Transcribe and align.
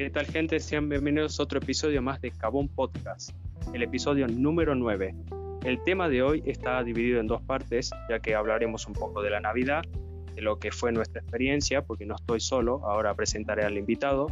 ¿Qué 0.00 0.08
tal 0.08 0.24
gente? 0.24 0.58
Sean 0.60 0.88
bienvenidos 0.88 1.38
a 1.38 1.42
otro 1.42 1.58
episodio 1.58 2.00
más 2.00 2.22
de 2.22 2.30
Cabón 2.30 2.68
Podcast, 2.68 3.32
el 3.74 3.82
episodio 3.82 4.26
número 4.28 4.74
9. 4.74 5.14
El 5.62 5.84
tema 5.84 6.08
de 6.08 6.22
hoy 6.22 6.42
está 6.46 6.82
dividido 6.82 7.20
en 7.20 7.26
dos 7.26 7.42
partes, 7.42 7.90
ya 8.08 8.18
que 8.18 8.34
hablaremos 8.34 8.86
un 8.86 8.94
poco 8.94 9.20
de 9.20 9.28
la 9.28 9.40
Navidad, 9.40 9.82
de 10.34 10.40
lo 10.40 10.58
que 10.58 10.70
fue 10.72 10.90
nuestra 10.90 11.20
experiencia, 11.20 11.82
porque 11.82 12.06
no 12.06 12.14
estoy 12.14 12.40
solo, 12.40 12.80
ahora 12.86 13.14
presentaré 13.14 13.62
al 13.62 13.76
invitado, 13.76 14.28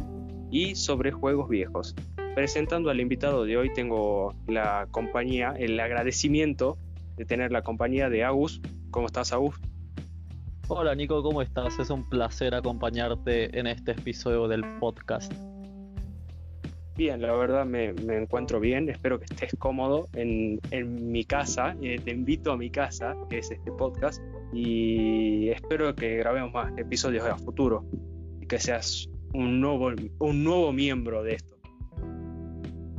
y 0.49 0.73
sobre 0.73 1.11
juegos 1.11 1.47
viejos. 1.47 1.93
Presentando 2.33 2.89
al 2.89 2.99
invitado 2.99 3.45
de 3.45 3.57
hoy 3.57 3.71
tengo 3.71 4.33
la 4.47 4.87
compañía, 4.89 5.53
el 5.55 5.79
agradecimiento 5.79 6.79
de 7.15 7.25
tener 7.25 7.51
la 7.51 7.61
compañía 7.61 8.09
de 8.09 8.23
Agus. 8.23 8.59
¿Cómo 8.89 9.05
estás, 9.05 9.33
Agus? 9.33 9.53
Hola 10.67 10.95
Nico, 10.95 11.21
¿cómo 11.21 11.43
estás? 11.43 11.77
Es 11.77 11.91
un 11.91 12.09
placer 12.09 12.55
acompañarte 12.55 13.59
en 13.59 13.67
este 13.67 13.91
episodio 13.91 14.47
del 14.47 14.63
podcast. 14.79 15.31
Bien, 16.99 17.21
la 17.21 17.31
verdad 17.31 17.65
me, 17.65 17.93
encuentro 18.09 18.59
bien, 18.59 18.89
espero 18.89 19.19
que 19.19 19.23
estés 19.23 19.55
cómodo 19.57 20.09
en, 20.15 20.59
mi 21.09 21.23
casa, 21.23 21.77
eh, 21.81 21.97
te 22.03 22.11
invito 22.11 22.51
a 22.51 22.57
mi 22.57 22.69
casa, 22.69 23.15
que 23.29 23.37
es 23.37 23.49
este 23.51 23.71
podcast, 23.71 24.21
y 24.51 25.47
espero 25.47 25.95
que 25.95 26.17
grabemos 26.17 26.51
más 26.51 26.77
episodios 26.77 27.23
a 27.23 27.37
futuro 27.37 27.85
y 28.41 28.47
que 28.47 28.59
seas 28.59 29.09
un 29.33 29.61
nuevo, 29.61 29.93
un 30.19 30.43
nuevo 30.43 30.73
miembro 30.73 31.23
de 31.23 31.35
esto. 31.35 31.55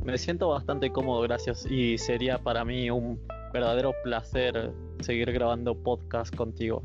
Me 0.03 0.17
siento 0.17 0.49
bastante 0.49 0.91
cómodo, 0.91 1.21
gracias, 1.21 1.67
y 1.69 1.99
sería 1.99 2.39
para 2.39 2.65
mí 2.65 2.89
un 2.89 3.19
verdadero 3.53 3.93
placer 4.03 4.71
seguir 5.01 5.31
grabando 5.31 5.75
podcast 5.75 6.35
contigo. 6.35 6.83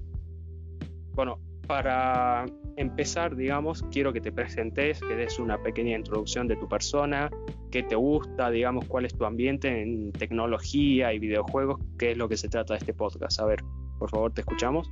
Bueno, 1.15 1.39
para 1.67 2.45
empezar, 2.77 3.35
digamos, 3.37 3.83
quiero 3.91 4.13
que 4.13 4.21
te 4.21 4.31
presentes, 4.31 5.01
que 5.01 5.17
des 5.17 5.39
una 5.39 5.63
pequeña 5.63 5.97
introducción 5.97 6.47
de 6.47 6.57
tu 6.57 6.69
persona, 6.69 7.31
qué 7.71 7.83
te 7.83 7.97
gusta, 7.97 8.51
digamos, 8.51 8.85
cuál 8.87 9.07
es 9.07 9.15
tu 9.17 9.25
ambiente 9.25 9.83
en 9.83 10.13
tecnología 10.13 11.13
y 11.13 11.19
videojuegos, 11.19 11.81
qué 11.99 12.13
es 12.13 12.19
lo 12.19 12.29
que 12.29 12.37
se 12.37 12.49
trata 12.49 12.75
de 12.75 12.79
este 12.79 12.95
podcast. 12.95 13.41
A 13.41 13.47
ver, 13.47 13.61
por 13.99 14.11
favor, 14.11 14.33
te 14.33 14.43
escuchamos. 14.43 14.91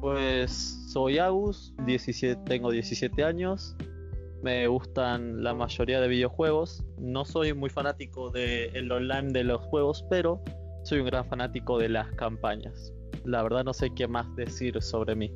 Pues 0.00 0.52
soy 0.92 1.18
Agus, 1.18 1.74
17, 1.86 2.42
tengo 2.44 2.70
17 2.70 3.24
años, 3.24 3.74
me 4.42 4.68
gustan 4.68 5.42
la 5.42 5.54
mayoría 5.54 6.00
de 6.00 6.06
videojuegos, 6.06 6.84
no 6.98 7.24
soy 7.24 7.52
muy 7.54 7.70
fanático 7.70 8.30
del 8.30 8.92
online 8.92 9.32
de 9.32 9.44
los 9.44 9.60
juegos, 9.62 10.04
pero 10.08 10.40
soy 10.84 11.00
un 11.00 11.06
gran 11.06 11.24
fanático 11.24 11.78
de 11.78 11.88
las 11.88 12.12
campañas. 12.12 12.92
La 13.24 13.42
verdad 13.42 13.64
no 13.64 13.74
sé 13.74 13.90
qué 13.94 14.06
más 14.06 14.32
decir 14.36 14.80
sobre 14.80 15.16
mí 15.16 15.32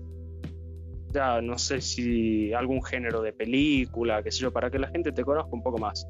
ya 1.12 1.40
no 1.40 1.58
sé 1.58 1.80
si 1.80 2.52
algún 2.52 2.82
género 2.82 3.22
de 3.22 3.32
película, 3.32 4.22
qué 4.22 4.30
sé 4.30 4.40
yo, 4.40 4.52
para 4.52 4.70
que 4.70 4.78
la 4.78 4.88
gente 4.88 5.12
te 5.12 5.24
conozca 5.24 5.50
un 5.52 5.62
poco 5.62 5.78
más. 5.78 6.06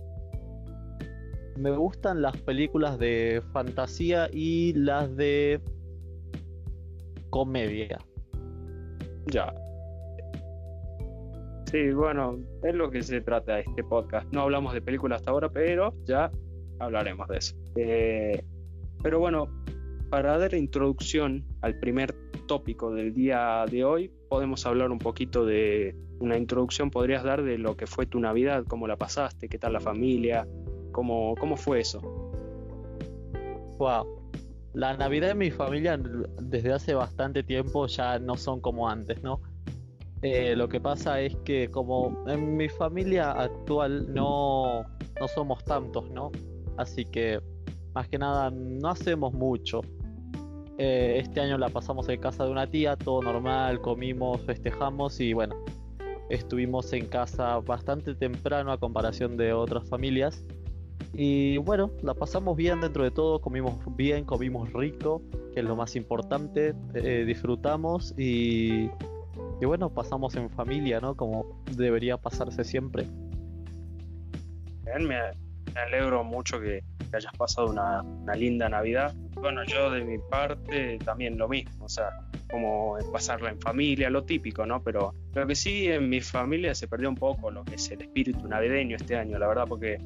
Me 1.57 1.71
gustan 1.71 2.23
las 2.23 2.37
películas 2.39 2.99
de 2.99 3.43
fantasía 3.53 4.29
y 4.33 4.73
las 4.75 5.15
de 5.17 5.61
comedia. 7.31 7.99
Ya. 9.27 9.53
Sí, 11.67 11.91
bueno, 11.93 12.39
es 12.63 12.75
lo 12.75 12.91
que 12.91 13.03
se 13.03 13.21
trata 13.21 13.57
de 13.57 13.61
este 13.63 13.85
podcast. 13.85 14.31
No 14.33 14.43
hablamos 14.43 14.75
de 14.75 14.83
películas 14.83 15.21
hasta 15.21 15.31
ahora, 15.31 15.49
pero 15.49 15.95
ya 16.05 16.31
hablaremos 16.79 17.29
de 17.29 17.39
eso. 17.39 17.57
Eh, 17.77 18.45
pero 19.03 19.19
bueno, 19.19 19.49
para 20.11 20.37
dar 20.37 20.55
introducción 20.55 21.45
al 21.63 21.79
primer 21.81 22.15
tópico 22.47 22.93
del 22.93 23.15
día 23.15 23.65
de 23.71 23.85
hoy, 23.85 24.13
podemos 24.33 24.65
hablar 24.65 24.91
un 24.91 24.99
poquito 24.99 25.45
de 25.45 25.95
una 26.19 26.39
introducción, 26.39 26.91
podrías 26.91 27.23
dar 27.23 27.43
de 27.43 27.59
lo 27.59 27.77
que 27.77 27.87
fue 27.87 28.07
tu 28.07 28.19
Navidad, 28.19 28.65
cómo 28.67 28.87
la 28.87 28.97
pasaste, 28.97 29.47
qué 29.47 29.59
tal 29.59 29.75
la 29.75 29.81
familia, 29.81 30.49
cómo, 30.91 31.35
cómo 31.39 31.55
fue 31.55 31.81
eso. 31.81 32.01
Wow. 33.77 34.07
La 34.73 34.97
Navidad 34.97 35.33
en 35.33 35.37
mi 35.37 35.51
familia 35.51 36.01
desde 36.41 36.73
hace 36.73 36.95
bastante 36.95 37.43
tiempo 37.43 37.87
ya 37.89 38.19
no 38.19 38.39
son 38.39 38.63
como 38.63 38.89
antes, 38.89 39.23
¿no? 39.23 39.43
Eh, 40.23 40.57
lo 40.57 40.67
que 40.67 40.81
pasa 40.81 41.21
es 41.21 41.37
que 41.45 41.69
como 41.69 42.25
en 42.27 42.57
mi 42.57 42.71
familia 42.71 43.33
actual 43.33 44.15
no, 44.15 44.81
no 45.21 45.29
somos 45.29 45.63
tantos, 45.67 46.11
¿no? 46.11 46.33
Así 46.79 47.05
que 47.05 47.39
más 47.95 48.09
que 48.09 48.17
nada 48.17 48.51
no 48.51 48.89
hacemos 48.89 49.35
mucho. 49.35 49.83
Eh, 50.85 51.21
este 51.21 51.41
año 51.41 51.59
la 51.59 51.69
pasamos 51.69 52.09
en 52.09 52.21
casa 52.21 52.45
de 52.45 52.51
una 52.51 52.67
tía, 52.67 52.97
todo 52.97 53.23
normal, 53.23 53.81
comimos, 53.81 54.41
festejamos 54.41 55.21
y 55.21 55.33
bueno, 55.33 55.55
estuvimos 56.29 56.93
en 56.93 57.07
casa 57.07 57.57
bastante 57.61 58.17
temprano 58.17 58.73
a 58.73 58.79
comparación 58.79 59.37
de 59.37 59.53
otras 59.53 59.89
familias. 59.89 60.45
Y 61.15 61.59
bueno, 61.59 61.93
la 62.03 62.15
pasamos 62.15 62.57
bien 62.57 62.81
dentro 62.81 63.05
de 63.05 63.13
todo, 63.13 63.41
comimos 63.41 63.77
bien, 63.95 64.25
comimos 64.25 64.73
rico, 64.73 65.23
que 65.55 65.61
es 65.61 65.65
lo 65.65 65.77
más 65.77 65.95
importante, 65.95 66.75
eh, 66.95 67.23
disfrutamos 67.29 68.13
y, 68.19 68.91
bueno, 69.65 69.89
pasamos 69.89 70.35
en 70.35 70.51
familia, 70.51 70.99
¿no? 71.01 71.17
Como 71.17 71.63
debería 71.77 72.17
pasarse 72.17 72.65
siempre. 72.65 73.07
me, 74.85 75.17
me 75.75 75.81
alegro 75.81 76.25
mucho 76.25 76.61
que, 76.61 76.83
hayas 77.13 77.33
pasado 77.37 77.69
una, 77.69 78.03
linda 78.35 78.69
Navidad. 78.69 79.15
Bueno, 79.43 79.65
yo 79.65 79.91
de 79.91 80.05
mi 80.05 80.19
parte 80.19 80.99
también 81.05 81.37
lo 81.37 81.49
mismo, 81.49 81.87
o 81.87 81.89
sea, 81.89 82.11
como 82.49 82.97
pasarla 83.13 83.51
en 83.51 83.61
familia, 83.61 84.09
lo 84.09 84.23
típico, 84.23 84.65
¿no? 84.65 84.81
Pero 84.85 85.15
lo 85.35 85.47
que 85.49 85.57
sí 85.57 85.89
en 85.89 86.09
mi 86.09 86.21
familia 86.21 86.77
se 86.77 86.87
perdió 86.87 87.09
un 87.09 87.17
poco 87.17 87.51
lo 87.51 87.65
que 87.65 87.75
es 87.75 87.91
el 87.91 88.03
espíritu 88.03 88.47
navideño 88.47 88.95
este 88.95 89.17
año, 89.17 89.41
la 89.41 89.49
verdad, 89.49 89.65
porque 89.69 89.99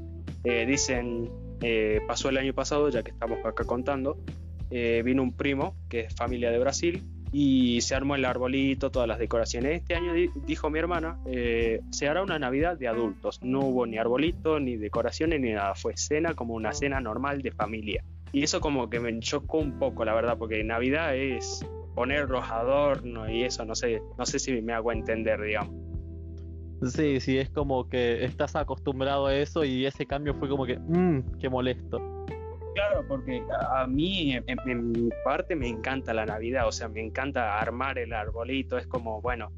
eh, 0.43 0.65
dicen, 0.65 1.31
eh, 1.61 2.01
pasó 2.07 2.31
el 2.31 2.39
año 2.39 2.55
pasado, 2.55 2.89
ya 2.89 3.03
que 3.03 3.11
estamos 3.11 3.45
acá 3.45 3.65
contando, 3.65 4.17
eh, 4.71 5.03
vino 5.05 5.23
un 5.23 5.37
primo 5.37 5.77
que 5.91 6.01
es 6.01 6.15
familia 6.15 6.51
de 6.51 6.59
Brasil 6.59 7.03
y 7.33 7.83
se 7.83 7.95
armó 7.95 8.15
el 8.15 8.25
arbolito, 8.25 8.91
todas 8.91 9.07
las 9.07 9.19
decoraciones. 9.19 9.83
Este 9.83 9.95
año 9.95 10.15
dijo 10.47 10.71
mi 10.71 10.79
hermana, 10.79 11.19
eh, 11.27 11.81
se 11.91 12.09
hará 12.09 12.23
una 12.23 12.39
Navidad 12.39 12.79
de 12.79 12.89
adultos. 12.89 13.41
No 13.43 13.61
hubo 13.61 13.87
ni 13.87 13.99
arbolito, 13.99 14.59
ni 14.61 14.77
decoraciones, 14.77 15.41
ni 15.41 15.53
nada. 15.53 15.75
Fue 15.75 15.95
cena 15.97 16.33
como 16.33 16.55
una 16.55 16.73
cena 16.73 17.01
normal 17.01 17.43
de 17.43 17.53
familia. 17.53 18.03
Y 18.37 18.43
eso 18.43 18.61
como 18.61 18.91
que 18.91 19.01
me 19.01 19.19
chocó 19.21 19.61
un 19.61 19.79
poco, 19.79 20.05
la 20.05 20.13
verdad, 20.13 20.37
porque 20.37 20.63
Navidad 20.63 21.17
es 21.17 21.65
poner 21.95 22.29
los 22.29 22.45
adornos 22.45 23.31
y 23.31 23.45
eso, 23.45 23.65
no 23.65 23.75
sé, 23.75 24.03
no 24.19 24.27
sé 24.27 24.39
si 24.39 24.61
me 24.61 24.75
hago 24.75 24.93
entender, 24.93 25.41
digamos. 25.41 25.75
Sí, 26.83 27.19
sí, 27.19 27.39
es 27.39 27.49
como 27.49 27.89
que 27.89 28.27
estás 28.27 28.55
acostumbrado 28.55 29.25
a 29.25 29.35
eso 29.35 29.65
y 29.65 29.87
ese 29.87 30.05
cambio 30.05 30.35
fue 30.35 30.51
como 30.51 30.67
que, 30.67 30.79
mmm, 30.79 31.39
qué 31.39 31.49
molesto. 31.49 31.99
Claro, 32.75 33.09
porque 33.09 33.43
a 33.71 33.87
mí, 33.87 34.35
en, 34.35 34.93
mi 34.93 35.09
parte, 35.25 35.57
me 35.57 35.69
encanta 35.69 36.13
la 36.13 36.27
Navidad, 36.27 36.69
o 36.69 36.73
sea, 36.73 36.89
me 36.89 37.01
encanta 37.01 37.59
armar 37.59 37.97
el 37.99 38.13
arbolito, 38.13 38.77
es 38.77 38.87
como, 38.87 39.23
bueno, 39.23 39.51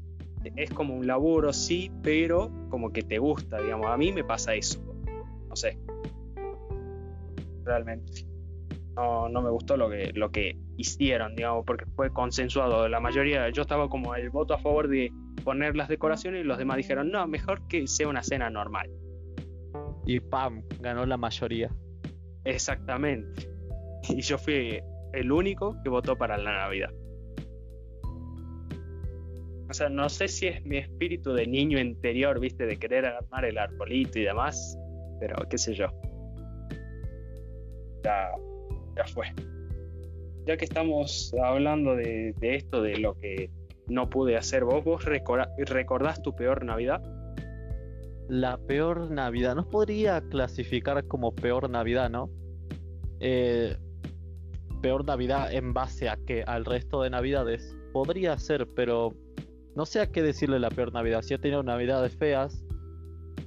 es 0.55 0.69
como 0.69 0.95
un 0.95 1.05
laburo, 1.05 1.51
sí, 1.51 1.91
pero 2.01 2.49
como 2.69 2.93
que 2.93 3.01
te 3.01 3.17
gusta, 3.17 3.61
digamos, 3.61 3.87
a 3.87 3.97
mí 3.97 4.13
me 4.13 4.23
pasa 4.23 4.55
eso, 4.55 4.81
no 5.49 5.55
sé, 5.57 5.77
realmente. 7.65 8.28
No, 8.99 9.29
no 9.29 9.41
me 9.41 9.49
gustó 9.49 9.77
lo 9.77 9.89
que, 9.89 10.11
lo 10.13 10.29
que 10.29 10.57
hicieron, 10.75 11.33
digamos, 11.33 11.63
porque 11.65 11.85
fue 11.95 12.11
consensuado. 12.11 12.89
La 12.89 12.99
mayoría, 12.99 13.49
yo 13.49 13.61
estaba 13.61 13.87
como 13.87 14.13
el 14.13 14.29
voto 14.29 14.53
a 14.53 14.57
favor 14.57 14.89
de 14.89 15.09
poner 15.45 15.77
las 15.77 15.87
decoraciones 15.87 16.41
y 16.41 16.43
los 16.43 16.57
demás 16.57 16.75
dijeron, 16.75 17.09
no, 17.09 17.25
mejor 17.25 17.65
que 17.69 17.87
sea 17.87 18.09
una 18.09 18.23
cena 18.23 18.49
normal. 18.49 18.89
Y 20.05 20.19
pam, 20.19 20.63
ganó 20.81 21.05
la 21.05 21.15
mayoría. 21.15 21.73
Exactamente. 22.43 23.49
Y 24.09 24.21
yo 24.21 24.37
fui 24.37 24.81
el 25.13 25.31
único 25.31 25.75
que 25.81 25.89
votó 25.89 26.17
para 26.17 26.37
la 26.37 26.51
Navidad. 26.51 26.89
O 29.69 29.73
sea, 29.73 29.87
no 29.87 30.09
sé 30.09 30.27
si 30.27 30.47
es 30.47 30.65
mi 30.65 30.77
espíritu 30.77 31.33
de 31.33 31.47
niño 31.47 31.79
interior, 31.79 32.39
viste, 32.39 32.65
de 32.65 32.77
querer 32.77 33.05
armar 33.05 33.45
el 33.45 33.57
arbolito 33.57 34.19
y 34.19 34.23
demás, 34.23 34.77
pero 35.19 35.35
qué 35.49 35.57
sé 35.57 35.73
yo. 35.73 35.87
Ya, 38.03 38.31
ya 38.95 39.05
fue. 39.05 39.27
Ya 40.45 40.57
que 40.57 40.65
estamos 40.65 41.33
hablando 41.43 41.95
de, 41.95 42.33
esto, 42.41 42.81
de 42.81 42.97
lo 42.97 43.15
que 43.15 43.51
no 43.87 44.09
pude 44.09 44.37
hacer 44.37 44.63
vos, 44.63 44.83
¿vos 44.83 45.05
recordás 45.05 46.21
tu 46.21 46.35
peor 46.35 46.63
Navidad? 46.65 47.01
la 48.29 48.57
peor 48.57 49.09
Navidad. 49.11 49.55
No 49.55 49.67
podría 49.67 50.21
clasificar 50.21 51.05
como 51.07 51.33
peor 51.33 51.69
Navidad, 51.69 52.09
¿no? 52.09 52.29
Eh, 53.19 53.75
peor 54.81 55.03
Navidad 55.03 55.51
en 55.51 55.73
base 55.73 56.07
a 56.07 56.15
que 56.15 56.43
al 56.43 56.63
resto 56.63 57.01
de 57.01 57.09
Navidades. 57.09 57.75
Podría 57.91 58.37
ser, 58.37 58.67
pero 58.75 59.13
no 59.75 59.85
sé 59.85 59.99
a 59.99 60.11
qué 60.11 60.21
decirle 60.21 60.59
la 60.59 60.69
peor 60.69 60.93
Navidad. 60.93 61.23
Sí 61.23 61.33
he 61.33 61.39
tenido 61.39 61.63
Navidades 61.63 62.15
feas, 62.15 62.63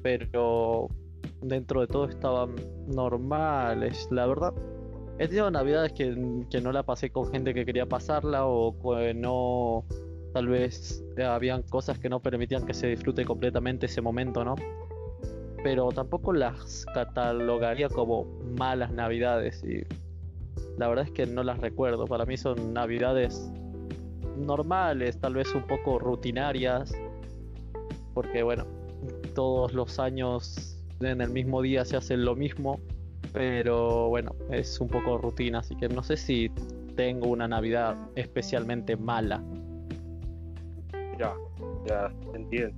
pero 0.03 0.89
dentro 1.41 1.81
de 1.81 1.87
todo 1.87 2.07
estaban 2.07 2.57
normales. 2.89 4.09
La 4.11 4.27
verdad, 4.27 4.53
he 5.19 5.29
tenido 5.29 5.51
Navidades 5.51 5.93
que, 5.93 6.45
que 6.51 6.61
no 6.61 6.73
la 6.73 6.83
pasé 6.83 7.11
con 7.11 7.31
gente 7.31 7.55
que 7.55 7.65
quería 7.65 7.87
pasarla 7.87 8.47
o 8.47 8.75
que 8.81 9.15
no 9.15 9.85
tal 10.33 10.49
vez 10.49 11.05
habían 11.19 11.63
cosas 11.63 11.99
que 11.99 12.09
no 12.09 12.21
permitían 12.21 12.65
que 12.65 12.75
se 12.75 12.87
disfrute 12.87 13.25
completamente 13.25 13.87
ese 13.87 14.01
momento, 14.01 14.45
¿no? 14.45 14.55
pero 15.63 15.91
tampoco 15.93 16.33
las 16.33 16.87
catalogaría 16.93 17.89
como 17.89 18.25
malas 18.59 18.93
navidades 18.93 19.63
y 19.65 19.85
la 20.79 20.89
verdad 20.89 21.05
es 21.05 21.11
que 21.13 21.27
no 21.27 21.43
las 21.43 21.59
recuerdo. 21.59 22.07
Para 22.07 22.27
mí 22.27 22.37
son 22.37 22.73
navidades 22.73 23.51
normales, 24.37 25.19
tal 25.21 25.35
vez 25.35 25.55
un 25.55 25.67
poco 25.67 25.99
rutinarias, 25.99 26.93
porque 28.15 28.43
bueno, 28.43 28.67
todos 29.35 29.73
los 29.73 29.99
años 29.99 30.79
en 31.01 31.21
el 31.21 31.31
mismo 31.31 31.63
día 31.63 31.85
se 31.85 31.97
hacen 31.97 32.25
lo 32.25 32.35
mismo, 32.35 32.81
pero 33.33 34.09
bueno, 34.09 34.35
es 34.51 34.81
un 34.81 34.89
poco 34.89 35.19
rutina, 35.19 35.61
así 35.61 35.77
que 35.77 35.89
no 35.89 36.03
sé 36.03 36.17
si 36.17 36.51
tengo 36.97 37.29
una 37.29 37.49
Navidad 37.49 37.97
especialmente 38.17 38.97
mala. 38.97 39.43
Ya, 41.19 41.35
ya, 41.87 42.13
entiendo. 42.35 42.75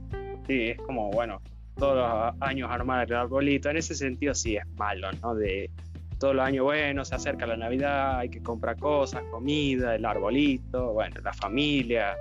Sí, 0.47 0.71
es 0.71 0.79
como, 0.83 1.11
bueno, 1.11 1.41
todos 1.77 1.97
los 1.97 2.43
años 2.43 2.71
armar 2.71 3.11
el 3.11 3.17
arbolito, 3.17 3.71
en 3.71 3.79
ese 3.79 3.95
sentido 3.95 4.35
sí 4.35 4.57
es 4.57 4.67
malo, 4.77 5.11
¿no? 5.23 5.35
De 5.35 5.71
todos 6.19 6.35
los 6.35 6.45
años, 6.45 6.65
bueno, 6.65 7.05
se 7.05 7.15
acerca 7.15 7.47
la 7.47 7.57
Navidad, 7.57 8.19
hay 8.19 8.29
que 8.29 8.43
comprar 8.43 8.77
cosas, 8.77 9.23
comida, 9.31 9.95
el 9.95 10.05
arbolito, 10.05 10.93
bueno, 10.93 11.21
la 11.23 11.33
familia, 11.33 12.17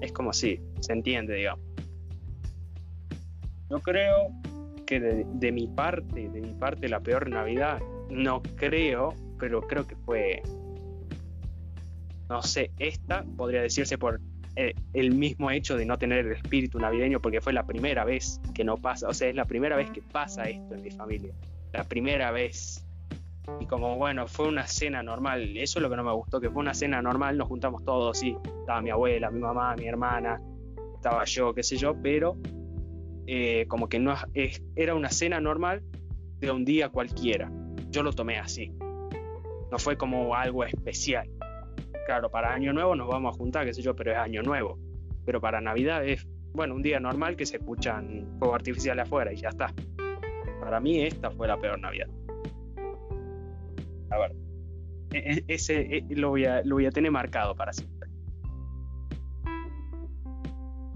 es 0.00 0.12
como 0.12 0.32
sí, 0.32 0.60
se 0.80 0.92
entiende, 0.92 1.34
digamos. 1.34 1.64
Yo 3.70 3.80
creo 3.80 4.28
que 4.86 5.00
de, 5.00 5.52
mi 5.52 5.66
parte, 5.66 6.28
de 6.28 6.40
mi 6.40 6.54
parte, 6.54 6.88
la 6.88 7.00
peor 7.00 7.28
Navidad, 7.28 7.80
no 8.08 8.40
creo, 8.42 9.12
pero 9.38 9.60
creo 9.62 9.86
que 9.86 9.96
fue, 9.96 10.42
no 12.28 12.42
sé, 12.42 12.70
esta 12.78 13.24
podría 13.36 13.62
decirse 13.62 13.98
por 13.98 14.20
eh, 14.54 14.74
el 14.94 15.12
mismo 15.12 15.50
hecho 15.50 15.76
de 15.76 15.84
no 15.84 15.98
tener 15.98 16.26
el 16.26 16.32
espíritu 16.32 16.78
navideño, 16.78 17.20
porque 17.20 17.40
fue 17.40 17.52
la 17.52 17.66
primera 17.66 18.04
vez 18.04 18.40
que 18.54 18.64
no 18.64 18.76
pasa, 18.76 19.08
o 19.08 19.12
sea, 19.12 19.28
es 19.28 19.34
la 19.34 19.44
primera 19.44 19.76
vez 19.76 19.90
que 19.90 20.00
pasa 20.00 20.44
esto 20.44 20.74
en 20.74 20.82
mi 20.82 20.90
familia, 20.90 21.34
la 21.72 21.84
primera 21.84 22.30
vez. 22.30 22.82
Y 23.60 23.66
como 23.66 23.96
bueno, 23.96 24.26
fue 24.26 24.48
una 24.48 24.66
cena 24.66 25.02
normal, 25.04 25.56
eso 25.56 25.78
es 25.78 25.82
lo 25.82 25.90
que 25.90 25.96
no 25.96 26.02
me 26.02 26.12
gustó, 26.12 26.40
que 26.40 26.50
fue 26.50 26.60
una 26.60 26.74
cena 26.74 27.00
normal, 27.02 27.36
nos 27.36 27.48
juntamos 27.48 27.84
todos, 27.84 28.18
sí, 28.18 28.36
estaba 28.60 28.80
mi 28.80 28.90
abuela, 28.90 29.30
mi 29.30 29.40
mamá, 29.40 29.76
mi 29.76 29.86
hermana, 29.86 30.40
estaba 30.94 31.24
yo, 31.24 31.54
qué 31.54 31.62
sé 31.62 31.76
yo, 31.76 31.94
pero 32.02 32.36
eh, 33.26 33.66
como 33.68 33.88
que 33.88 33.98
no 33.98 34.14
era 34.74 34.94
una 34.94 35.10
cena 35.10 35.40
normal 35.40 35.82
de 36.38 36.50
un 36.50 36.64
día 36.64 36.88
cualquiera. 36.88 37.50
Yo 37.90 38.02
lo 38.02 38.12
tomé 38.12 38.38
así. 38.38 38.72
No 39.70 39.78
fue 39.78 39.96
como 39.96 40.34
algo 40.34 40.64
especial. 40.64 41.28
Claro, 42.06 42.30
para 42.30 42.54
Año 42.54 42.72
Nuevo 42.72 42.94
nos 42.94 43.08
vamos 43.08 43.34
a 43.34 43.38
juntar, 43.38 43.64
qué 43.64 43.74
sé 43.74 43.82
yo, 43.82 43.96
pero 43.96 44.12
es 44.12 44.18
Año 44.18 44.42
Nuevo. 44.42 44.78
Pero 45.24 45.40
para 45.40 45.60
Navidad 45.60 46.06
es, 46.06 46.26
bueno, 46.52 46.74
un 46.74 46.82
día 46.82 47.00
normal 47.00 47.36
que 47.36 47.46
se 47.46 47.56
escuchan 47.56 48.26
fuegos 48.38 48.54
artificiales 48.54 49.06
afuera 49.06 49.32
y 49.32 49.36
ya 49.36 49.48
está. 49.48 49.72
Para 50.60 50.78
mí 50.80 51.02
esta 51.02 51.30
fue 51.30 51.48
la 51.48 51.58
peor 51.58 51.80
Navidad. 51.80 52.08
A 54.10 54.18
ver, 54.18 54.32
e, 55.12 55.18
e, 55.18 55.44
ese 55.48 55.80
e, 55.80 56.04
lo 56.10 56.30
voy 56.30 56.44
a, 56.44 56.62
lo 56.62 56.76
voy 56.76 56.86
a 56.86 56.90
tener 56.90 57.10
marcado 57.10 57.56
para 57.56 57.72
siempre. 57.72 57.95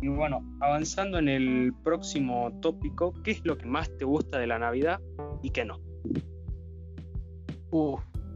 Y 0.03 0.09
bueno, 0.09 0.43
avanzando 0.61 1.19
en 1.19 1.29
el 1.29 1.75
próximo 1.85 2.59
tópico, 2.63 3.13
¿qué 3.23 3.33
es 3.33 3.45
lo 3.45 3.59
que 3.59 3.67
más 3.67 3.91
te 3.99 4.05
gusta 4.05 4.39
de 4.39 4.47
la 4.47 4.59
Navidad 4.59 5.01
y 5.43 5.51
qué 5.51 5.65
no? 5.65 5.81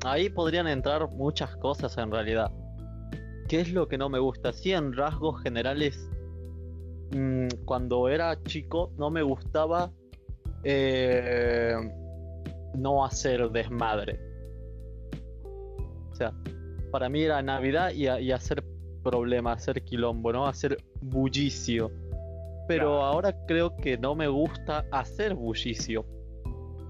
ahí 0.04 0.28
podrían 0.28 0.68
entrar 0.68 1.08
muchas 1.10 1.56
cosas 1.56 1.96
en 1.98 2.10
realidad. 2.10 2.52
¿Qué 3.48 3.60
es 3.60 3.72
lo 3.72 3.88
que 3.88 3.98
no 3.98 4.08
me 4.08 4.18
gusta? 4.18 4.52
Sí, 4.52 4.72
en 4.72 4.92
rasgos 4.92 5.42
generales, 5.42 6.08
mm, 7.12 7.48
cuando 7.64 8.08
era 8.08 8.40
chico 8.44 8.92
no 8.96 9.10
me 9.10 9.22
gustaba 9.22 9.90
eh, 10.62 11.74
no 12.74 13.04
hacer 13.04 13.50
desmadre. 13.50 14.20
O 16.12 16.14
sea, 16.14 16.32
para 16.92 17.08
mí 17.08 17.22
era 17.22 17.42
Navidad 17.42 17.90
y, 17.92 18.08
y 18.08 18.30
hacer 18.30 18.62
problema, 19.04 19.52
hacer 19.52 19.82
quilombo, 19.84 20.32
¿no? 20.32 20.46
Hacer 20.46 20.78
bullicio. 21.00 21.92
Pero 22.66 23.04
ahora 23.04 23.36
creo 23.46 23.76
que 23.76 23.98
no 23.98 24.14
me 24.14 24.26
gusta 24.26 24.86
hacer 24.90 25.34
bullicio. 25.34 26.04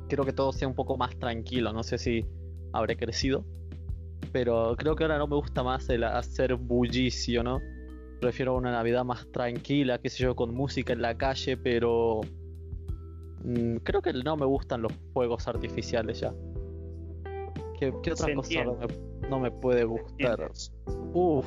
Quiero 0.09 0.25
que 0.25 0.33
todo 0.33 0.53
sea 0.53 0.69
un 0.69 0.75
poco 0.75 0.97
más 0.97 1.19
tranquilo. 1.19 1.73
No 1.73 1.83
sé 1.83 1.99
si 1.99 2.25
habré 2.73 2.97
crecido. 2.97 3.45
Pero 4.33 4.75
creo 4.79 4.95
que 4.95 5.05
ahora 5.05 5.19
no 5.19 5.27
me 5.27 5.37
gusta 5.37 5.63
más 5.63 5.89
el 5.91 6.05
hacer 6.05 6.55
bullicio, 6.55 7.43
¿no? 7.43 7.61
Prefiero 8.21 8.57
una 8.57 8.71
Navidad 8.71 9.05
más 9.05 9.31
tranquila, 9.33 9.99
qué 9.99 10.09
sé 10.09 10.23
yo, 10.23 10.35
con 10.35 10.55
música 10.55 10.93
en 10.93 11.03
la 11.03 11.17
calle, 11.17 11.57
pero... 11.57 12.21
Mm, 13.43 13.77
creo 13.79 14.01
que 14.01 14.13
no 14.13 14.37
me 14.37 14.47
gustan 14.47 14.81
los 14.81 14.93
fuegos 15.13 15.47
artificiales 15.47 16.21
ya. 16.21 16.33
¿Qué, 17.79 17.89
otra 17.89 18.35
cosa 18.35 18.65
no 18.65 18.75
me, 18.77 19.29
no 19.29 19.41
me, 19.41 19.51
puede 19.51 19.85
gustar? 19.85 20.51
Uf, 21.13 21.47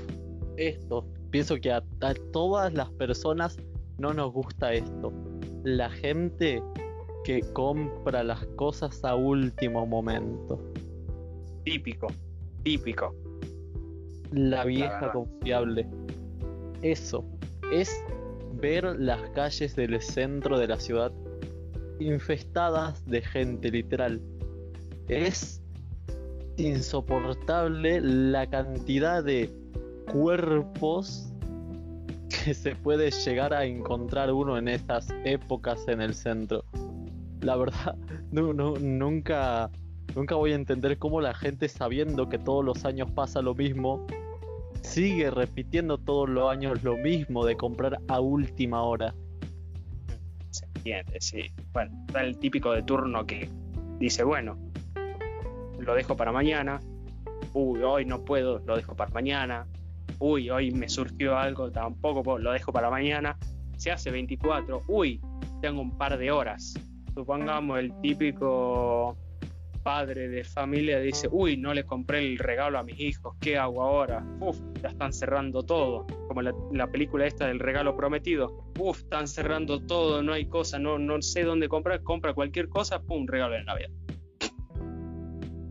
esto. 0.58 1.06
Pienso 1.32 1.56
que 1.58 1.72
a, 1.72 1.84
todas 2.32 2.74
las 2.74 2.90
personas 2.92 3.58
no 3.98 4.14
nos 4.14 4.32
gusta 4.34 4.74
esto. 4.74 5.14
La 5.64 5.90
gente 5.90 6.62
que 7.24 7.42
compra 7.54 8.24
las 8.24 8.46
cosas 8.56 9.04
a 9.04 9.16
último 9.16 9.86
momento. 9.86 10.60
Típico, 11.64 12.08
típico. 12.64 13.16
La 14.32 14.66
vieja 14.66 15.12
confiable. 15.12 15.88
Eso 16.82 17.24
es 17.72 18.04
ver 18.54 18.84
las 19.00 19.22
calles 19.32 19.76
del 19.76 20.02
centro 20.02 20.58
de 20.58 20.68
la 20.68 20.80
ciudad 20.80 21.12
infestadas 22.00 23.04
de 23.06 23.22
gente, 23.22 23.72
literal. 23.72 24.22
Es 25.08 25.62
insoportable 26.58 28.02
la 28.02 28.48
cantidad 28.48 29.24
de 29.24 29.50
cuerpos 30.12 31.32
que 32.30 32.54
se 32.54 32.76
puede 32.76 33.12
llegar 33.12 33.54
a 33.54 33.66
encontrar 33.66 34.32
uno 34.32 34.58
en 34.58 34.68
estas 34.68 35.08
épocas 35.24 35.88
en 35.88 36.02
el 36.02 36.14
centro. 36.14 36.64
La 37.42 37.56
verdad, 37.56 37.96
no, 38.32 38.54
nunca, 38.54 39.70
nunca 40.16 40.36
voy 40.36 40.52
a 40.52 40.56
entender 40.56 40.98
cómo 40.98 41.22
la 41.22 41.34
gente 41.34 41.68
sabiendo 41.70 42.30
que 42.30 42.38
todos 42.38 42.64
los 42.64 42.86
años 42.86 43.12
pasa 43.12 43.42
lo 43.42 43.54
mismo, 43.54 44.06
sigue 44.82 45.30
repitiendo 45.32 45.98
todos 45.98 46.30
los 46.30 46.50
años 46.50 46.84
lo 46.84 46.98
mismo 46.98 47.46
de 47.46 47.56
comprar 47.56 48.00
a 48.08 48.20
última 48.20 48.84
hora. 48.84 49.14
Se 50.52 50.66
entiende, 50.66 51.18
sí. 51.20 51.52
Bueno, 51.74 51.92
está 52.08 52.24
el 52.24 52.38
típico 52.38 52.72
de 52.72 52.84
turno 52.84 53.26
que 53.26 53.50
dice, 54.00 54.24
bueno, 54.24 54.58
lo 55.80 55.94
dejo 55.94 56.16
para 56.16 56.32
mañana, 56.32 56.80
uy, 57.54 57.82
hoy 57.84 58.06
no 58.06 58.24
puedo, 58.24 58.60
lo 58.60 58.76
dejo 58.76 58.96
para 58.96 59.12
mañana, 59.12 59.68
uy, 60.20 60.50
hoy 60.50 60.72
me 60.72 60.90
surgió 60.90 61.38
algo, 61.38 61.72
tampoco 61.72 62.38
lo 62.38 62.52
dejo 62.52 62.72
para 62.72 62.90
mañana. 62.90 63.38
Se 63.78 63.92
hace 63.92 64.12
24, 64.12 64.84
uy, 64.88 65.22
tengo 65.62 65.82
un 65.82 65.98
par 65.98 66.18
de 66.18 66.32
horas. 66.32 66.74
Supongamos 67.14 67.80
el 67.80 67.94
típico 68.02 69.18
padre 69.88 70.28
de 70.28 70.44
familia 70.44 71.00
dice, 71.00 71.30
uy, 71.32 71.56
no 71.56 71.74
le 71.74 71.86
compré 71.86 72.20
el 72.20 72.38
regalo 72.38 72.78
a 72.78 72.84
mis 72.84 73.00
hijos, 73.00 73.38
¿qué 73.40 73.58
hago 73.58 73.82
ahora? 73.82 74.22
Uf, 74.42 74.60
ya 74.82 74.90
están 74.90 75.14
cerrando 75.14 75.64
todo. 75.64 76.06
Como 76.28 76.42
la, 76.42 76.88
película 76.92 77.26
esta 77.26 77.48
del 77.48 77.60
regalo 77.60 77.96
prometido. 77.96 78.66
Uf, 78.78 79.00
están 79.00 79.30
cerrando 79.30 79.80
todo, 79.80 80.22
no 80.22 80.34
hay 80.34 80.46
cosa, 80.48 80.78
no, 80.78 81.00
no 81.00 81.22
sé 81.22 81.44
dónde 81.44 81.70
comprar, 81.70 82.04
compra 82.04 82.34
cualquier 82.34 82.68
cosa, 82.68 83.02
pum, 83.02 83.26
regalo 83.28 83.54
de 83.54 83.64
Navidad. 83.64 83.90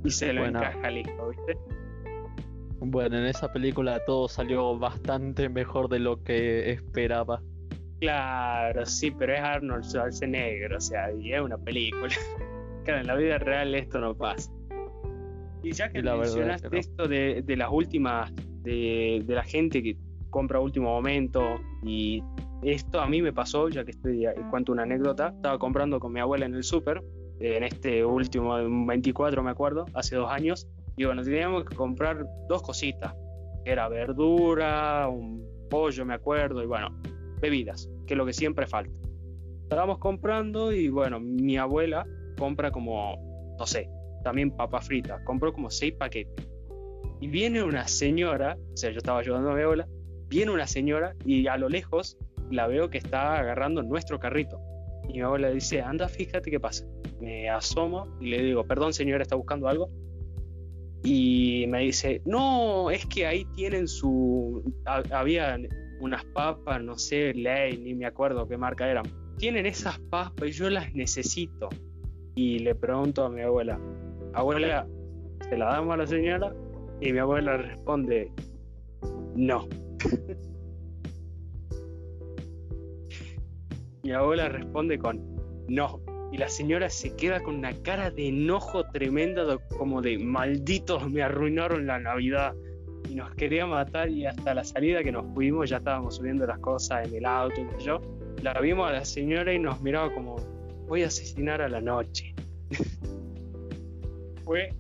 Y 0.03 0.11
se 0.11 0.33
lo 0.33 0.47
encaja 0.47 0.89
listo, 0.89 1.29
¿viste? 1.29 1.76
Bueno, 2.81 3.19
en 3.19 3.27
esa 3.27 3.53
película 3.53 4.05
todo 4.05 4.29
salió 4.29 4.79
bastante 4.79 5.49
mejor 5.49 5.89
de 5.89 5.99
lo 5.99 6.23
que 6.23 6.71
esperaba. 6.71 7.43
Claro, 8.01 8.85
sí, 8.85 9.11
pero 9.11 9.35
es 9.35 9.41
Arnold 9.41 9.85
Schwarzenegger, 9.85 10.75
o 10.75 10.81
sea, 10.81 11.11
y 11.13 11.33
es 11.33 11.41
una 11.41 11.57
película. 11.57 12.09
claro, 12.85 13.01
en 13.01 13.07
la 13.07 13.15
vida 13.15 13.39
real 13.39 13.75
esto 13.75 13.99
no 13.99 14.15
pasa. 14.15 14.53
Y 15.63 15.73
ya 15.73 15.91
que 15.91 16.03
mencionaste 16.03 16.79
esto 16.79 17.09
de, 17.09 17.43
las 17.57 17.71
últimas, 17.73 18.33
de, 18.63 19.25
la 19.27 19.43
gente 19.43 19.83
que 19.83 19.97
compra 20.29 20.59
a 20.59 20.61
último 20.61 20.91
momento, 20.91 21.59
y 21.83 22.23
esto 22.63 23.01
a 23.01 23.09
mí 23.09 23.23
me 23.23 23.33
pasó, 23.33 23.69
ya 23.71 23.85
que 23.85 23.93
estoy, 23.93 24.27
cuento 24.51 24.73
una 24.73 24.83
anécdota, 24.83 25.33
estaba 25.35 25.59
comprando 25.59 25.99
con 25.99 26.13
mi 26.13 26.21
abuela 26.21 26.45
en 26.45 26.55
el 26.55 26.63
súper, 26.63 27.03
en 27.41 27.65
este 27.65 28.05
último 28.05 28.57
24 28.87 29.43
me 29.43 29.51
acuerdo, 29.51 29.87
hace 29.95 30.17
dos 30.17 30.31
años, 30.31 30.69
y 30.97 31.05
bueno, 31.05 31.23
teníamos 31.23 31.65
que 31.65 31.77
comprar 31.77 32.27
dos 32.49 32.63
cositas. 32.63 33.15
Era 33.65 33.89
verdura, 33.89 35.09
un 35.09 35.45
pollo, 35.69 36.05
me 36.05 36.15
acuerdo, 36.15 36.63
y 36.63 36.67
bueno, 36.67 36.89
bebidas, 37.41 37.91
que 38.07 38.15
es 38.15 38.19
lo 38.19 38.25
que 38.25 38.33
siempre 38.33 38.67
falta. 38.67 38.93
Estábamos 39.63 39.99
comprando 39.99 40.73
y 40.73 40.89
bueno, 40.89 41.19
mi 41.21 41.57
abuela 41.57 42.07
compra 42.39 42.71
como, 42.71 43.55
no 43.59 43.67
sé, 43.67 43.91
también 44.23 44.51
papa 44.51 44.81
frita. 44.81 45.23
Compró 45.25 45.53
como 45.53 45.71
seis 45.71 45.93
paquetes. 45.95 46.47
Y 47.21 47.29
viene 47.29 47.63
una 47.63 47.89
señora, 47.89 48.57
o 48.73 48.77
sea, 48.77 48.91
yo 48.91 48.99
estaba 48.99 49.21
ayudando 49.21 49.51
a 49.51 49.55
mi 49.55 49.63
abuela, 49.63 49.89
viene 50.29 50.53
una 50.53 50.67
señora 50.67 51.15
y 51.25 51.47
a 51.47 51.57
lo 51.57 51.69
lejos 51.69 52.17
la 52.51 52.67
veo 52.69 52.91
que 52.91 52.99
está 52.99 53.39
agarrando 53.39 53.83
nuestro 53.83 54.19
carrito. 54.19 54.61
y 55.09 55.15
mi 55.15 55.21
abuela 55.21 55.51
dice, 55.51 55.83
anda, 55.83 56.09
fíjate 56.09 56.51
qué 56.51 56.61
pasa. 56.61 56.87
Me 57.21 57.49
asomo 57.49 58.07
y 58.21 58.31
le 58.31 58.43
digo, 58.43 58.65
perdón 58.65 58.93
señora, 58.93 59.23
¿está 59.23 59.35
buscando 59.35 59.69
algo? 59.69 59.91
Y 61.09 61.67
me 61.69 61.83
dice, 61.83 62.21
no, 62.25 62.91
es 62.91 63.07
que 63.07 63.29
ahí 63.29 63.45
tienen 63.55 63.87
su... 63.87 64.61
Había 65.13 65.57
unas 66.01 66.25
papas, 66.25 66.83
no 66.83 66.99
sé, 66.99 67.33
ley, 67.33 67.79
ni 67.79 67.95
me 67.95 68.07
acuerdo 68.07 68.49
qué 68.49 68.57
marca 68.57 68.91
eran. 68.91 69.05
Tienen 69.39 69.67
esas 69.67 70.01
papas 70.11 70.49
y 70.49 70.51
yo 70.51 70.69
las 70.69 70.93
necesito. 70.95 71.69
Y 72.35 72.59
le 72.59 72.75
pregunto 72.75 73.25
a 73.25 73.31
mi 73.31 73.43
abuela, 73.43 73.79
abuela, 74.35 74.89
¿se 75.49 75.57
la 75.57 75.67
damos 75.67 75.95
a 75.95 75.99
la 75.99 76.09
señora? 76.09 76.53
Y 77.01 77.13
mi 77.13 77.21
abuela 77.21 77.57
responde, 77.57 78.33
no. 79.37 79.69
mi 84.03 84.11
abuela 84.11 84.49
responde 84.49 84.99
con, 84.99 85.23
no. 85.69 86.01
Y 86.33 86.39
la 86.39 86.49
señora 86.49 86.91
se 86.91 87.15
queda 87.15 87.41
con 87.43 87.57
una 87.57 87.73
cara 87.83 88.11
de 88.11 88.29
enojo 88.29 88.85
tremenda, 88.85 89.59
como 89.79 90.03
de 90.03 90.19
malditos, 90.19 91.09
me 91.11 91.23
arruinaron 91.23 91.87
la 91.87 91.99
Navidad. 91.99 92.55
Y 93.09 93.15
nos 93.15 93.35
quería 93.35 93.67
matar 93.67 94.11
y 94.11 94.27
hasta 94.27 94.55
la 94.55 94.65
salida 94.65 95.03
que 95.03 95.13
nos 95.13 95.33
fuimos 95.33 95.71
ya 95.71 95.77
estábamos 95.77 96.17
subiendo 96.17 96.47
las 96.47 96.59
cosas 96.59 97.07
en 97.07 97.15
el 97.15 97.25
auto 97.25 97.61
y 97.61 97.85
yo. 97.85 98.01
La 98.43 98.53
vimos 98.61 98.89
a 98.89 98.93
la 98.93 99.05
señora 99.05 99.53
y 99.53 99.59
nos 99.59 99.81
miraba 99.81 100.13
como, 100.13 100.37
voy 100.89 101.05
a 101.05 101.07
asesinar 101.07 101.63
a 101.63 101.69
la 101.69 101.81
noche. 101.81 102.35
Fue 104.45 104.71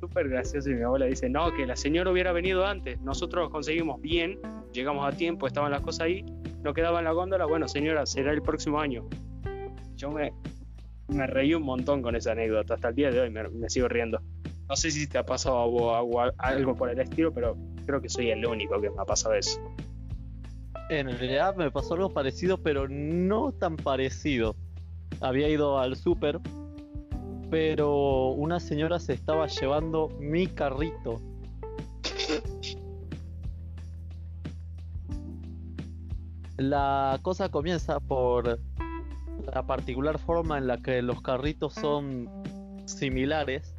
súper 0.00 0.28
gracioso 0.28 0.70
y 0.70 0.74
mi 0.74 0.82
abuela 0.82 1.06
dice, 1.06 1.28
no, 1.28 1.52
que 1.52 1.66
la 1.66 1.76
señora 1.76 2.10
hubiera 2.10 2.32
venido 2.32 2.66
antes, 2.66 3.00
nosotros 3.00 3.50
conseguimos 3.50 4.00
bien, 4.00 4.38
llegamos 4.72 5.06
a 5.06 5.16
tiempo, 5.16 5.46
estaban 5.46 5.70
las 5.70 5.82
cosas 5.82 6.02
ahí, 6.02 6.24
no 6.62 6.72
quedaba 6.72 6.98
en 7.00 7.04
la 7.04 7.12
góndola, 7.12 7.44
bueno 7.46 7.68
señora, 7.68 8.06
será 8.06 8.32
el 8.32 8.42
próximo 8.42 8.80
año. 8.80 9.06
Yo 9.96 10.10
me, 10.10 10.32
me 11.10 11.26
reí 11.26 11.54
un 11.54 11.62
montón 11.62 12.02
con 12.02 12.16
esa 12.16 12.32
anécdota, 12.32 12.74
hasta 12.74 12.88
el 12.88 12.94
día 12.94 13.10
de 13.10 13.20
hoy 13.20 13.30
me, 13.30 13.68
sigo 13.68 13.88
riendo. 13.88 14.20
No 14.68 14.76
sé 14.76 14.90
si 14.90 15.06
te 15.06 15.18
ha 15.18 15.24
pasado 15.24 15.64
algo 16.38 16.74
por 16.76 16.90
el 16.90 17.00
estilo, 17.00 17.32
pero 17.32 17.56
creo 17.86 18.00
que 18.00 18.08
soy 18.08 18.30
el 18.30 18.46
único 18.46 18.80
que 18.80 18.90
me 18.90 19.00
ha 19.00 19.04
pasado 19.04 19.34
eso. 19.34 19.60
En 20.90 21.06
realidad 21.06 21.56
me 21.56 21.70
pasó 21.70 21.94
algo 21.94 22.10
parecido, 22.10 22.58
pero 22.58 22.88
no 22.88 23.52
tan 23.52 23.76
parecido. 23.76 24.54
Había 25.20 25.48
ido 25.48 25.78
al 25.78 25.96
súper 25.96 26.40
pero 27.50 28.28
una 28.28 28.60
señora 28.60 28.98
se 29.00 29.12
estaba 29.14 29.48
llevando 29.48 30.08
mi 30.20 30.46
carrito. 30.46 31.20
La 36.56 37.18
cosa 37.22 37.48
comienza 37.48 37.98
por 38.00 38.60
la 39.52 39.66
particular 39.66 40.18
forma 40.18 40.58
en 40.58 40.66
la 40.66 40.78
que 40.78 41.02
los 41.02 41.22
carritos 41.22 41.74
son 41.74 42.28
similares 42.86 43.74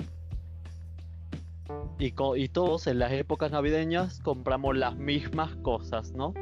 y, 2.00 2.14
y, 2.36 2.48
todos 2.50 2.88
en 2.88 3.00
las 3.00 3.12
épocas 3.12 3.52
navideñas 3.52 4.20
compramos 4.22 4.76
las 4.78 4.96
mismas 4.96 5.56
cosas, 5.58 6.12
¿no? 6.14 6.34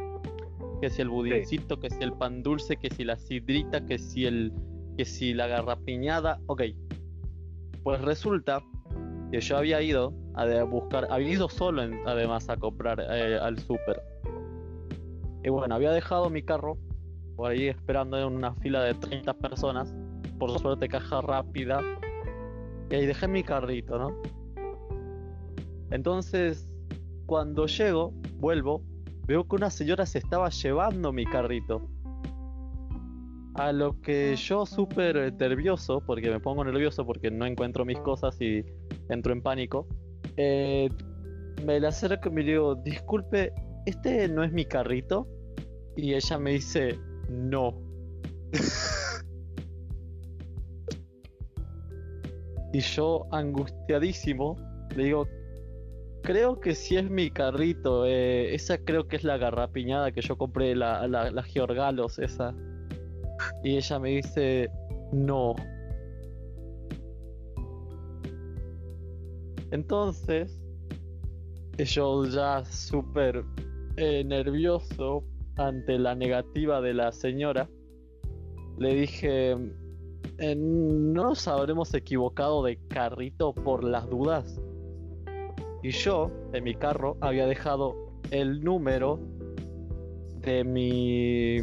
Que 0.81 0.89
si 0.89 1.01
el 1.01 1.09
budincito, 1.09 1.79
que 1.79 1.89
si 1.89 2.01
el 2.01 2.13
pan 2.13 2.41
dulce, 2.41 2.77
que 2.77 2.89
si 2.89 3.03
la 3.03 3.17
sidrita, 3.17 3.85
que 3.85 3.99
si 3.99 4.25
el 4.25 4.53
que 4.99 5.05
si 5.05 5.33
la 5.33 5.47
garrapiñada, 5.47 6.41
ok. 6.47 6.63
Pues 7.83 8.01
resulta 8.01 8.61
que 9.31 9.39
yo 9.39 9.55
había 9.55 9.81
ido 9.81 10.13
a 10.35 10.63
buscar, 10.63 11.07
había 11.09 11.29
ido 11.29 11.47
solo 11.47 11.83
además 12.05 12.49
a 12.49 12.57
comprar 12.57 12.99
eh, 13.09 13.39
al 13.41 13.57
súper. 13.59 14.01
Y 15.41 15.49
bueno, 15.49 15.75
había 15.75 15.91
dejado 15.91 16.29
mi 16.29 16.43
carro 16.43 16.77
por 17.39 17.51
ahí 17.51 17.69
esperando 17.69 18.19
en 18.19 18.25
una 18.35 18.53
fila 18.55 18.83
de 18.83 18.95
30 18.95 19.33
personas, 19.35 19.95
por 20.37 20.59
suerte 20.59 20.89
caja 20.89 21.21
rápida, 21.21 21.79
y 22.91 22.95
ahí 22.95 23.05
dejé 23.05 23.29
mi 23.29 23.43
carrito, 23.43 23.97
¿no? 23.97 24.21
Entonces, 25.89 26.69
cuando 27.25 27.65
llego, 27.65 28.11
vuelvo, 28.39 28.83
veo 29.25 29.47
que 29.47 29.55
una 29.55 29.69
señora 29.69 30.05
se 30.05 30.17
estaba 30.17 30.49
llevando 30.49 31.13
mi 31.13 31.25
carrito. 31.25 31.87
A 33.53 33.71
lo 33.71 34.01
que 34.01 34.35
yo 34.35 34.65
súper 34.65 35.33
nervioso, 35.33 36.03
porque 36.05 36.29
me 36.29 36.41
pongo 36.41 36.65
nervioso 36.65 37.05
porque 37.05 37.31
no 37.31 37.45
encuentro 37.45 37.85
mis 37.85 38.01
cosas 38.01 38.35
y 38.41 38.65
entro 39.07 39.31
en 39.31 39.41
pánico, 39.41 39.87
eh, 40.35 40.89
me 41.65 41.79
le 41.79 41.87
acerco 41.87 42.27
y 42.27 42.31
me 42.33 42.43
digo, 42.43 42.75
disculpe, 42.75 43.53
¿este 43.85 44.27
no 44.27 44.43
es 44.43 44.51
mi 44.51 44.65
carrito? 44.65 45.25
Y 45.95 46.13
ella 46.13 46.37
me 46.37 46.51
dice, 46.51 46.99
no. 47.29 47.73
y 52.73 52.79
yo, 52.79 53.27
angustiadísimo, 53.31 54.55
le 54.95 55.03
digo, 55.05 55.27
creo 56.23 56.59
que 56.59 56.75
sí 56.75 56.97
es 56.97 57.09
mi 57.09 57.31
carrito. 57.31 58.05
Eh, 58.05 58.53
esa 58.53 58.77
creo 58.77 59.07
que 59.07 59.15
es 59.15 59.23
la 59.23 59.37
garrapiñada 59.37 60.11
que 60.11 60.21
yo 60.21 60.37
compré, 60.37 60.75
la, 60.75 61.07
la, 61.07 61.31
la 61.31 61.43
Georgalos, 61.43 62.19
esa. 62.19 62.53
Y 63.63 63.77
ella 63.77 63.99
me 63.99 64.09
dice, 64.09 64.69
no. 65.11 65.55
Entonces, 69.71 70.59
yo 71.77 72.25
ya 72.25 72.65
súper 72.65 73.43
eh, 73.97 74.23
nervioso 74.23 75.23
ante 75.59 75.99
la 75.99 76.15
negativa 76.15 76.81
de 76.81 76.93
la 76.93 77.11
señora, 77.11 77.69
le 78.77 78.95
dije, 78.95 79.51
eh, 80.37 80.55
¿no 80.55 81.23
nos 81.23 81.47
habremos 81.47 81.93
equivocado 81.93 82.63
de 82.63 82.79
carrito 82.87 83.53
por 83.53 83.83
las 83.83 84.09
dudas? 84.09 84.59
Y 85.83 85.91
yo, 85.91 86.31
en 86.53 86.63
mi 86.63 86.75
carro, 86.75 87.17
había 87.19 87.45
dejado 87.45 87.93
el 88.31 88.61
número 88.61 89.19
de 90.41 90.63
mi 90.63 91.57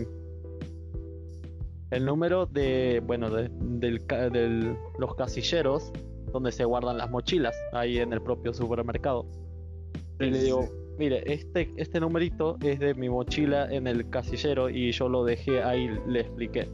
el 1.90 2.04
número 2.04 2.46
de, 2.46 3.00
bueno, 3.04 3.30
de, 3.30 4.76
los 4.98 5.14
casilleros 5.14 5.92
donde 6.32 6.52
se 6.52 6.64
guardan 6.64 6.98
las 6.98 7.10
mochilas, 7.10 7.54
ahí 7.72 7.98
en 7.98 8.12
el 8.12 8.20
propio 8.20 8.52
supermercado. 8.52 9.24
Y 10.20 10.30
le 10.30 10.42
digo, 10.42 10.68
mire, 10.98 11.22
este, 11.32 11.72
este 11.76 12.00
numerito 12.00 12.56
es 12.62 12.78
de 12.78 12.94
mi 12.94 13.08
mochila 13.08 13.72
en 13.72 13.86
el 13.86 14.08
casillero 14.10 14.68
y 14.70 14.92
yo 14.92 15.08
lo 15.08 15.24
dejé 15.24 15.62
ahí, 15.62 15.90
le 16.06 16.20
expliqué. 16.20 16.68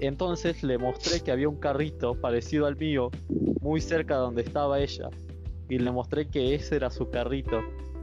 Entonces 0.00 0.62
le 0.62 0.78
mostré 0.78 1.20
que 1.20 1.32
había 1.32 1.48
un 1.48 1.56
carrito 1.56 2.14
parecido 2.20 2.66
al 2.66 2.76
mío, 2.76 3.10
muy 3.60 3.80
cerca 3.80 4.14
de 4.14 4.20
donde 4.20 4.42
estaba 4.42 4.78
ella. 4.78 5.08
Y 5.68 5.78
le 5.78 5.90
mostré 5.90 6.28
que 6.28 6.54
ese 6.54 6.76
era 6.76 6.90
su 6.90 7.10
carrito. 7.10 7.60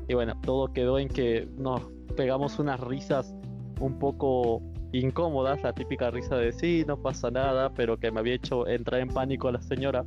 Y 0.07 0.13
bueno, 0.13 0.39
todo 0.41 0.71
quedó 0.73 0.99
en 0.99 1.07
que 1.07 1.47
nos 1.57 1.81
pegamos 2.15 2.59
unas 2.59 2.79
risas 2.79 3.33
un 3.79 3.97
poco 3.97 4.61
incómodas, 4.91 5.61
la 5.63 5.73
típica 5.73 6.11
risa 6.11 6.37
de 6.37 6.51
sí, 6.51 6.83
no 6.87 7.01
pasa 7.01 7.31
nada, 7.31 7.73
pero 7.73 7.97
que 7.97 8.11
me 8.11 8.19
había 8.19 8.35
hecho 8.35 8.67
entrar 8.67 9.01
en 9.01 9.09
pánico 9.09 9.47
a 9.47 9.53
la 9.53 9.61
señora. 9.61 10.05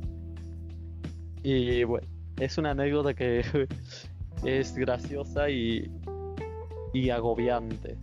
Y 1.43 1.83
bueno, 1.83 2.07
es 2.39 2.57
una 2.57 2.71
anécdota 2.71 3.13
que 3.13 3.43
es 4.43 4.75
graciosa 4.75 5.49
y, 5.49 5.91
y 6.93 7.09
agobiante. 7.09 7.97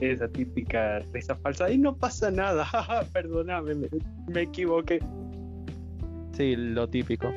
Esa 0.00 0.28
típica 0.28 0.98
risa 1.12 1.34
falsa. 1.36 1.70
Y 1.70 1.78
no 1.78 1.96
pasa 1.96 2.30
nada, 2.30 2.66
perdóname, 3.12 3.88
me, 4.28 4.42
equivoqué. 4.42 5.00
Sí, 6.32 6.54
lo 6.56 6.88
típico. 6.88 7.32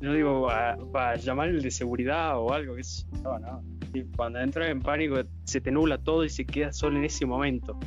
No 0.00 0.14
digo 0.14 0.48
para 0.92 1.16
llamar 1.16 1.48
el 1.48 1.62
de 1.62 1.70
seguridad 1.70 2.38
o 2.38 2.52
algo, 2.52 2.74
que 2.74 2.82
no, 3.22 3.38
no. 3.38 3.62
Y 3.92 4.04
cuando 4.16 4.40
entras 4.40 4.70
en 4.70 4.80
pánico 4.80 5.16
se 5.44 5.60
te 5.60 5.70
nubla 5.70 5.98
todo 5.98 6.24
y 6.24 6.30
se 6.30 6.46
queda 6.46 6.72
solo 6.72 6.96
en 6.96 7.04
ese 7.04 7.26
momento. 7.26 7.78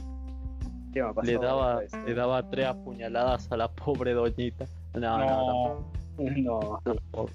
Le 1.24 1.38
daba, 1.39 1.82
le 2.05 2.13
daba 2.13 2.48
tres 2.50 2.67
apuñaladas 2.67 3.51
a 3.51 3.58
la 3.58 3.67
pobre 3.72 4.13
doñita. 4.13 4.67
No, 4.93 5.17
no, 5.17 5.25
no. 5.25 5.93
No, 6.43 6.82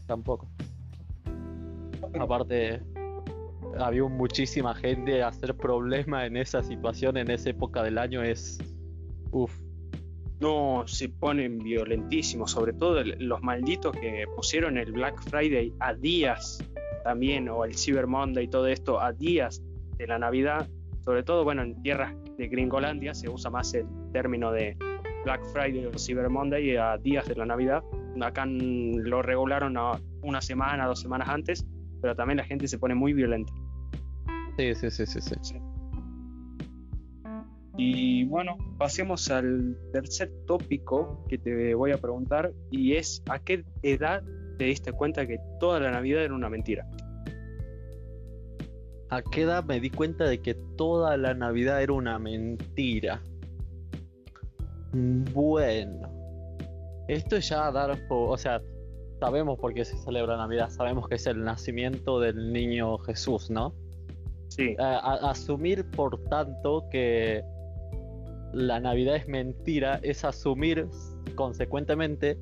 tampoco. 0.07 0.47
Aparte, 2.19 2.81
había 3.79 4.05
muchísima 4.05 4.75
gente. 4.75 5.23
Hacer 5.23 5.57
problema 5.57 6.27
en 6.27 6.37
esa 6.37 6.63
situación, 6.63 7.17
en 7.17 7.31
esa 7.31 7.51
época 7.51 7.83
del 7.83 7.99
año, 7.99 8.23
es. 8.23 8.59
Uf. 9.31 9.59
No, 10.41 10.85
se 10.87 11.09
ponen 11.09 11.59
violentísimos. 11.59 12.53
Sobre 12.53 12.73
todo 12.73 13.03
los 13.03 13.43
malditos 13.43 13.93
que 13.97 14.25
pusieron 14.37 14.79
el 14.79 14.93
Black 14.93 15.21
Friday 15.23 15.73
a 15.81 15.95
días 15.95 16.65
también, 17.03 17.49
o 17.49 17.65
el 17.65 17.77
Cyber 17.77 18.07
Monday 18.07 18.45
y 18.45 18.49
todo 18.49 18.69
esto 18.69 19.01
a 19.01 19.13
días 19.13 19.63
de 19.97 20.07
la 20.07 20.19
Navidad, 20.19 20.69
sobre 21.09 21.23
todo, 21.23 21.43
bueno, 21.43 21.63
en 21.63 21.81
tierras 21.83 22.15
de 22.37 22.49
Gringolandia 22.49 23.15
se 23.15 23.31
usa 23.31 23.51
más 23.51 23.73
el 23.73 23.87
término 24.13 24.53
de 24.53 24.77
Black 25.25 25.43
Friday 25.55 25.87
o 25.87 25.99
Cyber 25.99 26.29
Monday 26.29 26.77
a 26.77 26.99
días 26.99 27.27
de 27.27 27.35
la 27.35 27.47
Navidad. 27.47 27.83
Acá 28.23 28.47
lo 28.47 29.23
regularon 29.23 29.77
una 30.23 30.41
semana, 30.41 30.87
dos 30.87 31.01
semanas 31.01 31.29
antes, 31.29 31.67
pero 32.01 32.15
también 32.15 32.39
la 32.39 32.45
gente 32.45 32.69
se 32.69 32.79
pone 32.79 32.95
muy 32.95 33.13
violenta. 33.13 33.53
Sí, 34.57 34.75
sí, 34.75 34.91
sí, 34.91 35.07
sí, 35.07 35.21
sí. 35.41 35.55
Y 37.77 38.25
bueno, 38.25 38.59
pasemos 38.77 39.31
al 39.31 39.79
tercer 39.93 40.33
tópico 40.49 41.25
que 41.29 41.39
te 41.39 41.75
voy 41.75 41.93
a 41.93 41.99
preguntar 41.99 42.53
y 42.73 42.95
es 42.95 43.23
¿a 43.31 43.39
qué 43.39 43.65
edad 43.83 44.25
te 44.59 44.65
diste 44.65 44.91
cuenta 44.91 45.29
que 45.29 45.39
toda 45.61 45.79
la 45.79 45.93
Navidad 45.93 46.25
era 46.25 46.35
una 46.35 46.49
mentira? 46.49 46.85
¿A 49.11 49.23
qué 49.23 49.43
edad 49.43 49.65
me 49.65 49.79
di 49.79 49.91
cuenta 49.91 50.25
de 50.25 50.43
que 50.43 50.55
toda 50.77 51.17
la 51.17 51.35
Navidad 51.35 51.81
era 51.81 51.93
una 51.93 52.19
mentira? 52.19 53.23
Bueno, 54.93 56.18
esto 57.09 57.39
ya 57.39 57.71
dar, 57.73 57.99
o 58.11 58.37
sea, 58.37 58.63
sabemos 59.19 59.59
por 59.59 59.75
qué 59.75 59.85
se 59.85 59.97
celebra 59.97 60.37
Navidad, 60.37 60.71
sabemos 60.71 61.09
que 61.09 61.17
es 61.17 61.27
el 61.27 61.43
nacimiento 61.43 62.21
del 62.21 62.53
niño 62.53 62.99
Jesús, 62.99 63.51
¿no? 63.51 63.75
Sí. 64.49 64.75
asumir, 64.79 65.85
por 65.91 66.23
tanto, 66.25 66.89
que 66.91 67.43
la 68.53 68.81
Navidad 68.81 69.17
es 69.17 69.29
mentira, 69.29 70.01
es 70.03 70.25
asumir 70.25 70.89
consecuentemente 71.35 72.39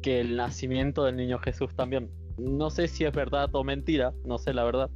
que 0.00 0.20
el 0.20 0.36
nacimiento 0.36 1.04
del 1.04 1.16
niño 1.16 1.38
Jesús 1.38 1.74
también. 1.74 2.10
No 2.38 2.70
sé 2.70 2.88
si 2.88 3.04
es 3.04 3.12
verdad 3.12 3.50
o 3.54 3.64
mentira, 3.64 4.12
no 4.24 4.38
sé 4.38 4.54
la 4.54 4.64
verdad, 4.64 4.90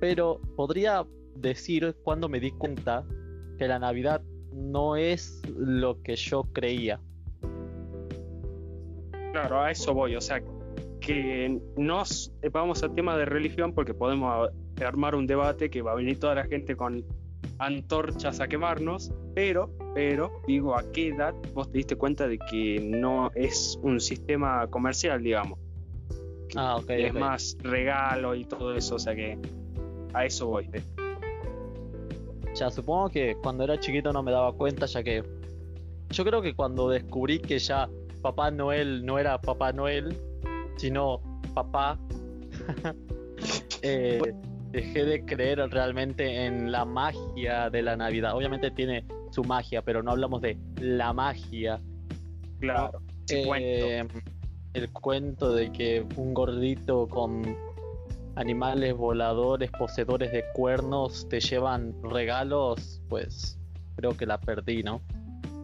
pero 0.00 0.40
podría 0.56 1.06
decir 1.36 1.96
cuando 2.02 2.28
me 2.28 2.40
di 2.40 2.50
cuenta 2.52 3.04
que 3.58 3.68
la 3.68 3.78
Navidad 3.78 4.22
no 4.52 4.96
es 4.96 5.42
lo 5.56 6.02
que 6.02 6.16
yo 6.16 6.44
creía. 6.52 7.00
Claro, 9.32 9.62
a 9.62 9.70
eso 9.70 9.94
voy, 9.94 10.14
o 10.14 10.20
sea, 10.20 10.42
que 11.00 11.60
nos 11.76 12.32
vamos 12.52 12.82
al 12.82 12.94
tema 12.94 13.16
de 13.16 13.24
religión 13.24 13.72
porque 13.74 13.94
podemos 13.94 14.50
armar 14.84 15.14
un 15.14 15.26
debate 15.26 15.70
que 15.70 15.82
va 15.82 15.92
a 15.92 15.94
venir 15.94 16.18
toda 16.20 16.34
la 16.34 16.44
gente 16.44 16.76
con 16.76 17.04
antorchas 17.58 18.40
a 18.40 18.48
quemarnos, 18.48 19.12
pero, 19.34 19.70
pero, 19.94 20.42
digo, 20.46 20.76
¿a 20.76 20.84
qué 20.92 21.08
edad 21.08 21.34
vos 21.54 21.70
te 21.70 21.78
diste 21.78 21.96
cuenta 21.96 22.28
de 22.28 22.38
que 22.38 22.80
no 22.80 23.30
es 23.34 23.78
un 23.82 24.00
sistema 24.00 24.66
comercial, 24.68 25.22
digamos? 25.22 25.58
Ah, 26.56 26.76
ok. 26.76 26.90
Es 26.90 27.14
más 27.14 27.56
regalo 27.62 28.34
y 28.34 28.44
todo 28.44 28.74
eso, 28.74 28.96
o 28.96 28.98
sea 28.98 29.14
que 29.14 29.38
a 30.12 30.26
eso 30.26 30.46
voy. 30.46 30.68
Ya, 32.54 32.70
supongo 32.70 33.08
que 33.08 33.36
cuando 33.42 33.64
era 33.64 33.80
chiquito 33.80 34.12
no 34.12 34.22
me 34.22 34.30
daba 34.30 34.52
cuenta, 34.52 34.86
ya 34.86 35.02
que 35.02 35.22
yo 36.10 36.24
creo 36.24 36.42
que 36.42 36.54
cuando 36.54 36.90
descubrí 36.90 37.38
que 37.38 37.58
ya 37.58 37.88
Papá 38.22 38.50
Noel 38.50 39.04
no 39.04 39.18
era 39.18 39.40
Papá 39.40 39.72
Noel, 39.72 40.16
sino 40.76 41.20
papá, 41.54 41.98
eh, 43.82 44.20
dejé 44.70 45.04
de 45.04 45.24
creer 45.24 45.58
realmente 45.70 46.46
en 46.46 46.72
la 46.72 46.84
magia 46.84 47.68
de 47.68 47.82
la 47.82 47.96
Navidad. 47.96 48.34
Obviamente 48.36 48.70
tiene 48.70 49.04
su 49.30 49.44
magia, 49.44 49.82
pero 49.82 50.02
no 50.02 50.12
hablamos 50.12 50.40
de 50.40 50.56
la 50.76 51.12
magia. 51.12 51.80
Claro. 52.60 53.00
Eh, 53.28 54.06
el 54.74 54.92
cuento 54.92 55.52
de 55.52 55.70
que 55.72 56.06
un 56.16 56.32
gordito 56.32 57.06
con 57.08 57.42
animales 58.36 58.94
voladores, 58.96 59.70
poseedores 59.70 60.32
de 60.32 60.44
cuernos, 60.54 61.28
te 61.28 61.40
llevan 61.40 61.94
regalos, 62.02 63.02
pues 63.08 63.58
creo 63.96 64.16
que 64.16 64.26
la 64.26 64.38
perdí, 64.40 64.82
¿no? 64.82 65.02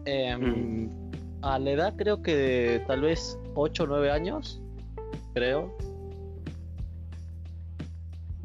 Mm. 0.06 1.07
A 1.42 1.58
la 1.58 1.70
edad 1.70 1.94
creo 1.96 2.22
que 2.22 2.82
tal 2.86 3.02
vez 3.02 3.38
8 3.54 3.84
o 3.84 3.86
9 3.86 4.10
años, 4.10 4.60
creo, 5.34 5.76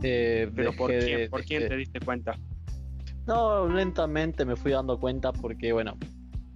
eh, 0.04 0.52
¿Pero 0.54 0.74
por 0.74 0.92
quién, 0.92 1.30
por 1.30 1.44
quién 1.44 1.68
te 1.68 1.78
diste 1.78 2.00
cuenta? 2.02 2.38
No, 3.26 3.68
lentamente 3.70 4.44
me 4.44 4.58
fui 4.58 4.74
dando 4.74 5.00
cuenta 5.00 5.32
porque, 5.32 5.72
bueno, 5.72 5.98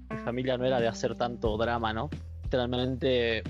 mi 0.10 0.18
familia 0.18 0.58
no 0.58 0.66
era 0.66 0.82
de 0.82 0.88
hacer 0.88 1.16
tanto 1.16 1.58
drama, 1.58 1.94
¿no? 1.94 2.10
Literalmente 2.44 3.44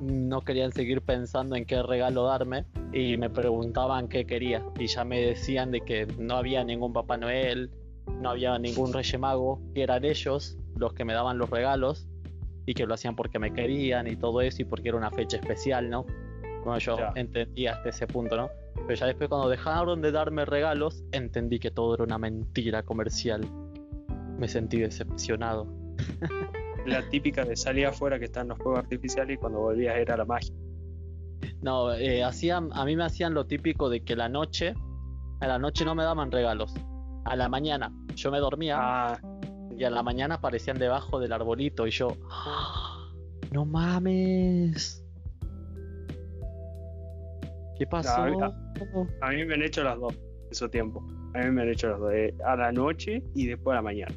no 0.00 0.40
querían 0.40 0.72
seguir 0.72 1.02
pensando 1.02 1.56
en 1.56 1.66
qué 1.66 1.82
regalo 1.82 2.24
darme 2.24 2.64
y 2.92 3.18
me 3.18 3.28
preguntaban 3.28 4.08
qué 4.08 4.24
quería 4.24 4.64
y 4.78 4.86
ya 4.86 5.04
me 5.04 5.20
decían 5.20 5.70
de 5.70 5.82
que 5.82 6.06
no 6.18 6.36
había 6.36 6.64
ningún 6.64 6.92
Papá 6.92 7.18
Noel, 7.18 7.70
no 8.20 8.30
había 8.30 8.58
ningún 8.58 8.92
Rey 8.92 9.04
Mago, 9.18 9.60
que 9.74 9.82
eran 9.82 10.04
ellos 10.04 10.56
los 10.76 10.94
que 10.94 11.04
me 11.04 11.12
daban 11.12 11.36
los 11.36 11.50
regalos 11.50 12.08
y 12.66 12.74
que 12.74 12.86
lo 12.86 12.94
hacían 12.94 13.16
porque 13.16 13.38
me 13.38 13.52
querían 13.52 14.06
y 14.06 14.16
todo 14.16 14.40
eso 14.40 14.62
y 14.62 14.64
porque 14.64 14.88
era 14.88 14.98
una 14.98 15.10
fecha 15.10 15.36
especial, 15.36 15.90
¿no? 15.90 16.06
Bueno, 16.64 16.78
yo 16.78 16.96
entendía 17.14 17.72
hasta 17.72 17.90
ese 17.90 18.06
punto, 18.06 18.36
¿no? 18.36 18.50
Pero 18.86 18.94
ya 18.94 19.06
después 19.06 19.28
cuando 19.28 19.48
dejaron 19.48 20.00
de 20.00 20.12
darme 20.12 20.44
regalos, 20.46 21.04
entendí 21.12 21.58
que 21.58 21.70
todo 21.70 21.94
era 21.94 22.04
una 22.04 22.18
mentira 22.18 22.82
comercial. 22.82 23.42
Me 24.38 24.48
sentí 24.48 24.78
decepcionado. 24.78 25.66
La 26.86 27.06
típica 27.08 27.44
de 27.44 27.56
salir 27.56 27.86
afuera 27.86 28.18
que 28.18 28.26
están 28.26 28.48
los 28.48 28.58
fuegos 28.58 28.80
artificiales 28.80 29.36
y 29.36 29.38
cuando 29.38 29.60
volvías 29.60 29.96
era 29.96 30.18
la 30.18 30.26
magia. 30.26 30.54
No, 31.62 31.94
eh, 31.94 32.22
hacían, 32.22 32.68
a 32.74 32.84
mí 32.84 32.94
me 32.94 33.04
hacían 33.04 33.32
lo 33.32 33.46
típico 33.46 33.88
de 33.88 34.04
que 34.04 34.16
la 34.16 34.28
noche, 34.28 34.74
a 35.40 35.46
la 35.46 35.58
noche 35.58 35.86
no 35.86 35.94
me 35.94 36.02
daban 36.02 36.30
regalos. 36.30 36.74
A 37.24 37.36
la 37.36 37.48
mañana 37.48 37.90
yo 38.14 38.30
me 38.30 38.38
dormía 38.38 38.76
ah. 38.78 39.18
Y 39.76 39.84
a 39.84 39.90
la 39.90 40.02
mañana 40.02 40.36
aparecían 40.36 40.78
debajo 40.78 41.18
del 41.18 41.32
arbolito 41.32 41.86
y 41.86 41.90
yo, 41.90 42.16
¡Ah! 42.30 43.10
no 43.52 43.64
mames. 43.64 45.04
¿Qué 47.78 47.86
pasó? 47.86 48.22
a, 48.22 49.30
mí 49.30 49.44
me 49.44 49.54
han 49.54 49.62
hecho 49.62 49.82
las 49.82 49.98
dos, 49.98 50.14
eso 50.50 50.68
tiempo. 50.68 51.04
A 51.34 51.38
mí 51.38 51.50
me 51.50 51.62
han 51.62 51.68
hecho 51.70 51.88
las 51.88 51.98
dos, 51.98 52.12
eh, 52.12 52.34
a 52.44 52.56
la 52.56 52.72
noche 52.72 53.22
y 53.34 53.46
después 53.46 53.72
a 53.72 53.76
la 53.76 53.82
mañana. 53.82 54.14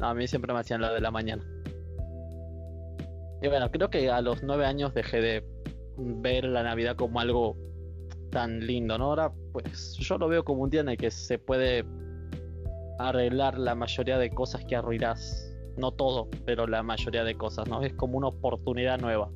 a 0.00 0.14
mí 0.14 0.26
siempre 0.26 0.52
me 0.52 0.60
hacían 0.60 0.80
la 0.80 0.92
de 0.92 1.00
la 1.00 1.10
mañana. 1.10 1.44
Y 3.42 3.48
bueno, 3.48 3.70
creo 3.70 3.90
que 3.90 4.10
a 4.10 4.22
los 4.22 4.42
nueve 4.42 4.64
años 4.64 4.94
dejé 4.94 5.20
de 5.20 5.44
ver 5.98 6.44
la 6.44 6.62
Navidad 6.62 6.96
como 6.96 7.20
algo 7.20 7.56
tan 8.30 8.66
lindo, 8.66 8.96
¿no? 8.96 9.06
Ahora, 9.06 9.32
pues 9.52 9.94
yo 9.98 10.16
lo 10.16 10.28
veo 10.28 10.44
como 10.44 10.62
un 10.62 10.70
día 10.70 10.80
en 10.80 10.88
el 10.88 10.96
que 10.96 11.10
se 11.10 11.38
puede 11.38 11.84
arreglar 12.98 13.58
la 13.58 13.74
mayoría 13.74 14.18
de 14.18 14.30
cosas 14.30 14.64
que 14.64 14.76
arruinas. 14.76 15.50
No 15.76 15.90
todo, 15.90 16.28
pero 16.46 16.66
la 16.68 16.82
mayoría 16.84 17.24
de 17.24 17.34
cosas, 17.36 17.68
¿no? 17.68 17.82
Es 17.82 17.92
como 17.94 18.16
una 18.16 18.28
oportunidad 18.28 19.00
nueva. 19.00 19.28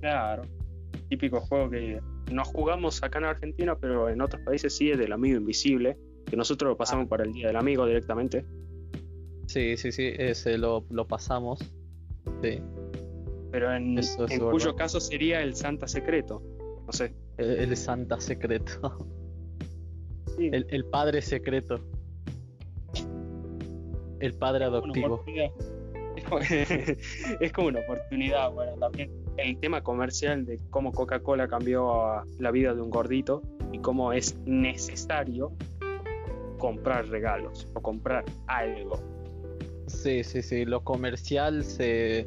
Claro, 0.00 0.44
típico 1.08 1.40
juego 1.40 1.70
que 1.70 2.00
no 2.32 2.44
jugamos 2.44 3.02
acá 3.02 3.18
en 3.18 3.24
Argentina, 3.26 3.76
pero 3.76 4.08
en 4.08 4.20
otros 4.20 4.42
países 4.42 4.76
sí 4.76 4.90
es 4.90 4.98
del 4.98 5.12
amigo 5.12 5.38
invisible, 5.38 5.98
que 6.26 6.36
nosotros 6.36 6.70
lo 6.70 6.76
pasamos 6.76 7.06
ah. 7.06 7.08
para 7.08 7.24
el 7.24 7.32
Día 7.32 7.48
del 7.48 7.56
Amigo 7.56 7.86
directamente. 7.86 8.44
Sí, 9.46 9.76
sí, 9.76 9.92
sí, 9.92 10.12
ese 10.16 10.56
lo, 10.56 10.84
pasamos. 11.08 11.58
Sí. 12.42 12.60
Pero 13.50 13.74
en, 13.74 13.98
en 13.98 14.40
cuyo 14.50 14.74
caso 14.76 15.00
sería 15.00 15.42
el 15.42 15.54
Santa 15.54 15.86
Secreto. 15.86 16.42
No 16.86 16.92
sé. 16.92 17.14
El, 17.36 17.76
Santa 17.76 18.20
Secreto. 18.20 18.98
El, 20.38 20.66
el, 20.70 20.84
Padre 20.86 21.20
Secreto. 21.20 21.84
El 24.22 24.34
Padre 24.34 24.66
Adoptivo. 24.66 25.24
es 27.40 27.52
como 27.52 27.68
una 27.68 27.80
oportunidad, 27.80 28.52
bueno, 28.52 28.76
también 28.78 29.10
el 29.36 29.58
tema 29.58 29.82
comercial 29.82 30.46
de 30.46 30.60
cómo 30.70 30.92
Coca-Cola 30.92 31.48
cambió 31.48 32.22
la 32.38 32.50
vida 32.52 32.72
de 32.72 32.80
un 32.80 32.90
gordito 32.90 33.42
y 33.72 33.80
cómo 33.80 34.12
es 34.12 34.38
necesario 34.46 35.52
comprar 36.58 37.08
regalos 37.08 37.66
o 37.74 37.82
comprar 37.82 38.24
algo. 38.46 39.02
Sí, 39.88 40.22
sí, 40.22 40.40
sí, 40.40 40.64
lo 40.66 40.84
comercial 40.84 41.64
se, 41.64 42.24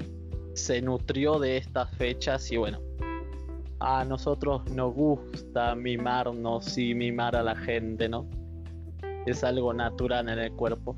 se 0.53 0.81
nutrió 0.81 1.39
de 1.39 1.55
estas 1.55 1.89
fechas 1.95 2.51
y 2.51 2.57
bueno, 2.57 2.81
a 3.79 4.03
nosotros 4.03 4.69
nos 4.71 4.93
gusta 4.93 5.75
mimarnos 5.75 6.77
y 6.77 6.93
mimar 6.93 7.37
a 7.37 7.43
la 7.43 7.55
gente, 7.55 8.09
¿no? 8.09 8.27
Es 9.25 9.45
algo 9.45 9.73
natural 9.73 10.27
en 10.27 10.39
el 10.39 10.51
cuerpo. 10.51 10.97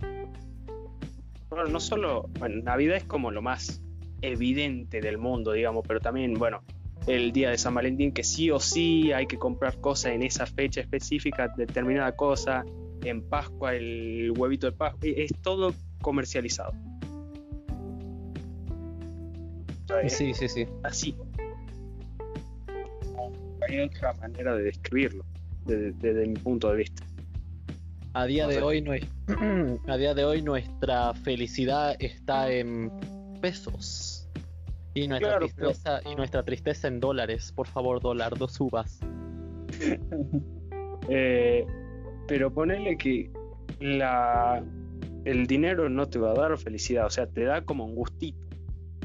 Bueno, 1.57 1.71
no 1.71 1.79
solo, 1.79 2.29
bueno, 2.37 2.61
Navidad 2.61 2.97
es 2.97 3.05
como 3.05 3.31
lo 3.31 3.41
más 3.41 3.81
evidente 4.21 5.01
del 5.01 5.17
mundo, 5.17 5.53
digamos, 5.53 5.83
pero 5.87 5.99
también, 5.99 6.35
bueno, 6.35 6.61
el 7.07 7.31
día 7.31 7.49
de 7.49 7.57
San 7.57 7.73
Valentín, 7.73 8.11
que 8.11 8.23
sí 8.23 8.51
o 8.51 8.59
sí 8.59 9.11
hay 9.11 9.25
que 9.25 9.39
comprar 9.39 9.81
cosas 9.81 10.11
en 10.11 10.21
esa 10.21 10.45
fecha 10.45 10.81
específica, 10.81 11.51
determinada 11.57 12.15
cosa, 12.15 12.63
en 13.03 13.27
Pascua 13.27 13.73
el 13.73 14.33
huevito 14.37 14.67
de 14.67 14.73
Pascua, 14.73 14.99
es 15.01 15.31
todo 15.41 15.73
comercializado. 15.99 16.73
Sí, 20.09 20.35
sí, 20.35 20.47
sí. 20.47 20.67
Así. 20.83 21.17
Hay 23.67 23.79
otra 23.79 24.13
manera 24.21 24.55
de 24.55 24.61
describirlo, 24.61 25.25
desde, 25.65 26.27
mi 26.27 26.35
punto 26.35 26.69
de 26.69 26.77
vista. 26.77 27.03
A 28.17 28.25
día 28.25 28.47
de 28.47 28.63
hoy 28.63 28.82
no 28.82 28.93
es, 28.95 29.06
a 29.88 29.95
día 29.95 30.15
de 30.15 30.25
hoy 30.25 30.41
nuestra 30.41 31.13
felicidad 31.13 31.95
está 31.99 32.51
en 32.51 32.91
pesos. 33.41 34.27
Y 34.95 35.08
nuestra, 35.08 35.38
tristeza, 35.38 36.01
y 36.03 36.15
nuestra 36.15 36.43
tristeza 36.43 36.88
en 36.88 36.99
dólares. 36.99 37.53
Por 37.56 37.67
favor, 37.67 38.01
dólar, 38.01 38.36
dos 38.38 38.60
uvas. 38.60 38.99
Eh, 41.10 41.65
pero 42.27 42.51
ponele 42.51 42.97
que 42.97 43.32
la 43.80 44.62
el 45.23 45.47
dinero 45.47 45.88
no 45.88 46.10
te 46.10 46.19
va 46.19 46.32
a 46.32 46.34
dar 46.34 46.58
felicidad, 46.58 47.06
o 47.06 47.10
sea, 47.10 47.27
te 47.27 47.45
da 47.45 47.62
como 47.62 47.86
un 47.86 47.95
gustito, 47.95 48.38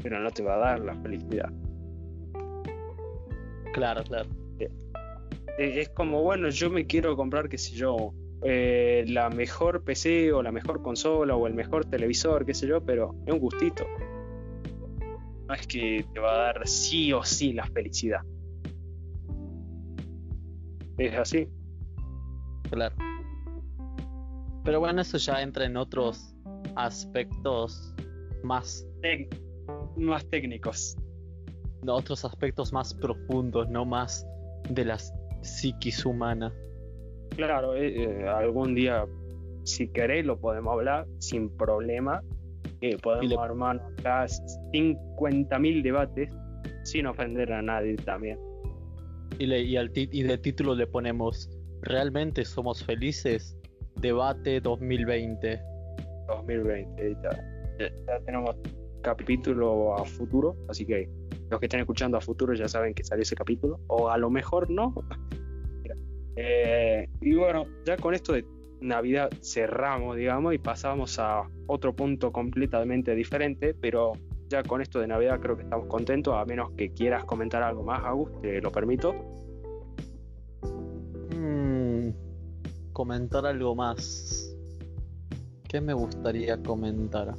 pero 0.01 0.19
no 0.19 0.29
te 0.31 0.43
va 0.43 0.55
a 0.55 0.57
dar 0.57 0.79
la 0.81 0.95
felicidad. 0.95 1.49
Claro, 3.71 4.03
claro. 4.03 4.27
Eh, 4.59 4.69
Es 5.57 5.87
como, 5.89 6.23
bueno, 6.23 6.49
yo 6.49 6.69
me 6.69 6.85
quiero 6.85 7.15
comprar, 7.15 7.47
qué 7.47 7.57
sé 7.57 7.73
yo, 7.73 8.13
eh, 8.45 9.05
la 9.07 9.29
mejor 9.29 9.83
PC 9.83 10.31
o 10.33 10.41
la 10.43 10.51
mejor 10.51 10.81
consola 10.81 11.35
o 11.35 11.47
el 11.47 11.53
mejor 11.53 11.85
televisor, 11.85 12.45
qué 12.45 12.53
sé 12.53 12.67
yo, 12.67 12.81
pero 12.83 13.15
es 13.25 13.33
un 13.33 13.39
gustito. 13.39 13.85
No 15.47 15.53
es 15.53 15.67
que 15.67 16.05
te 16.13 16.19
va 16.19 16.33
a 16.33 16.37
dar 16.53 16.67
sí 16.67 17.11
o 17.13 17.23
sí 17.23 17.53
la 17.53 17.65
felicidad. 17.67 18.21
Es 20.97 21.15
así. 21.15 21.47
Claro. 22.69 22.95
Pero 24.63 24.79
bueno, 24.79 25.01
eso 25.01 25.17
ya 25.17 25.41
entra 25.41 25.65
en 25.65 25.75
otros 25.77 26.33
aspectos 26.75 27.93
más, 28.43 28.87
Tec- 29.01 29.37
más 29.97 30.25
técnicos. 30.29 30.95
otros 31.85 32.23
aspectos 32.23 32.71
más 32.71 32.93
profundos, 32.93 33.69
no 33.69 33.85
más 33.85 34.25
de 34.69 34.85
la 34.85 34.97
psiquis 35.41 36.05
humana. 36.05 36.53
Claro, 37.35 37.75
eh, 37.75 38.03
eh, 38.03 38.27
algún 38.27 38.75
día, 38.75 39.05
si 39.63 39.87
queréis, 39.87 40.25
lo 40.25 40.39
podemos 40.39 40.73
hablar 40.73 41.07
sin 41.19 41.49
problema. 41.57 42.21
Eh, 42.81 42.97
podemos 43.01 43.29
le- 43.29 43.37
armar 43.37 43.81
acá 43.99 44.25
50.000 44.73 45.81
debates 45.83 46.29
sin 46.83 47.07
ofender 47.07 47.51
a 47.53 47.61
nadie 47.61 47.95
también. 47.95 48.37
Y, 49.39 49.45
le, 49.47 49.61
y, 49.61 49.77
al 49.77 49.91
y 49.95 50.23
de 50.23 50.37
título 50.37 50.75
le 50.75 50.85
ponemos 50.85 51.49
¿Realmente 51.81 52.45
somos 52.45 52.83
felices? 52.83 53.57
Debate 53.95 54.61
2020. 54.61 55.59
2020. 56.27 57.09
y 57.11 57.15
Ya, 58.05 58.19
tenemos 58.25 58.55
capítulo 59.01 59.95
a 59.95 60.05
futuro, 60.05 60.55
así 60.69 60.85
que 60.85 61.09
los 61.49 61.59
que 61.59 61.65
estén 61.65 61.81
escuchando 61.81 62.17
a 62.17 62.21
futuro 62.21 62.53
ya 62.53 62.67
saben 62.67 62.93
que 62.93 63.03
salió 63.03 63.23
ese 63.23 63.35
capítulo, 63.35 63.79
o 63.87 64.09
a 64.09 64.17
lo 64.17 64.29
mejor 64.29 64.69
no. 64.69 64.93
Eh, 66.35 67.07
y 67.21 67.35
bueno, 67.35 67.65
ya 67.85 67.97
con 67.97 68.13
esto 68.13 68.33
de 68.33 68.45
Navidad 68.81 69.29
cerramos, 69.41 70.17
digamos, 70.17 70.53
y 70.53 70.57
pasamos 70.57 71.19
a 71.19 71.47
otro 71.67 71.95
punto 71.95 72.31
completamente 72.31 73.15
diferente, 73.15 73.73
pero 73.73 74.13
ya 74.49 74.63
con 74.63 74.81
esto 74.81 74.99
de 74.99 75.07
Navidad 75.07 75.39
creo 75.39 75.55
que 75.55 75.63
estamos 75.63 75.87
contentos, 75.87 76.35
a 76.35 76.45
menos 76.45 76.71
que 76.71 76.91
quieras 76.91 77.23
comentar 77.25 77.63
algo 77.63 77.83
más, 77.83 78.03
Agus, 78.03 78.29
te 78.41 78.61
lo 78.61 78.71
permito. 78.71 79.13
Mm, 81.35 82.09
comentar 82.91 83.45
algo 83.45 83.75
más. 83.75 84.55
¿Qué 85.67 85.81
me 85.81 85.93
gustaría 85.93 86.61
comentar? 86.61 87.33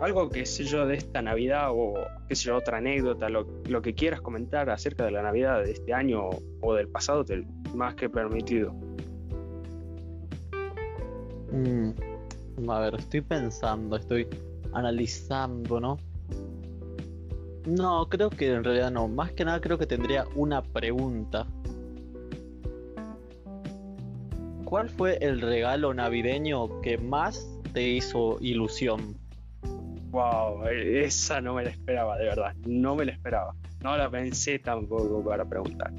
Algo 0.00 0.30
que 0.30 0.46
sé 0.46 0.64
yo 0.64 0.86
de 0.86 0.94
esta 0.94 1.20
Navidad 1.20 1.68
o 1.72 1.94
qué 2.26 2.34
sé 2.34 2.44
yo, 2.44 2.56
otra 2.56 2.78
anécdota, 2.78 3.28
lo, 3.28 3.46
lo 3.68 3.82
que 3.82 3.94
quieras 3.94 4.22
comentar 4.22 4.70
acerca 4.70 5.04
de 5.04 5.10
la 5.10 5.22
Navidad 5.22 5.62
de 5.62 5.72
este 5.72 5.92
año 5.92 6.30
o, 6.62 6.74
del 6.74 6.88
pasado, 6.88 7.24
más 7.74 7.94
que 7.96 8.08
permitido. 8.08 8.72
Mm, 11.52 11.90
a 12.70 12.80
ver, 12.80 12.94
estoy 12.94 13.20
pensando, 13.20 13.96
estoy 13.96 14.26
analizando, 14.72 15.80
¿no? 15.80 15.98
No, 17.66 18.08
creo 18.08 18.30
que 18.30 18.52
en 18.52 18.64
realidad 18.64 18.90
no. 18.90 19.06
Más 19.06 19.32
que 19.32 19.44
nada 19.44 19.60
creo 19.60 19.76
que 19.76 19.86
tendría 19.86 20.24
una 20.34 20.62
pregunta. 20.62 21.46
¿Cuál 24.64 24.88
fue 24.88 25.18
el 25.20 25.42
regalo 25.42 25.92
navideño 25.92 26.80
que 26.80 26.96
más 26.96 27.46
te 27.74 27.86
hizo 27.86 28.38
ilusión? 28.40 29.19
Wow, 30.10 30.66
e- 30.66 31.04
esa 31.04 31.40
no 31.40 31.54
me 31.54 31.64
la 31.64 31.70
esperaba, 31.70 32.18
de 32.18 32.24
verdad, 32.24 32.54
no 32.66 32.96
me 32.96 33.04
la 33.04 33.12
esperaba. 33.12 33.54
No 33.82 33.96
la 33.96 34.10
pensé 34.10 34.58
tampoco 34.58 35.24
para 35.24 35.44
preguntar. 35.44 35.92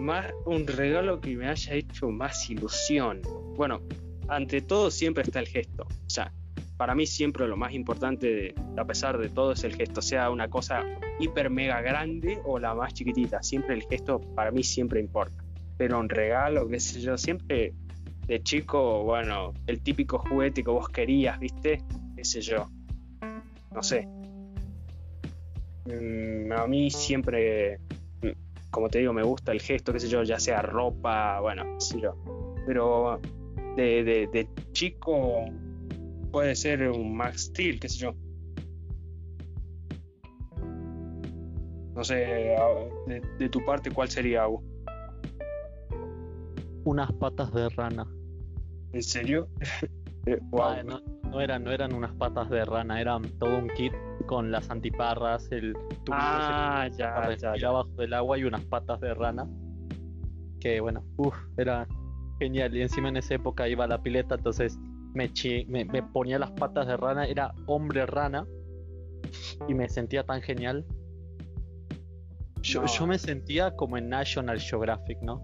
Más 0.00 0.26
un 0.46 0.66
regalo 0.66 1.20
que 1.20 1.36
me 1.36 1.48
haya 1.48 1.74
hecho 1.74 2.08
más 2.08 2.48
ilusión. 2.48 3.20
Bueno, 3.56 3.80
ante 4.28 4.60
todo 4.62 4.90
siempre 4.90 5.22
está 5.22 5.40
el 5.40 5.48
gesto. 5.48 5.82
O 5.84 6.10
sea, 6.10 6.32
para 6.76 6.94
mí 6.94 7.06
siempre 7.06 7.46
lo 7.46 7.56
más 7.56 7.72
importante, 7.72 8.54
a 8.76 8.84
pesar 8.84 9.18
de 9.18 9.28
todo, 9.28 9.52
es 9.52 9.64
el 9.64 9.74
gesto. 9.74 10.00
Sea 10.00 10.30
una 10.30 10.48
cosa 10.48 10.84
hiper 11.18 11.50
mega 11.50 11.80
grande 11.80 12.40
o 12.44 12.58
la 12.58 12.74
más 12.74 12.94
chiquitita. 12.94 13.42
Siempre 13.42 13.74
el 13.74 13.82
gesto 13.82 14.20
para 14.34 14.50
mí 14.50 14.62
siempre 14.62 15.00
importa. 15.00 15.44
Pero 15.76 15.98
un 15.98 16.08
regalo, 16.08 16.68
qué 16.68 16.80
sé 16.80 17.00
yo, 17.00 17.18
siempre 17.18 17.74
de 18.26 18.42
chico, 18.42 19.02
bueno, 19.02 19.52
el 19.66 19.82
típico 19.82 20.18
juguete 20.18 20.62
que 20.62 20.70
vos 20.70 20.88
querías, 20.88 21.38
¿viste? 21.38 21.82
Qué 22.16 22.24
sé 22.24 22.40
yo. 22.40 22.68
No 23.74 23.82
sé. 23.82 24.06
Mm, 25.86 26.52
a 26.52 26.66
mí 26.66 26.90
siempre, 26.90 27.80
como 28.70 28.88
te 28.88 28.98
digo, 29.00 29.12
me 29.12 29.22
gusta 29.22 29.52
el 29.52 29.60
gesto, 29.60 29.92
qué 29.92 30.00
sé 30.00 30.08
yo, 30.08 30.22
ya 30.22 30.38
sea 30.38 30.62
ropa, 30.62 31.40
bueno, 31.40 31.64
qué 31.78 31.80
sé 31.84 32.00
yo. 32.00 32.16
Pero 32.66 33.20
de, 33.76 34.04
de, 34.04 34.28
de 34.32 34.48
chico 34.72 35.44
puede 36.30 36.54
ser 36.54 36.88
un 36.90 37.16
Max 37.16 37.46
Steel, 37.46 37.80
qué 37.80 37.88
sé 37.88 37.98
yo. 37.98 38.14
No 41.94 42.04
sé, 42.04 42.14
de, 42.14 43.22
de 43.38 43.48
tu 43.48 43.64
parte, 43.64 43.90
¿cuál 43.90 44.08
sería, 44.08 44.44
Agus? 44.44 44.62
Unas 46.84 47.12
patas 47.12 47.52
de 47.52 47.68
rana. 47.70 48.06
¿En 48.92 49.02
serio? 49.02 49.48
Eh, 50.24 50.38
wow. 50.52 50.76
No, 50.84 51.02
no 51.32 51.40
eran, 51.40 51.64
no 51.64 51.72
eran 51.72 51.94
unas 51.94 52.12
patas 52.12 52.48
de 52.50 52.62
rana, 52.64 53.00
eran 53.00 53.22
todo 53.38 53.56
un 53.58 53.68
kit 53.68 53.92
con 54.26 54.52
las 54.52 54.70
antiparras, 54.70 55.50
el 55.50 55.72
tubito 55.72 56.12
Ah, 56.12 56.86
ya, 56.96 57.34
ya, 57.36 57.56
ya. 57.56 57.68
abajo 57.68 57.88
del 57.96 58.12
agua 58.14 58.36
y 58.38 58.44
unas 58.44 58.60
patas 58.66 59.00
de 59.00 59.14
rana. 59.14 59.48
Que 60.60 60.80
bueno, 60.80 61.02
uff, 61.16 61.34
era 61.56 61.88
genial. 62.38 62.76
Y 62.76 62.82
encima 62.82 63.08
en 63.08 63.16
esa 63.16 63.34
época 63.34 63.66
iba 63.68 63.84
a 63.84 63.88
la 63.88 64.02
pileta, 64.02 64.34
entonces 64.34 64.78
me, 65.14 65.32
chi- 65.32 65.64
me, 65.66 65.84
me 65.86 66.02
ponía 66.02 66.38
las 66.38 66.50
patas 66.52 66.86
de 66.86 66.96
rana, 66.98 67.26
era 67.26 67.52
hombre 67.66 68.04
rana 68.06 68.46
y 69.66 69.74
me 69.74 69.88
sentía 69.88 70.24
tan 70.24 70.42
genial. 70.42 70.84
Yo, 72.60 72.82
No. 72.82 72.86
yo 72.86 73.06
me 73.06 73.18
sentía 73.18 73.74
como 73.74 73.96
en 73.96 74.08
National 74.10 74.60
Geographic, 74.60 75.18
¿no? 75.22 75.40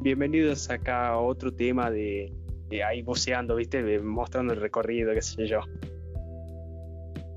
Bienvenidos 0.00 0.68
acá 0.70 1.08
a 1.08 1.18
otro 1.18 1.50
tema 1.52 1.90
de 1.90 2.30
ahí 2.82 3.02
buceando, 3.02 3.56
¿viste? 3.56 3.82
De- 3.82 4.00
mostrando 4.00 4.52
el 4.52 4.60
recorrido, 4.60 5.12
qué 5.14 5.22
sé 5.22 5.46
yo. 5.46 5.60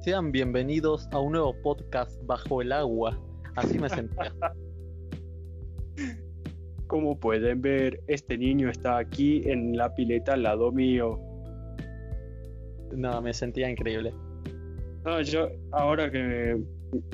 Sean 0.01 0.31
bienvenidos 0.31 1.07
a 1.11 1.19
un 1.19 1.33
nuevo 1.33 1.53
podcast 1.61 2.19
bajo 2.25 2.61
el 2.61 2.71
agua. 2.71 3.19
Así 3.55 3.77
me 3.77 3.89
sentía. 3.89 4.33
Como 6.87 7.19
pueden 7.19 7.61
ver, 7.61 8.01
este 8.07 8.37
niño 8.37 8.69
está 8.69 8.97
aquí 8.97 9.41
en 9.45 9.75
la 9.75 9.93
pileta 9.93 10.33
al 10.33 10.43
lado 10.43 10.71
mío. 10.71 11.19
No, 12.95 13.21
me 13.21 13.33
sentía 13.33 13.69
increíble. 13.69 14.13
No, 15.03 15.21
yo 15.21 15.49
ahora 15.71 16.09
que 16.09 16.63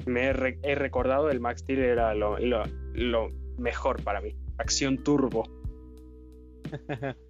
me 0.05 0.25
he, 0.25 0.33
re- 0.33 0.59
he 0.62 0.75
recordado, 0.75 1.31
el 1.31 1.39
Max 1.39 1.62
Steel 1.62 1.79
era 1.79 2.13
lo, 2.13 2.38
lo- 2.38 2.63
lo 2.93 3.29
mejor 3.57 4.03
para 4.03 4.21
mí. 4.21 4.36
Acción 4.59 5.03
turbo. 5.03 5.43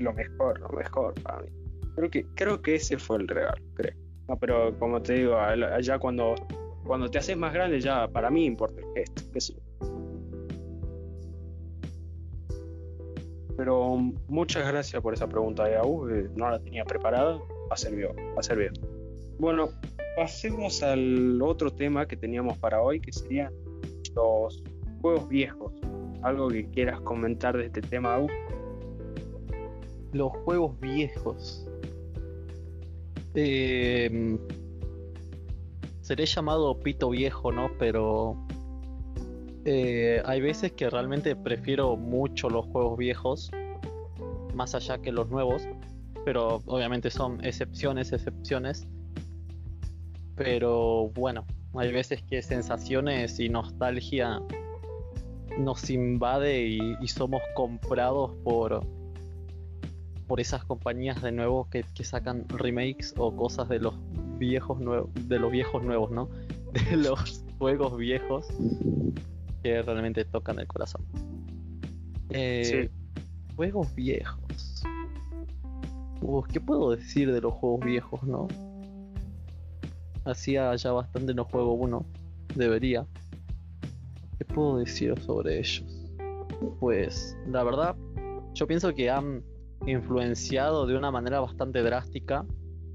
lo 0.00 0.12
mejor, 0.12 0.60
lo 0.60 0.68
mejor 0.70 1.14
para 1.22 1.40
mí. 1.42 1.48
Creo 1.96 2.10
que, 2.10 2.26
creo 2.34 2.62
que 2.62 2.74
ese 2.76 2.98
fue 2.98 3.16
el 3.18 3.28
regalo, 3.28 3.62
creo. 3.74 3.94
No, 4.28 4.36
pero 4.38 4.78
como 4.78 5.00
te 5.02 5.14
digo, 5.14 5.36
al- 5.36 5.64
allá 5.64 5.98
cuando, 5.98 6.34
cuando 6.84 7.10
te 7.10 7.18
haces 7.18 7.36
más 7.36 7.52
grande, 7.52 7.80
ya 7.80 8.06
para 8.08 8.30
mí 8.30 8.44
importa 8.44 8.80
el 8.80 9.04
gesto. 9.34 9.54
Pero 13.56 13.96
muchas 14.28 14.68
gracias 14.68 15.02
por 15.02 15.14
esa 15.14 15.26
pregunta 15.26 15.64
de 15.64 15.76
AU, 15.76 16.06
no 16.36 16.50
la 16.50 16.60
tenía 16.60 16.84
preparada, 16.84 17.38
ha 17.70 17.76
servido, 17.76 18.14
ha 18.36 18.42
servido. 18.42 18.72
Bueno, 19.40 19.68
pasemos 20.16 20.82
al 20.82 21.40
otro 21.42 21.70
tema 21.70 22.06
que 22.06 22.16
teníamos 22.16 22.56
para 22.58 22.80
hoy, 22.80 23.00
que 23.00 23.12
serían 23.12 23.52
los 24.14 24.62
juegos 25.00 25.28
viejos. 25.28 25.72
Algo 26.22 26.48
que 26.48 26.68
quieras 26.70 27.00
comentar 27.00 27.56
de 27.56 27.66
este 27.66 27.80
tema, 27.80 28.14
AU. 28.14 28.28
Los 30.12 30.32
juegos 30.44 30.78
viejos. 30.80 31.66
Eh, 33.34 34.38
seré 36.00 36.24
llamado 36.24 36.80
pito 36.80 37.10
viejo, 37.10 37.52
¿no? 37.52 37.70
Pero 37.78 38.34
eh, 39.66 40.22
hay 40.24 40.40
veces 40.40 40.72
que 40.72 40.88
realmente 40.88 41.36
prefiero 41.36 41.96
mucho 41.96 42.48
los 42.48 42.64
juegos 42.66 42.96
viejos, 42.96 43.50
más 44.54 44.74
allá 44.74 44.98
que 44.98 45.12
los 45.12 45.28
nuevos. 45.28 45.68
Pero 46.24 46.62
obviamente 46.64 47.10
son 47.10 47.44
excepciones, 47.44 48.12
excepciones. 48.12 48.88
Pero 50.34 51.10
bueno, 51.10 51.44
hay 51.74 51.92
veces 51.92 52.22
que 52.22 52.40
sensaciones 52.40 53.38
y 53.38 53.50
nostalgia 53.50 54.40
nos 55.58 55.90
invade 55.90 56.68
y, 56.68 56.78
y 57.02 57.08
somos 57.08 57.42
comprados 57.54 58.30
por 58.44 58.82
por 60.28 60.40
esas 60.40 60.64
compañías 60.64 61.20
de 61.22 61.32
nuevo 61.32 61.68
que, 61.70 61.84
que 61.94 62.04
sacan 62.04 62.46
remakes 62.48 63.14
o 63.16 63.34
cosas 63.34 63.68
de 63.68 63.80
los 63.80 63.94
viejos 64.38 64.78
nuevos, 64.78 65.10
de 65.14 65.38
los 65.38 65.50
viejos 65.50 65.82
nuevos, 65.82 66.10
¿no? 66.10 66.28
De 66.90 66.98
los 66.98 67.44
juegos 67.58 67.96
viejos 67.96 68.46
que 69.62 69.82
realmente 69.82 70.24
tocan 70.26 70.58
el 70.60 70.66
corazón. 70.66 71.02
Eh, 72.30 72.90
Juegos 73.56 73.92
viejos. 73.94 74.84
¿Qué 76.52 76.60
puedo 76.60 76.90
decir 76.90 77.32
de 77.32 77.40
los 77.40 77.54
juegos 77.54 77.80
viejos, 77.84 78.22
no? 78.22 78.48
Hacía 80.24 80.76
ya 80.76 80.92
bastante 80.92 81.32
no 81.32 81.44
juego 81.44 81.72
uno. 81.72 82.04
Debería. 82.54 83.06
¿Qué 84.36 84.44
puedo 84.44 84.78
decir 84.78 85.18
sobre 85.22 85.58
ellos? 85.58 85.84
Pues, 86.78 87.36
la 87.48 87.64
verdad, 87.64 87.96
yo 88.54 88.66
pienso 88.66 88.94
que 88.94 89.10
han 89.10 89.42
influenciado 89.86 90.86
de 90.86 90.96
una 90.96 91.10
manera 91.10 91.40
bastante 91.40 91.82
drástica 91.82 92.44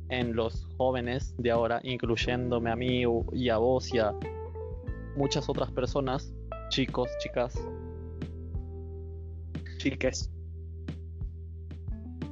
en 0.09 0.35
los 0.35 0.65
jóvenes 0.77 1.35
de 1.37 1.51
ahora, 1.51 1.79
incluyéndome 1.83 2.71
a 2.71 2.75
mí 2.75 3.03
y 3.33 3.49
a 3.49 3.57
vos 3.57 3.93
y 3.93 3.99
a 3.99 4.13
muchas 5.15 5.49
otras 5.49 5.71
personas, 5.71 6.33
chicos, 6.69 7.09
chicas. 7.19 7.53
Chiques. 9.77 10.29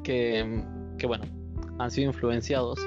Que, 0.04 0.64
que 0.98 1.08
bueno, 1.08 1.24
han 1.80 1.92
sido 1.92 2.08
influenciados 2.08 2.80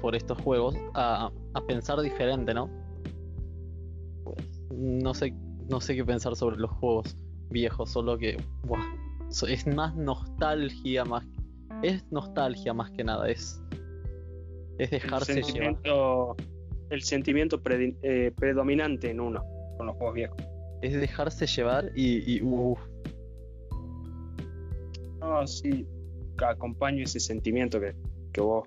por 0.00 0.16
estos 0.16 0.40
juegos 0.42 0.74
a, 0.94 1.30
a 1.54 1.60
pensar 1.66 2.00
diferente, 2.00 2.54
¿no? 2.54 2.70
Pues 4.24 4.60
no 4.70 5.14
sé, 5.14 5.34
no 5.68 5.80
sé 5.80 5.94
qué 5.94 6.04
pensar 6.04 6.34
sobre 6.36 6.56
los 6.56 6.70
juegos 6.70 7.16
viejos, 7.50 7.90
solo 7.90 8.16
que 8.16 8.36
buah, 8.64 8.80
es 9.48 9.66
más 9.66 9.94
nostalgia 9.96 11.04
más 11.04 11.24
es 11.82 12.04
nostalgia 12.10 12.74
más 12.74 12.90
que 12.92 13.04
nada, 13.04 13.28
es 13.30 13.62
es 14.78 14.90
El 14.92 15.00
dejarse 15.02 15.42
llevar. 15.42 15.76
el 16.90 17.02
sentimiento 17.02 17.60
eh, 18.02 18.32
predominante 18.36 19.10
en 19.10 19.20
uno 19.20 19.42
con 19.76 19.86
los 19.86 19.96
juegos 19.96 20.14
viejos. 20.14 20.36
Es 20.82 20.94
dejarse 20.94 21.46
llevar 21.46 21.90
y, 21.94 22.36
y 22.36 22.42
uff, 22.42 22.78
No, 25.20 25.46
sí, 25.46 25.86
acompaño 26.44 27.04
ese 27.04 27.20
sentimiento 27.20 27.78
que, 27.80 27.94
que 28.32 28.40
vos 28.40 28.66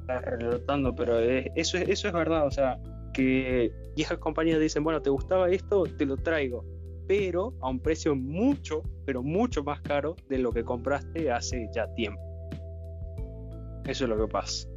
estás 0.00 0.22
relatando, 0.24 0.94
pero 0.94 1.18
es- 1.18 1.46
eso, 1.54 1.76
es, 1.78 1.88
eso 1.88 2.08
es 2.08 2.14
verdad, 2.14 2.46
o 2.46 2.50
sea, 2.50 2.78
que 3.12 3.70
viejas 3.96 4.18
compañías 4.18 4.58
dicen, 4.60 4.82
bueno, 4.82 5.02
¿te 5.02 5.10
gustaba 5.10 5.50
esto? 5.50 5.84
Te 5.84 6.06
lo 6.06 6.16
traigo, 6.16 6.64
pero 7.10 7.54
a 7.60 7.68
un 7.68 7.80
precio 7.80 8.14
mucho, 8.14 8.84
pero 9.04 9.20
mucho 9.20 9.64
más 9.64 9.80
caro 9.80 10.14
de 10.28 10.38
lo 10.38 10.52
que 10.52 10.62
compraste 10.62 11.28
hace 11.32 11.68
ya 11.74 11.92
tiempo. 11.94 12.20
Eso 13.84 14.04
es 14.04 14.10
lo 14.10 14.16
que 14.16 14.30
pasa. 14.30 14.68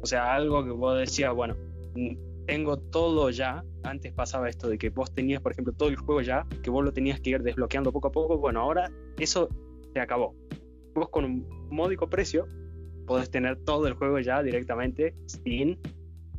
O 0.00 0.06
sea, 0.06 0.34
algo 0.34 0.64
que 0.64 0.70
vos 0.70 0.98
decías, 0.98 1.34
bueno, 1.34 1.54
mm, 1.94 2.46
tengo 2.46 2.78
todo 2.78 3.28
ya. 3.28 3.62
Antes 3.82 4.14
pasaba 4.14 4.48
esto 4.48 4.70
de 4.70 4.78
que 4.78 4.88
vos 4.88 5.12
tenías, 5.12 5.42
por 5.42 5.52
ejemplo, 5.52 5.74
todo 5.74 5.90
el 5.90 5.96
juego 5.96 6.22
ya, 6.22 6.46
que 6.62 6.70
vos 6.70 6.82
lo 6.82 6.94
tenías 6.94 7.20
que 7.20 7.28
ir 7.28 7.42
desbloqueando 7.42 7.92
poco 7.92 8.08
a 8.08 8.12
poco. 8.12 8.38
Bueno, 8.38 8.62
ahora 8.62 8.90
eso 9.18 9.50
se 9.92 10.00
acabó. 10.00 10.34
Vos 10.94 11.10
con 11.10 11.26
un 11.26 11.46
módico 11.68 12.08
precio 12.08 12.46
podés 13.06 13.30
tener 13.30 13.62
todo 13.64 13.86
el 13.86 13.92
juego 13.92 14.18
ya 14.20 14.42
directamente 14.42 15.12
sin 15.26 15.78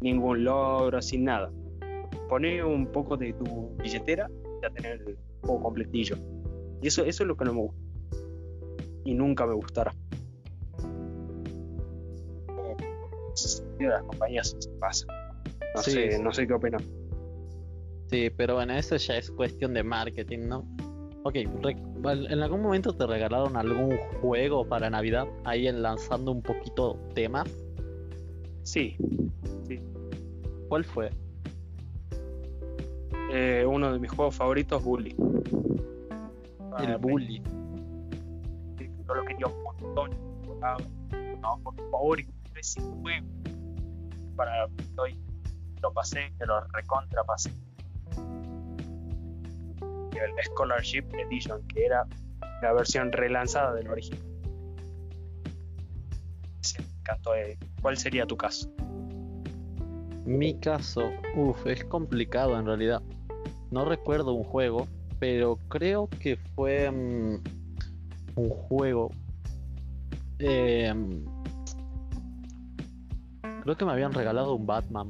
ningún 0.01 0.43
logro, 0.43 0.99
sin 0.99 1.25
nada. 1.25 1.51
Poné 2.27 2.63
un 2.63 2.91
poco 2.91 3.17
de 3.17 3.33
tu 3.33 3.77
billetera 3.77 4.27
ya 4.61 4.69
tenés 4.71 5.01
juego 5.41 5.61
completillo. 5.63 6.17
Y 6.81 6.87
eso, 6.87 7.03
eso 7.05 7.23
es 7.23 7.27
lo 7.27 7.35
que 7.35 7.45
no 7.45 7.53
me 7.53 7.61
gusta. 7.61 7.81
Y 9.05 9.13
nunca 9.13 9.45
me 9.45 9.53
gustará. 9.53 9.93
Las 13.79 14.03
compañías 14.03 14.55
se 14.59 14.69
pasa. 14.79 15.05
No 15.75 15.81
Sí, 15.83 15.91
sé, 15.91 16.11
sí. 16.13 16.21
no 16.21 16.33
sé 16.33 16.47
qué 16.47 16.53
opinas. 16.53 16.83
Sí, 18.09 18.29
pero 18.35 18.55
bueno, 18.55 18.73
eso 18.73 18.95
ya 18.95 19.17
es 19.17 19.29
cuestión 19.31 19.73
de 19.73 19.83
marketing, 19.83 20.47
¿no? 20.47 20.65
Ok, 21.23 21.35
¿en 21.35 22.41
algún 22.41 22.61
momento 22.61 22.93
te 22.95 23.05
regalaron 23.05 23.57
algún 23.57 23.97
juego 24.21 24.65
para 24.67 24.89
Navidad? 24.89 25.27
Ahí 25.43 25.67
en 25.67 25.81
lanzando 25.81 26.31
un 26.31 26.41
poquito 26.41 26.97
temas. 27.13 27.49
Sí, 28.63 28.95
¿Cuál 30.69 30.83
fue? 30.83 31.09
Eh, 33.31 33.65
uno 33.67 33.91
de 33.93 33.99
mis 33.99 34.11
juegos 34.11 34.35
favoritos, 34.35 34.83
Bully. 34.83 35.15
El 36.79 36.91
Ah, 36.93 36.97
Bully. 36.97 37.39
me- 37.39 37.47
Yo 39.07 39.13
lo 39.15 39.23
quería 39.25 39.47
un 39.47 39.63
montón. 39.63 40.11
No, 41.41 41.59
por 41.63 41.75
favor, 41.91 42.19
ese 42.55 42.81
juego. 42.81 43.27
Para 44.35 44.67
hoy 44.97 45.19
lo 45.81 45.91
pasé, 45.93 46.31
que 46.37 46.45
lo 46.45 46.59
recontra 46.73 47.23
pasé. 47.23 47.51
Y 50.13 50.17
El 50.17 50.31
Scholarship 50.45 51.05
Edition, 51.13 51.61
que 51.67 51.85
era 51.85 52.05
la 52.61 52.73
versión 52.73 53.11
relanzada 53.11 53.73
del 53.73 53.87
original. 53.89 54.21
Ese 56.61 56.81
me 56.81 56.87
encantó. 56.99 57.35
eh. 57.35 57.57
¿Cuál 57.81 57.97
sería 57.97 58.25
tu 58.25 58.35
caso? 58.35 58.69
Mi 60.25 60.59
caso, 60.59 61.09
uff, 61.35 61.65
es 61.67 61.85
complicado 61.85 62.59
en 62.59 62.65
realidad. 62.65 63.01
No 63.71 63.85
recuerdo 63.85 64.33
un 64.33 64.43
juego, 64.43 64.87
pero 65.19 65.57
creo 65.69 66.07
que 66.07 66.37
fue 66.55 66.89
mm, 66.91 67.39
un 68.35 68.49
juego. 68.49 69.11
em, 70.39 71.25
creo 73.63 73.75
que 73.75 73.85
me 73.85 73.91
habían 73.91 74.13
regalado 74.13 74.53
un 74.55 74.65
Batman. 74.65 75.09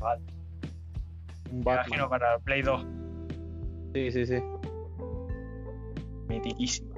Bat- 0.00 0.20
Un 1.50 1.58
Me 1.58 1.64
Batman. 1.64 1.86
imagino 1.86 2.08
para 2.08 2.38
Play 2.40 2.62
2. 2.62 2.86
Sí, 3.94 4.10
sí, 4.12 4.26
sí. 4.26 4.34
Mitiquísima. 6.28 6.94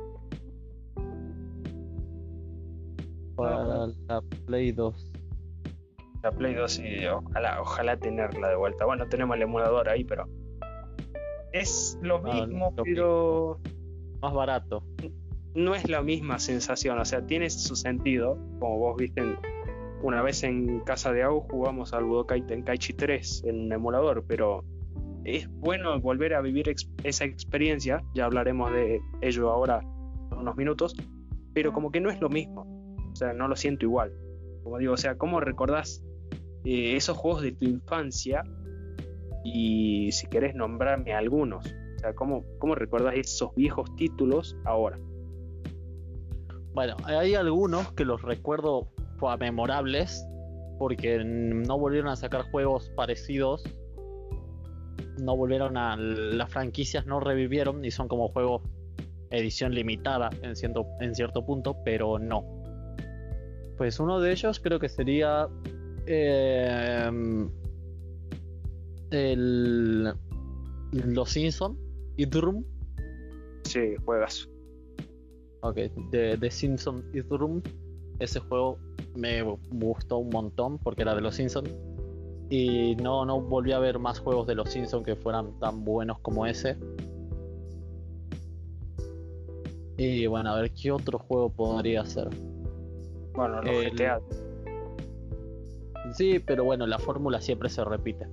Para 3.36 3.86
la 3.86 4.20
Play 4.46 4.72
2. 4.72 5.09
La 6.22 6.30
Play 6.32 6.54
2, 6.54 6.70
sí, 6.72 7.06
ojalá, 7.06 7.60
ojalá 7.60 7.96
tenerla 7.96 8.48
de 8.48 8.56
vuelta. 8.56 8.84
Bueno, 8.84 9.06
tenemos 9.08 9.36
el 9.36 9.42
emulador 9.42 9.88
ahí, 9.88 10.04
pero. 10.04 10.28
Es 11.52 11.98
lo 12.02 12.16
Ah, 12.24 12.34
mismo, 12.46 12.72
lo 12.76 12.82
pero 12.84 13.60
Más 14.20 14.34
barato. 14.34 14.84
no 15.54 15.74
es 15.74 15.88
la 15.88 16.02
misma 16.02 16.38
sensación. 16.38 16.98
O 16.98 17.04
sea, 17.04 17.24
tiene 17.26 17.48
su 17.50 17.74
sentido. 17.74 18.36
Como 18.60 18.78
vos 18.78 18.96
viste, 18.96 19.20
en- 19.22 19.36
una 20.02 20.22
vez 20.22 20.42
en 20.44 20.80
casa 20.80 21.12
de 21.12 21.22
Au 21.22 21.40
jugamos 21.40 21.92
al 21.92 22.04
Budokai 22.04 22.42
Tenkaichi 22.46 22.92
3 22.92 23.42
en 23.46 23.60
un 23.66 23.72
emulador, 23.72 24.24
pero 24.26 24.64
es 25.24 25.48
bueno 25.50 25.98
volver 26.00 26.34
a 26.34 26.40
vivir 26.40 26.68
ex- 26.68 26.88
esa 27.02 27.24
experiencia. 27.24 28.02
Ya 28.14 28.26
hablaremos 28.26 28.70
de 28.72 29.00
ello 29.22 29.50
ahora 29.50 29.80
en 30.32 30.38
unos 30.38 30.56
minutos, 30.56 30.94
pero 31.52 31.72
como 31.72 31.90
que 31.90 32.00
no 32.00 32.10
es 32.10 32.20
lo 32.20 32.28
mismo. 32.28 32.62
O 33.12 33.16
sea, 33.16 33.32
no 33.32 33.48
lo 33.48 33.56
siento 33.56 33.84
igual. 33.86 34.12
Como 34.62 34.78
digo, 34.78 34.92
o 34.92 34.96
sea, 34.98 35.16
¿cómo 35.18 35.40
recordás 35.40 36.04
eh, 36.64 36.96
esos 36.96 37.16
juegos 37.16 37.42
de 37.42 37.52
tu 37.52 37.64
infancia? 37.64 38.42
Y 39.44 40.12
si 40.12 40.26
querés 40.28 40.54
nombrarme 40.54 41.14
algunos. 41.14 41.66
O 41.66 41.98
sea, 41.98 42.14
¿cómo, 42.14 42.44
cómo 42.58 42.74
recordás 42.74 43.14
esos 43.16 43.54
viejos 43.54 43.94
títulos 43.96 44.56
ahora? 44.64 44.98
Bueno, 46.72 46.96
hay 47.04 47.34
algunos 47.34 47.92
que 47.92 48.04
los 48.04 48.22
recuerdo 48.22 48.88
memorables 49.38 50.26
porque 50.78 51.22
no 51.24 51.78
volvieron 51.78 52.08
a 52.08 52.16
sacar 52.16 52.50
juegos 52.50 52.90
parecidos. 52.96 53.62
No 55.18 55.36
volvieron 55.36 55.76
a. 55.76 55.96
Las 55.96 56.50
franquicias 56.50 57.06
no 57.06 57.20
revivieron 57.20 57.84
y 57.84 57.90
son 57.90 58.08
como 58.08 58.28
juegos 58.28 58.62
edición 59.30 59.74
limitada 59.74 60.30
en 60.42 60.56
cierto, 60.56 60.86
en 61.00 61.14
cierto 61.14 61.44
punto, 61.44 61.76
pero 61.84 62.18
no. 62.18 62.44
Pues 63.76 64.00
uno 64.00 64.20
de 64.20 64.32
ellos 64.32 64.60
creo 64.60 64.78
que 64.78 64.88
sería. 64.88 65.48
Em, 66.06 67.50
el. 69.10 70.12
Los 70.92 71.30
Simpson 71.30 71.78
y 72.16 72.26
Drum. 72.26 72.64
Sí, 73.64 73.94
juegas. 74.04 74.48
Ok, 75.62 75.76
de, 76.10 76.36
de 76.36 76.50
Simpson 76.50 77.04
Is 77.12 77.28
Room. 77.28 77.62
Ese 78.18 78.40
juego 78.40 78.78
me 79.14 79.42
gustó 79.42 80.18
un 80.18 80.30
montón 80.30 80.78
porque 80.78 81.02
era 81.02 81.14
de 81.14 81.20
los 81.20 81.36
Simpsons. 81.36 81.70
Y 82.48 82.96
no, 82.96 83.24
no 83.24 83.40
volví 83.40 83.72
a 83.72 83.78
ver 83.78 83.98
más 83.98 84.18
juegos 84.18 84.46
de 84.46 84.56
los 84.56 84.70
Simpsons 84.70 85.04
que 85.04 85.14
fueran 85.14 85.58
tan 85.60 85.84
buenos 85.84 86.18
como 86.20 86.46
ese. 86.46 86.76
Y 89.96 90.26
bueno, 90.26 90.50
a 90.50 90.60
ver 90.60 90.72
qué 90.72 90.90
otro 90.90 91.18
juego 91.18 91.50
podría 91.50 92.04
ser. 92.06 92.28
Bueno, 93.34 93.62
los 93.62 93.84
El- 93.84 93.92
GTA. 93.92 94.20
Sí, 96.14 96.38
pero 96.38 96.64
bueno, 96.64 96.86
la 96.86 96.98
fórmula 96.98 97.40
siempre 97.40 97.68
se 97.68 97.84
repite. 97.84 98.26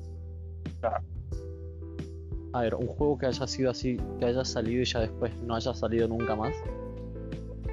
A 2.54 2.62
ver, 2.62 2.76
un 2.76 2.88
juego 2.88 3.18
que 3.18 3.28
haya 3.28 3.46
sido 3.46 3.70
así, 3.70 3.98
que 4.20 4.26
haya 4.26 4.44
salido 4.46 4.82
y 4.82 4.86
ya 4.86 5.02
después 5.02 5.32
no 5.42 5.56
haya 5.56 5.74
salido 5.74 6.08
nunca 6.08 6.36
más. 6.36 6.56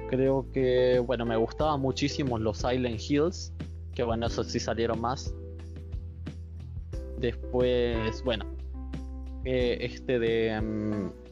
creo 0.09 0.45
que, 0.51 0.99
bueno, 0.99 1.25
me 1.25 1.35
gustaban 1.35 1.81
muchísimo 1.81 2.37
los 2.37 2.59
Silent 2.59 3.01
Hills, 3.01 3.53
que 3.93 4.03
bueno, 4.03 4.27
esos 4.27 4.47
sí 4.47 4.59
salieron 4.59 5.01
más. 5.01 5.33
Después, 7.19 8.23
bueno, 8.23 8.45
eh, 9.45 9.77
este 9.81 10.19
de... 10.19 10.61
mm, 10.61 11.25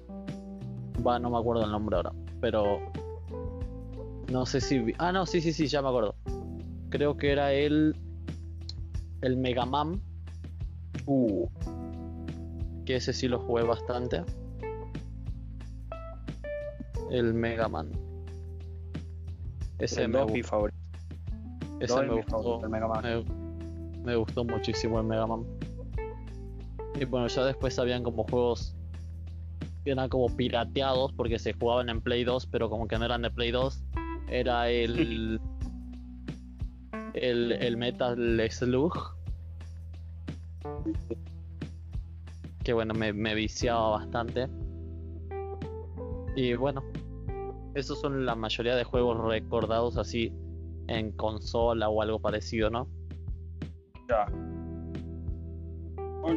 Va, 1.06 1.20
no 1.20 1.30
me 1.30 1.38
acuerdo 1.38 1.66
el 1.66 1.72
nombre 1.72 1.98
ahora, 1.98 2.14
pero... 2.40 2.80
No 4.32 4.46
sé 4.46 4.62
si... 4.62 4.94
Ah, 4.98 5.12
no, 5.12 5.26
sí, 5.26 5.42
sí, 5.42 5.52
sí, 5.52 5.68
ya 5.68 5.82
me 5.82 5.90
acuerdo. 5.90 6.16
Creo 6.90 7.18
que 7.18 7.32
era 7.32 7.52
el... 7.52 7.96
El 9.24 9.38
Mega 9.38 9.66
Man, 9.66 10.02
Uh, 11.06 11.48
que 12.86 12.96
ese 12.96 13.14
sí 13.14 13.28
lo 13.28 13.40
jugué 13.40 13.64
bastante. 13.64 14.24
El 17.12 17.34
Mega 17.34 17.68
Man. 17.68 17.92
Ese 19.80 20.08
me, 20.08 20.26
mi 20.26 20.44
favorito. 20.44 20.78
ese 21.80 22.02
me 22.04 22.16
gustó. 22.16 22.64
el 22.64 22.70
Mega 22.70 22.88
Man. 22.88 23.04
Me, 23.04 24.02
me 24.06 24.16
gustó 24.16 24.44
muchísimo 24.44 25.00
el 25.00 25.08
Mega 25.08 25.28
Man. 25.28 25.46
Y 27.00 27.06
bueno, 27.06 27.28
ya 27.28 27.46
después 27.46 27.78
habían 27.80 28.04
como 28.04 28.24
juegos 28.26 28.76
que 29.84 29.92
eran 29.92 30.08
como 30.08 30.34
pirateados 30.34 31.12
porque 31.14 31.38
se 31.40 31.54
jugaban 31.54 31.90
en 31.90 32.02
Play 32.02 32.24
2, 32.24 32.46
pero 32.48 32.70
como 32.70 32.88
que 32.88 32.98
no 32.98 33.06
eran 33.06 33.24
de 33.24 33.32
Play 33.32 33.52
2. 33.52 33.84
Era 34.30 34.70
el. 34.70 35.42
el, 37.14 37.78
Metal 37.78 38.42
Slug. 38.50 38.94
Que 42.64 42.74
bueno, 42.74 42.94
me, 42.94 43.36
viciaba 43.36 43.90
bastante. 43.92 44.48
Y 46.36 46.56
bueno, 46.56 46.84
esos 47.76 48.00
son 48.00 48.26
la 48.26 48.36
mayoría 48.36 48.76
de 48.76 48.84
juegos 48.84 49.24
recordados 49.26 49.98
así 49.98 50.34
en 50.88 51.12
consola 51.12 51.90
o 51.90 52.02
algo 52.02 52.20
parecido, 52.20 52.70
¿no? 52.70 52.88
Ya. 54.10 54.26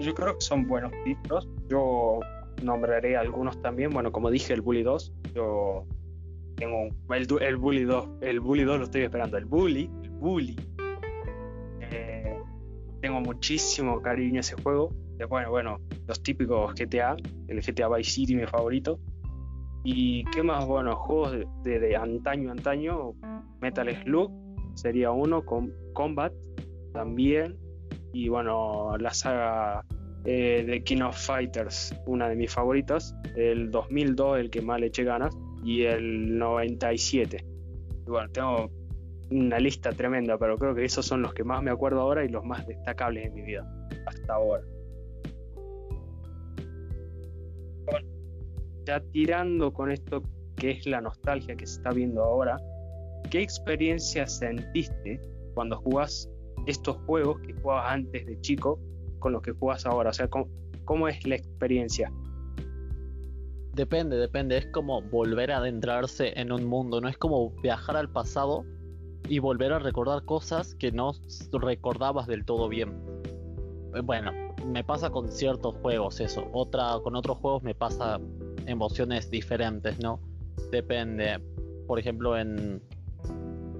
Yo 0.00 0.14
creo 0.14 0.34
que 0.34 0.40
son 0.40 0.66
buenos 0.66 0.92
títulos. 1.04 1.48
Yo 1.68 2.20
nombraré 2.62 3.16
algunos 3.16 3.60
también. 3.62 3.90
Bueno, 3.90 4.12
como 4.12 4.30
dije, 4.30 4.52
el 4.52 4.60
Bully 4.60 4.82
2. 4.82 5.12
Yo 5.34 5.86
tengo 6.56 6.82
un- 6.82 7.14
el, 7.14 7.26
el 7.42 7.56
Bully 7.56 7.84
2. 7.84 8.08
El 8.20 8.40
Bully 8.40 8.64
2 8.64 8.78
lo 8.78 8.84
estoy 8.84 9.02
esperando. 9.02 9.36
El 9.36 9.44
Bully. 9.44 9.90
Bully. 10.20 10.56
Eh, 11.80 12.38
tengo 13.00 13.20
muchísimo 13.20 14.00
cariño 14.00 14.38
a 14.38 14.40
ese 14.40 14.56
juego. 14.62 14.90
Después, 15.18 15.48
bueno, 15.48 15.78
los 16.06 16.22
típicos 16.22 16.74
GTA. 16.74 17.16
El 17.48 17.60
GTA 17.60 17.88
Vice 17.88 18.10
City, 18.10 18.34
mi 18.34 18.46
favorito. 18.46 18.98
Y 19.84 20.24
qué 20.24 20.42
más, 20.42 20.66
bueno, 20.66 20.96
juegos 20.96 21.36
de 21.62 21.96
antaño, 21.96 22.50
antaño. 22.50 23.12
Metal 23.60 23.88
Slug 24.02 24.30
sería 24.74 25.10
uno. 25.10 25.44
Con 25.44 25.72
Combat 25.92 26.32
también. 26.92 27.56
Y 28.12 28.28
bueno, 28.28 28.96
la 28.98 29.12
saga 29.12 29.84
eh, 30.24 30.64
de 30.66 30.82
King 30.82 31.02
of 31.02 31.16
Fighters, 31.16 31.94
una 32.06 32.28
de 32.28 32.36
mis 32.36 32.52
favoritas. 32.52 33.14
El 33.36 33.70
2002, 33.70 34.40
el 34.40 34.50
que 34.50 34.60
más 34.60 34.80
le 34.80 34.86
eché 34.86 35.04
ganas. 35.04 35.36
Y 35.62 35.82
el 35.82 36.36
97. 36.38 37.44
Y 38.06 38.10
bueno, 38.10 38.28
tengo 38.30 38.70
una 39.30 39.58
lista 39.58 39.92
tremenda, 39.92 40.38
pero 40.38 40.56
creo 40.56 40.74
que 40.74 40.84
esos 40.84 41.04
son 41.04 41.22
los 41.22 41.34
que 41.34 41.44
más 41.44 41.62
me 41.62 41.70
acuerdo 41.70 42.00
ahora 42.00 42.24
y 42.24 42.28
los 42.28 42.44
más 42.44 42.66
destacables 42.66 43.26
en 43.26 43.34
mi 43.34 43.42
vida 43.42 43.66
hasta 44.06 44.34
ahora. 44.34 44.64
Ya 48.84 49.00
tirando 49.12 49.72
con 49.72 49.90
esto 49.90 50.22
que 50.54 50.70
es 50.70 50.86
la 50.86 51.00
nostalgia 51.00 51.56
que 51.56 51.66
se 51.66 51.78
está 51.78 51.90
viendo 51.90 52.22
ahora, 52.22 52.56
¿qué 53.30 53.42
experiencia 53.42 54.26
sentiste 54.26 55.20
cuando 55.54 55.76
jugás 55.78 56.30
estos 56.66 56.96
juegos 57.06 57.40
que 57.40 57.52
jugabas 57.54 57.92
antes 57.92 58.26
de 58.26 58.40
chico 58.40 58.78
con 59.18 59.32
los 59.32 59.42
que 59.42 59.52
jugás 59.52 59.86
ahora? 59.86 60.10
O 60.10 60.12
sea, 60.12 60.28
¿cómo, 60.28 60.48
cómo 60.84 61.08
es 61.08 61.26
la 61.26 61.34
experiencia? 61.34 62.12
Depende, 63.74 64.16
depende. 64.16 64.56
Es 64.56 64.66
como 64.68 65.02
volver 65.02 65.50
a 65.50 65.58
adentrarse 65.58 66.32
en 66.40 66.52
un 66.52 66.64
mundo. 66.64 67.00
No 67.00 67.08
es 67.08 67.18
como 67.18 67.50
viajar 67.60 67.96
al 67.96 68.10
pasado 68.10 68.64
y 69.28 69.38
volver 69.38 69.72
a 69.72 69.78
recordar 69.78 70.24
cosas 70.24 70.74
que 70.74 70.92
no 70.92 71.12
recordabas 71.52 72.26
del 72.26 72.44
todo 72.44 72.68
bien. 72.68 72.94
Eh, 73.94 74.00
Bueno, 74.00 74.32
me 74.66 74.84
pasa 74.84 75.10
con 75.10 75.30
ciertos 75.30 75.74
juegos 75.76 76.20
eso. 76.20 76.48
Otra, 76.52 76.98
con 77.02 77.16
otros 77.16 77.38
juegos 77.38 77.62
me 77.62 77.74
pasa 77.74 78.20
emociones 78.66 79.30
diferentes, 79.30 79.98
¿no? 80.00 80.20
Depende. 80.70 81.40
Por 81.86 81.98
ejemplo, 81.98 82.36
en, 82.36 82.82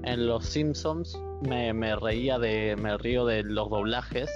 en 0.04 0.26
Los 0.26 0.46
Simpsons 0.46 1.20
me, 1.42 1.72
me 1.72 1.96
reía 1.96 2.38
de. 2.38 2.76
me 2.76 2.96
río 2.98 3.26
de 3.26 3.42
los 3.42 3.68
doblajes. 3.70 4.30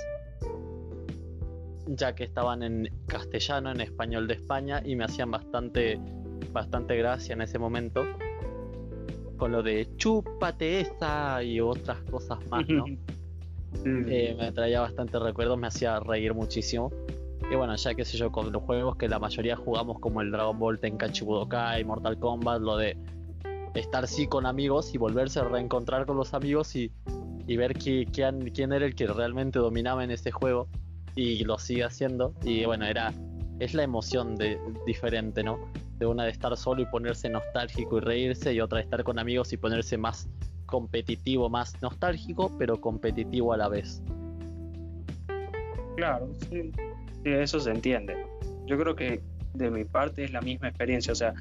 Ya 1.86 2.14
que 2.14 2.24
estaban 2.24 2.62
en 2.62 2.88
castellano, 3.06 3.72
en 3.72 3.80
español 3.80 4.28
de 4.28 4.34
España, 4.34 4.80
y 4.84 4.94
me 4.94 5.04
hacían 5.04 5.30
bastante, 5.30 5.98
bastante 6.52 6.96
gracia 6.96 7.32
en 7.32 7.42
ese 7.42 7.58
momento. 7.58 8.04
Con 9.40 9.50
lo 9.52 9.62
de 9.62 9.88
chúpate 9.96 10.80
esa 10.80 11.42
y 11.42 11.60
otras 11.60 11.98
cosas 12.10 12.38
más, 12.48 12.68
¿no? 12.68 12.84
Mm, 13.84 14.04
Eh, 14.08 14.36
me 14.38 14.52
traía 14.52 14.80
bastante 14.80 15.18
recuerdos, 15.20 15.56
me 15.56 15.68
hacía 15.68 15.98
reír 16.00 16.34
muchísimo. 16.34 16.90
Y 17.50 17.54
bueno, 17.54 17.74
ya 17.76 17.94
qué 17.94 18.04
sé 18.04 18.16
yo, 18.18 18.30
con 18.30 18.52
los 18.52 18.62
juegos 18.64 18.96
que 18.96 19.08
la 19.08 19.18
mayoría 19.20 19.56
jugamos 19.56 19.98
como 20.00 20.20
el 20.20 20.30
Dragon 20.30 20.58
Ball, 20.58 20.78
Tenkaichi 20.80 21.24
Budokai, 21.24 21.84
Mortal 21.84 22.18
Kombat, 22.18 22.60
lo 22.60 22.76
de 22.76 22.96
estar 23.74 24.06
sí 24.08 24.26
con 24.26 24.44
amigos 24.44 24.92
y 24.94 24.98
volverse 24.98 25.38
a 25.40 25.44
reencontrar 25.44 26.04
con 26.04 26.16
los 26.16 26.34
amigos 26.34 26.74
y, 26.76 26.90
y 27.46 27.56
ver 27.56 27.74
qui- 27.78 28.08
quién, 28.12 28.50
quién 28.50 28.72
era 28.72 28.84
el 28.84 28.94
que 28.94 29.06
realmente 29.06 29.58
dominaba 29.60 30.02
en 30.04 30.10
ese 30.10 30.30
juego 30.32 30.68
y 31.14 31.44
lo 31.44 31.56
sigue 31.58 31.84
haciendo. 31.84 32.34
Y 32.44 32.64
bueno, 32.66 32.84
era 32.86 33.12
es 33.60 33.72
la 33.74 33.84
emoción 33.84 34.34
de, 34.36 34.58
diferente, 34.84 35.42
¿no? 35.44 35.58
De 36.00 36.06
una 36.06 36.24
de 36.24 36.30
estar 36.30 36.56
solo 36.56 36.82
y 36.82 36.86
ponerse 36.86 37.28
nostálgico 37.28 37.98
y 37.98 38.00
reírse 38.00 38.52
y 38.54 38.60
otra 38.60 38.78
de 38.78 38.84
estar 38.84 39.04
con 39.04 39.18
amigos 39.18 39.52
y 39.52 39.58
ponerse 39.58 39.98
más 39.98 40.28
competitivo, 40.64 41.50
más 41.50 41.80
nostálgico, 41.82 42.50
pero 42.58 42.80
competitivo 42.80 43.52
a 43.52 43.58
la 43.58 43.68
vez. 43.68 44.02
Claro, 45.96 46.32
sí, 46.48 46.72
sí, 47.22 47.30
eso 47.30 47.60
se 47.60 47.70
entiende. 47.70 48.16
Yo 48.66 48.78
creo 48.78 48.96
que 48.96 49.20
de 49.52 49.70
mi 49.70 49.84
parte 49.84 50.24
es 50.24 50.32
la 50.32 50.40
misma 50.40 50.68
experiencia, 50.68 51.12
o 51.12 51.16
sea, 51.16 51.34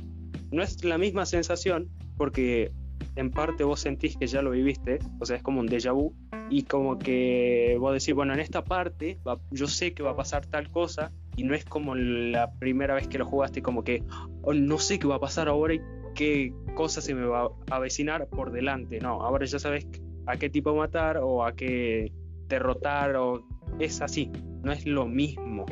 no 0.52 0.62
es 0.62 0.84
la 0.84 0.98
misma 0.98 1.26
sensación 1.26 1.88
porque 2.18 2.74
en 3.16 3.32
parte 3.32 3.64
vos 3.64 3.80
sentís 3.80 4.18
que 4.18 4.28
ya 4.28 4.42
lo 4.42 4.52
viviste, 4.52 5.00
o 5.20 5.26
sea, 5.26 5.38
es 5.38 5.44
como 5.44 5.62
un 5.62 5.70
déjà 5.70 5.94
vu 5.94 6.14
y 6.50 6.64
como 6.64 7.00
que 7.00 7.78
vos 7.80 7.94
decís, 7.94 8.14
bueno, 8.14 8.34
en 8.34 8.40
esta 8.40 8.64
parte 8.64 9.20
yo 9.52 9.68
sé 9.68 9.94
que 9.94 10.04
va 10.04 10.12
a 10.12 10.16
pasar 10.16 10.46
tal 10.48 10.70
cosa 10.70 11.12
y 11.40 11.44
no 11.44 11.56
es 11.56 11.64
como 11.64 11.96
la 11.96 12.52
primera 12.60 12.96
vez 12.96 13.08
que 13.08 13.18
lo 13.18 13.26
jugaste, 13.26 13.62
como 13.62 13.84
que 13.84 14.04
"Oh, 14.42 14.54
no 14.54 14.78
sé 14.78 15.00
qué 15.00 15.08
va 15.08 15.16
a 15.16 15.20
pasar 15.20 15.48
ahora 15.48 15.74
y 15.74 15.82
qué 16.16 16.54
cosa 16.76 17.00
se 17.02 17.16
me 17.16 17.26
va 17.26 17.44
a 17.72 17.76
avecinar 17.78 18.28
por 18.28 18.52
delante, 18.52 19.00
no, 19.00 19.22
ahora 19.22 19.46
ya 19.46 19.58
sabes 19.58 19.88
a 20.26 20.36
qué 20.36 20.50
tipo 20.50 20.76
matar 20.76 21.18
o 21.18 21.46
a 21.46 21.54
qué 21.54 22.12
derrotar 22.50 23.16
o 23.16 23.42
es 23.80 24.02
así, 24.02 24.30
no 24.64 24.72
es 24.74 24.86
lo 24.86 25.06
mismo 25.08 25.66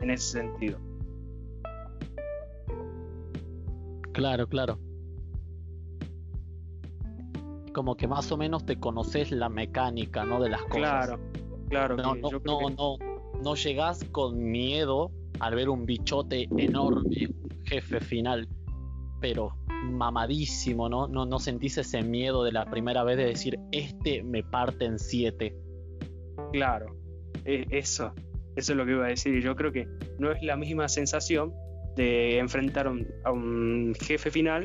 en 0.00 0.10
ese 0.10 0.40
sentido. 0.40 0.78
Claro, 4.12 4.48
claro. 4.48 4.78
Como 7.72 7.96
que 7.96 8.08
más 8.08 8.32
o 8.32 8.36
menos 8.36 8.64
te 8.66 8.76
conoces 8.80 9.30
la 9.30 9.48
mecánica, 9.50 10.24
¿no? 10.24 10.40
De 10.42 10.48
las 10.48 10.62
cosas. 10.64 11.06
Claro, 11.06 11.18
claro. 11.68 11.96
No, 11.96 12.14
no, 12.16 12.28
que- 12.30 12.40
no, 12.44 12.96
no 13.42 13.54
llegás 13.54 14.04
con 14.12 14.38
miedo 14.38 15.10
al 15.40 15.54
ver 15.54 15.68
un 15.68 15.84
bichote 15.86 16.48
enorme, 16.56 17.28
un 17.28 17.64
jefe 17.64 18.00
final, 18.00 18.48
pero 19.20 19.50
mamadísimo, 19.84 20.88
¿no? 20.88 21.06
No, 21.08 21.26
no 21.26 21.38
sentís 21.38 21.78
ese 21.78 22.02
miedo 22.02 22.42
de 22.44 22.52
la 22.52 22.64
primera 22.64 23.04
vez 23.04 23.16
de 23.16 23.26
decir, 23.26 23.58
este 23.72 24.22
me 24.22 24.42
parte 24.42 24.84
en 24.84 24.98
siete. 24.98 25.54
Claro, 26.52 26.96
e- 27.44 27.66
eso, 27.70 28.12
eso 28.56 28.72
es 28.72 28.76
lo 28.76 28.84
que 28.86 28.92
iba 28.92 29.04
a 29.06 29.08
decir. 29.08 29.40
Yo 29.42 29.54
creo 29.56 29.72
que 29.72 29.86
no 30.18 30.32
es 30.32 30.42
la 30.42 30.56
misma 30.56 30.88
sensación 30.88 31.52
de 31.96 32.38
enfrentar 32.38 32.88
un- 32.88 33.06
a 33.24 33.32
un 33.32 33.94
jefe 34.00 34.30
final 34.30 34.64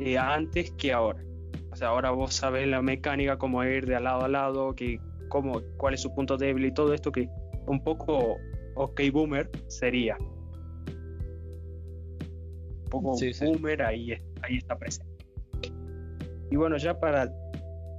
eh, 0.00 0.18
antes 0.18 0.72
que 0.72 0.92
ahora. 0.92 1.22
O 1.70 1.76
sea, 1.76 1.88
ahora 1.88 2.10
vos 2.10 2.34
sabés 2.34 2.66
la 2.68 2.82
mecánica, 2.82 3.38
cómo 3.38 3.62
ir 3.64 3.86
de 3.86 3.98
lado 4.00 4.22
a 4.24 4.28
lado, 4.28 4.74
que, 4.74 4.98
cómo, 5.28 5.60
cuál 5.76 5.94
es 5.94 6.02
su 6.02 6.14
punto 6.14 6.36
débil 6.36 6.66
y 6.66 6.74
todo 6.74 6.92
esto 6.92 7.10
que 7.12 7.28
un 7.66 7.82
poco 7.82 8.36
OK 8.74 9.00
Boomer 9.12 9.50
sería. 9.68 10.16
Un 12.84 12.90
poco 12.90 13.14
Sí, 13.16 13.32
sí. 13.32 13.46
Boomer 13.46 13.82
ahí, 13.82 14.12
ahí 14.42 14.56
está 14.56 14.76
presente. 14.78 15.10
Y 16.50 16.56
bueno, 16.56 16.76
ya 16.76 16.98
para 16.98 17.32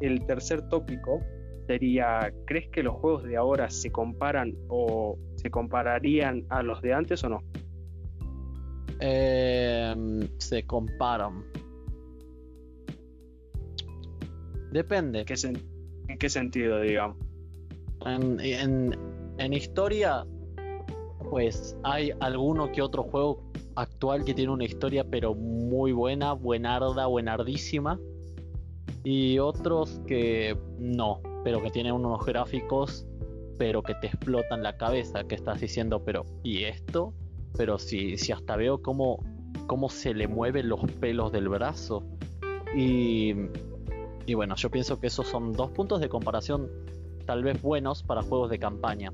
el 0.01 0.25
tercer 0.25 0.67
tópico, 0.69 1.19
sería, 1.67 2.31
¿crees 2.45 2.69
que 2.69 2.83
los 2.83 2.95
juegos 2.95 3.23
de 3.23 3.35
ahora 3.37 3.69
se 3.69 3.91
comparan 3.91 4.53
o 4.67 5.17
se 5.35 5.49
compararían 5.49 6.45
a 6.49 6.61
los 6.61 6.81
de 6.81 6.93
antes 6.93 7.23
o 7.23 7.29
no? 7.29 7.39
Eh, 8.99 9.95
se 10.37 10.63
comparan. 10.65 11.43
Depende. 14.71 15.19
¿En 15.19 15.25
qué, 15.25 15.35
en 16.07 16.17
qué 16.17 16.29
sentido, 16.29 16.79
digamos? 16.81 17.17
En, 18.05 18.39
en- 18.39 19.22
en 19.37 19.53
historia, 19.53 20.25
pues 21.29 21.75
hay 21.83 22.11
alguno 22.19 22.71
que 22.71 22.81
otro 22.81 23.03
juego 23.03 23.43
actual 23.75 24.23
que 24.23 24.33
tiene 24.33 24.51
una 24.51 24.65
historia 24.65 25.03
pero 25.03 25.33
muy 25.33 25.91
buena, 25.91 26.33
buenarda, 26.33 27.07
buenardísima. 27.07 27.99
Y 29.03 29.39
otros 29.39 30.01
que 30.07 30.57
no, 30.79 31.21
pero 31.43 31.61
que 31.61 31.69
tienen 31.69 31.93
unos 31.93 32.25
gráficos 32.25 33.05
pero 33.57 33.83
que 33.83 33.95
te 33.95 34.07
explotan 34.07 34.63
la 34.63 34.77
cabeza, 34.77 35.23
que 35.23 35.35
estás 35.35 35.61
diciendo, 35.61 36.03
pero 36.03 36.25
¿y 36.43 36.63
esto? 36.63 37.13
Pero 37.55 37.77
si, 37.77 38.17
si 38.17 38.31
hasta 38.31 38.55
veo 38.55 38.81
cómo, 38.81 39.19
cómo 39.67 39.89
se 39.89 40.13
le 40.13 40.27
mueven 40.27 40.69
los 40.69 40.81
pelos 40.99 41.31
del 41.31 41.49
brazo. 41.49 42.03
Y, 42.75 43.33
y 44.25 44.33
bueno, 44.33 44.55
yo 44.55 44.71
pienso 44.71 44.99
que 44.99 45.07
esos 45.07 45.27
son 45.27 45.53
dos 45.53 45.71
puntos 45.71 46.01
de 46.01 46.09
comparación 46.09 46.69
tal 47.25 47.43
vez 47.43 47.61
buenos 47.61 48.03
para 48.03 48.21
juegos 48.21 48.49
de 48.49 48.59
campaña, 48.59 49.11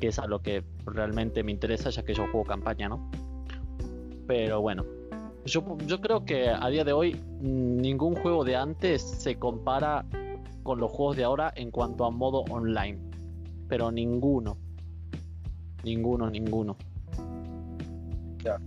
que 0.00 0.08
es 0.08 0.18
a 0.18 0.26
lo 0.26 0.40
que 0.40 0.64
realmente 0.86 1.42
me 1.42 1.52
interesa 1.52 1.90
ya 1.90 2.04
que 2.04 2.14
yo 2.14 2.24
juego 2.24 2.44
campaña, 2.44 2.88
¿no? 2.88 3.10
Pero 4.26 4.60
bueno, 4.60 4.84
yo, 5.44 5.76
yo 5.86 6.00
creo 6.00 6.24
que 6.24 6.48
a 6.48 6.68
día 6.68 6.84
de 6.84 6.92
hoy 6.92 7.14
mm, 7.14 7.76
ningún 7.78 8.14
juego 8.16 8.44
de 8.44 8.56
antes 8.56 9.02
se 9.02 9.36
compara 9.36 10.04
con 10.62 10.80
los 10.80 10.90
juegos 10.90 11.16
de 11.16 11.24
ahora 11.24 11.52
en 11.56 11.70
cuanto 11.70 12.04
a 12.04 12.10
modo 12.10 12.44
online, 12.50 12.98
pero 13.68 13.90
ninguno, 13.90 14.58
ninguno, 15.82 16.30
ninguno. 16.30 16.76
Claro. 18.38 18.62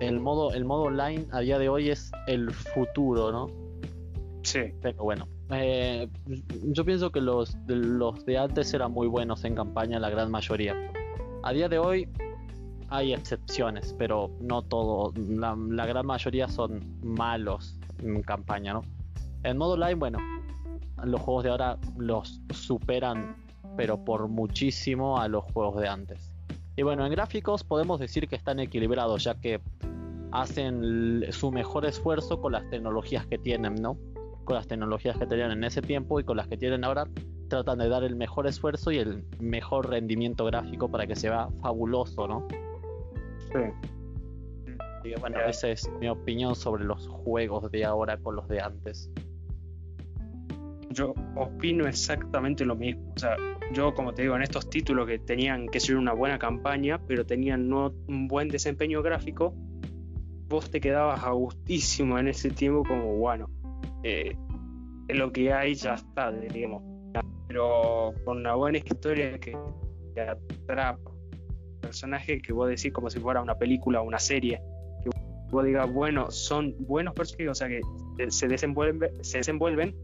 El 0.00 0.20
modo, 0.20 0.52
el 0.52 0.64
modo 0.64 0.82
online 0.82 1.26
a 1.32 1.40
día 1.40 1.58
de 1.58 1.68
hoy 1.68 1.90
es 1.90 2.12
el 2.26 2.50
futuro, 2.52 3.32
¿no? 3.32 3.46
Sí, 4.42 4.60
Pero 4.80 5.04
bueno, 5.04 5.28
eh, 5.50 6.08
yo 6.64 6.84
pienso 6.84 7.10
que 7.10 7.20
los, 7.20 7.56
los 7.66 8.24
de 8.26 8.38
antes 8.38 8.72
eran 8.74 8.92
muy 8.92 9.06
buenos 9.06 9.44
en 9.44 9.54
campaña, 9.54 9.98
la 9.98 10.10
gran 10.10 10.30
mayoría. 10.30 10.74
A 11.42 11.52
día 11.52 11.68
de 11.68 11.78
hoy 11.78 12.08
hay 12.90 13.12
excepciones, 13.12 13.94
pero 13.98 14.30
no 14.40 14.62
todo. 14.62 15.12
La, 15.16 15.56
la 15.56 15.86
gran 15.86 16.06
mayoría 16.06 16.48
son 16.48 16.80
malos 17.02 17.76
en 18.02 18.22
campaña, 18.22 18.74
¿no? 18.74 18.82
En 19.44 19.56
modo 19.56 19.74
online, 19.74 19.94
bueno, 19.94 20.18
los 21.04 21.20
juegos 21.20 21.44
de 21.44 21.50
ahora 21.50 21.78
los 21.96 22.40
superan, 22.52 23.36
pero 23.76 24.04
por 24.04 24.28
muchísimo 24.28 25.20
a 25.20 25.28
los 25.28 25.44
juegos 25.52 25.80
de 25.80 25.88
antes. 25.88 26.32
Y 26.76 26.82
bueno, 26.82 27.04
en 27.04 27.12
gráficos 27.12 27.64
podemos 27.64 28.00
decir 28.00 28.28
que 28.28 28.36
están 28.36 28.60
equilibrados, 28.60 29.24
ya 29.24 29.34
que 29.34 29.60
hacen 30.32 31.24
su 31.30 31.50
mejor 31.50 31.86
esfuerzo 31.86 32.40
con 32.40 32.52
las 32.52 32.68
tecnologías 32.70 33.26
que 33.26 33.38
tienen, 33.38 33.76
¿no? 33.76 33.96
Con 34.48 34.54
las 34.54 34.66
tecnologías 34.66 35.18
que 35.18 35.26
tenían 35.26 35.50
en 35.50 35.62
ese 35.62 35.82
tiempo 35.82 36.18
y 36.18 36.24
con 36.24 36.38
las 36.38 36.48
que 36.48 36.56
tienen 36.56 36.82
ahora, 36.82 37.04
tratan 37.50 37.80
de 37.80 37.90
dar 37.90 38.02
el 38.02 38.16
mejor 38.16 38.46
esfuerzo 38.46 38.90
y 38.90 38.96
el 38.96 39.22
mejor 39.38 39.90
rendimiento 39.90 40.46
gráfico 40.46 40.90
para 40.90 41.06
que 41.06 41.14
se 41.16 41.28
vea 41.28 41.50
fabuloso, 41.60 42.26
¿no? 42.26 42.48
sí. 43.52 43.58
Y 45.04 45.20
bueno, 45.20 45.38
esa 45.46 45.68
es 45.68 45.90
mi 46.00 46.08
opinión 46.08 46.54
sobre 46.54 46.84
los 46.84 47.06
juegos 47.08 47.70
de 47.70 47.84
ahora 47.84 48.16
con 48.16 48.36
los 48.36 48.48
de 48.48 48.62
antes. 48.62 49.10
Yo 50.92 51.12
opino 51.36 51.86
exactamente 51.86 52.64
lo 52.64 52.74
mismo. 52.74 53.12
O 53.16 53.18
sea, 53.18 53.36
yo, 53.74 53.92
como 53.92 54.14
te 54.14 54.22
digo, 54.22 54.34
en 54.34 54.40
estos 54.40 54.70
títulos 54.70 55.06
que 55.06 55.18
tenían 55.18 55.68
que 55.68 55.78
ser 55.78 55.96
una 55.96 56.14
buena 56.14 56.38
campaña, 56.38 56.98
pero 57.06 57.26
tenían 57.26 57.68
no 57.68 57.92
un 58.06 58.28
buen 58.28 58.48
desempeño 58.48 59.02
gráfico, 59.02 59.54
vos 60.48 60.70
te 60.70 60.80
quedabas 60.80 61.22
a 61.22 61.32
gustísimo 61.32 62.18
en 62.18 62.28
ese 62.28 62.48
tiempo, 62.48 62.82
como 62.82 63.14
bueno, 63.16 63.50
eh, 64.02 64.36
lo 65.08 65.32
que 65.32 65.52
hay 65.52 65.74
ya 65.74 65.94
está, 65.94 66.30
digamos. 66.32 66.82
Pero 67.46 68.12
con 68.24 68.38
una 68.38 68.54
buena 68.54 68.78
historia 68.78 69.38
que 69.38 69.56
te 70.14 70.20
atrapa, 70.20 71.10
personajes 71.80 72.42
que 72.42 72.52
vos 72.52 72.68
decís 72.68 72.92
como 72.92 73.08
si 73.08 73.18
fuera 73.18 73.40
una 73.40 73.56
película 73.56 74.00
o 74.00 74.04
una 74.04 74.18
serie, 74.18 74.60
que 75.02 75.10
vos 75.50 75.64
digas, 75.64 75.90
bueno, 75.90 76.30
son 76.30 76.74
buenos 76.80 77.14
personajes, 77.14 77.48
o 77.48 77.54
sea, 77.54 77.68
que 77.68 77.80
se 78.28 78.48
desenvuelven, 78.48 79.24
se 79.24 79.38
desenvuelven 79.38 79.94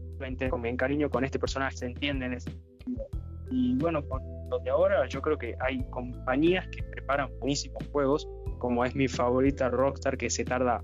con 0.49 0.61
bien 0.61 0.77
cariño 0.77 1.09
con 1.09 1.23
este 1.23 1.37
personaje, 1.37 1.77
se 1.77 1.85
entienden. 1.85 2.39
sentido. 2.39 3.05
Y 3.51 3.75
bueno, 3.77 4.03
con 4.07 4.21
lo 4.49 4.59
de 4.59 4.69
ahora, 4.71 5.07
yo 5.07 5.21
creo 5.21 5.37
que 5.37 5.55
hay 5.59 5.83
compañías 5.91 6.67
que 6.69 6.81
preparan 6.83 7.29
buenísimos 7.39 7.87
juegos, 7.91 8.27
como 8.57 8.83
es 8.85 8.95
mi 8.95 9.07
favorita 9.07 9.69
Rockstar, 9.69 10.17
que 10.17 10.29
se 10.29 10.43
tarda 10.43 10.83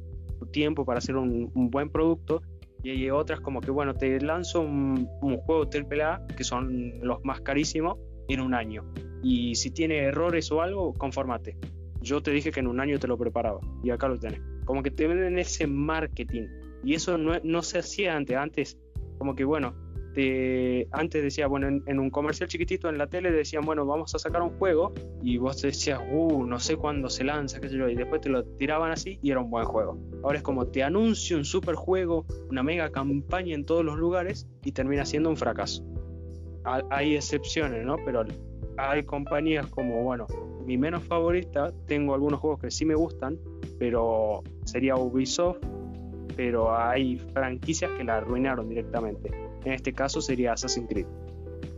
tiempo 0.51 0.85
para 0.85 0.99
hacer 0.99 1.15
un, 1.15 1.51
un 1.53 1.69
buen 1.69 1.89
producto. 1.89 2.41
Y 2.83 2.89
hay 2.89 3.09
otras 3.09 3.41
como 3.41 3.61
que, 3.61 3.71
bueno, 3.71 3.93
te 3.93 4.19
lanzo 4.19 4.61
un, 4.61 5.07
un 5.21 5.37
juego 5.37 5.69
AAA, 5.69 6.25
que 6.35 6.43
son 6.43 6.99
los 7.01 7.23
más 7.23 7.41
carísimos, 7.41 7.97
en 8.27 8.41
un 8.41 8.53
año. 8.53 8.83
Y 9.23 9.55
si 9.55 9.71
tiene 9.71 9.97
errores 9.97 10.51
o 10.51 10.61
algo, 10.61 10.93
confórmate. 10.93 11.57
Yo 12.01 12.21
te 12.21 12.31
dije 12.31 12.51
que 12.51 12.59
en 12.59 12.67
un 12.67 12.79
año 12.79 12.97
te 12.97 13.07
lo 13.07 13.17
preparaba. 13.17 13.59
Y 13.83 13.91
acá 13.91 14.07
lo 14.07 14.17
tenés. 14.17 14.41
Como 14.65 14.81
que 14.81 14.91
te 14.91 15.07
venden 15.07 15.37
ese 15.37 15.67
marketing. 15.67 16.47
Y 16.83 16.95
eso 16.95 17.17
no, 17.17 17.33
no 17.43 17.61
se 17.61 17.79
hacía 17.79 18.15
antes. 18.15 18.37
Antes 18.37 18.77
como 19.17 19.35
que 19.35 19.43
bueno, 19.43 19.75
te- 20.13 20.87
antes 20.91 21.23
decía, 21.23 21.47
bueno, 21.47 21.67
en, 21.85 21.99
un 21.99 22.09
comercial 22.09 22.49
chiquitito 22.49 22.89
en 22.89 22.97
la 22.97 23.07
tele 23.07 23.31
decían, 23.31 23.63
bueno, 23.65 23.85
vamos 23.85 24.13
a 24.15 24.19
sacar 24.19 24.41
un 24.41 24.49
juego 24.57 24.93
y 25.21 25.37
vos 25.37 25.61
decías, 25.61 25.99
uh, 26.11 26.45
no 26.45 26.59
sé 26.59 26.75
cuándo 26.75 27.09
se 27.09 27.23
lanza, 27.23 27.59
qué 27.59 27.69
sé 27.69 27.77
yo, 27.77 27.87
y 27.89 27.95
después 27.95 28.21
te 28.21 28.29
lo 28.29 28.43
tiraban 28.43 28.91
así 28.91 29.19
y 29.21 29.31
era 29.31 29.39
un 29.39 29.49
buen 29.49 29.65
juego. 29.65 29.97
Ahora 30.23 30.37
es 30.37 30.43
como 30.43 30.67
te 30.67 30.83
anuncio 30.83 31.37
un 31.37 31.45
super 31.45 31.75
juego, 31.75 32.25
una 32.49 32.63
mega 32.63 32.89
campaña 32.91 33.55
en 33.55 33.65
todos 33.65 33.83
los 33.85 33.97
lugares 33.97 34.47
y 34.63 34.71
termina 34.71 35.05
siendo 35.05 35.29
un 35.29 35.37
fracaso. 35.37 35.83
Ha- 36.65 36.83
Hay 36.89 37.15
excepciones, 37.15 37.85
¿no? 37.85 37.95
Pero 38.05 38.23
hay 38.77 39.03
compañías 39.03 39.65
como, 39.67 40.03
bueno, 40.03 40.27
mi 40.65 40.77
menos 40.77 41.03
favorita, 41.03 41.71
tengo 41.87 42.13
algunos 42.13 42.39
juegos 42.39 42.59
que 42.61 42.71
sí 42.71 42.85
me 42.85 42.95
gustan, 42.95 43.37
pero 43.79 44.43
sería 44.65 44.95
Ubisoft 44.95 45.57
pero 46.37 46.73
hay 46.73 47.17
franquicias 47.33 47.91
que 47.97 48.05
la 48.05 48.17
arruinaron 48.17 48.69
directamente. 48.69 49.29
En 49.65 49.73
este 49.73 49.93
caso 49.93 50.21
sería 50.21 50.53
Assassin's 50.53 50.87
Creed. 50.89 51.05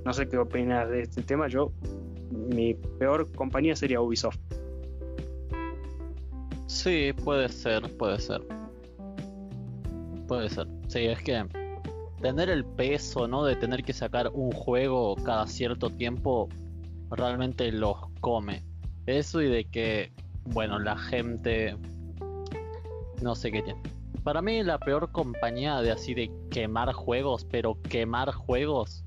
No 0.05 0.13
sé 0.13 0.27
qué 0.27 0.37
opinas 0.37 0.89
de 0.89 1.01
este 1.01 1.21
tema. 1.21 1.47
Yo, 1.47 1.71
mi 2.31 2.73
peor 2.73 3.31
compañía 3.31 3.75
sería 3.75 4.01
Ubisoft. 4.01 4.37
Sí, 6.67 7.13
puede 7.23 7.49
ser, 7.49 7.83
puede 7.97 8.19
ser. 8.19 8.41
Puede 10.27 10.49
ser. 10.49 10.67
Sí, 10.87 11.05
es 11.05 11.21
que 11.21 11.45
tener 12.21 12.49
el 12.49 12.65
peso, 12.65 13.27
¿no? 13.27 13.43
De 13.43 13.55
tener 13.55 13.83
que 13.83 13.93
sacar 13.93 14.29
un 14.33 14.51
juego 14.51 15.15
cada 15.23 15.45
cierto 15.47 15.89
tiempo 15.89 16.49
realmente 17.11 17.71
los 17.71 17.97
come. 18.21 18.63
Eso 19.05 19.41
y 19.41 19.49
de 19.49 19.65
que, 19.65 20.11
bueno, 20.45 20.79
la 20.79 20.97
gente 20.97 21.75
no 23.21 23.35
sé 23.35 23.51
qué 23.51 23.61
tiene. 23.61 23.81
Para 24.23 24.41
mí 24.41 24.63
la 24.63 24.79
peor 24.79 25.11
compañía 25.11 25.81
de 25.81 25.91
así 25.91 26.13
de 26.13 26.31
quemar 26.49 26.93
juegos, 26.93 27.45
pero 27.45 27.81
quemar 27.81 28.31
juegos 28.31 29.03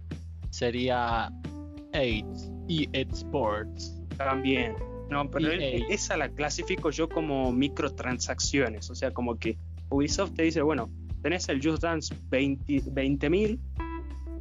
sería 0.50 1.32
8 1.94 2.56
y 2.68 2.88
Sports. 2.92 3.98
También. 4.18 4.74
No, 5.10 5.30
pero 5.30 5.52
EA. 5.52 5.86
esa 5.88 6.16
la 6.16 6.28
clasifico 6.28 6.90
yo 6.90 7.08
como 7.08 7.52
microtransacciones. 7.52 8.90
O 8.90 8.94
sea, 8.94 9.12
como 9.12 9.38
que 9.38 9.56
Ubisoft 9.88 10.34
te 10.34 10.42
dice, 10.42 10.62
bueno, 10.62 10.90
tenés 11.22 11.48
el 11.48 11.62
Just 11.62 11.82
Dance 11.82 12.14
20 12.28 13.30
mil, 13.30 13.60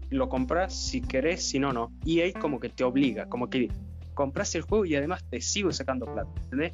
lo 0.09 0.28
compras 0.28 0.73
si 0.73 1.01
querés, 1.01 1.47
si 1.47 1.59
no, 1.59 1.71
no. 1.71 1.91
EA 2.05 2.34
como 2.39 2.59
que 2.59 2.69
te 2.69 2.84
obliga, 2.84 3.28
como 3.28 3.49
que 3.49 3.69
compras 4.13 4.55
el 4.55 4.63
juego 4.63 4.86
y 4.86 4.95
además 4.95 5.23
te 5.30 5.39
sigo 5.41 5.71
sacando 5.71 6.05
plata, 6.05 6.32
¿entendés? 6.43 6.73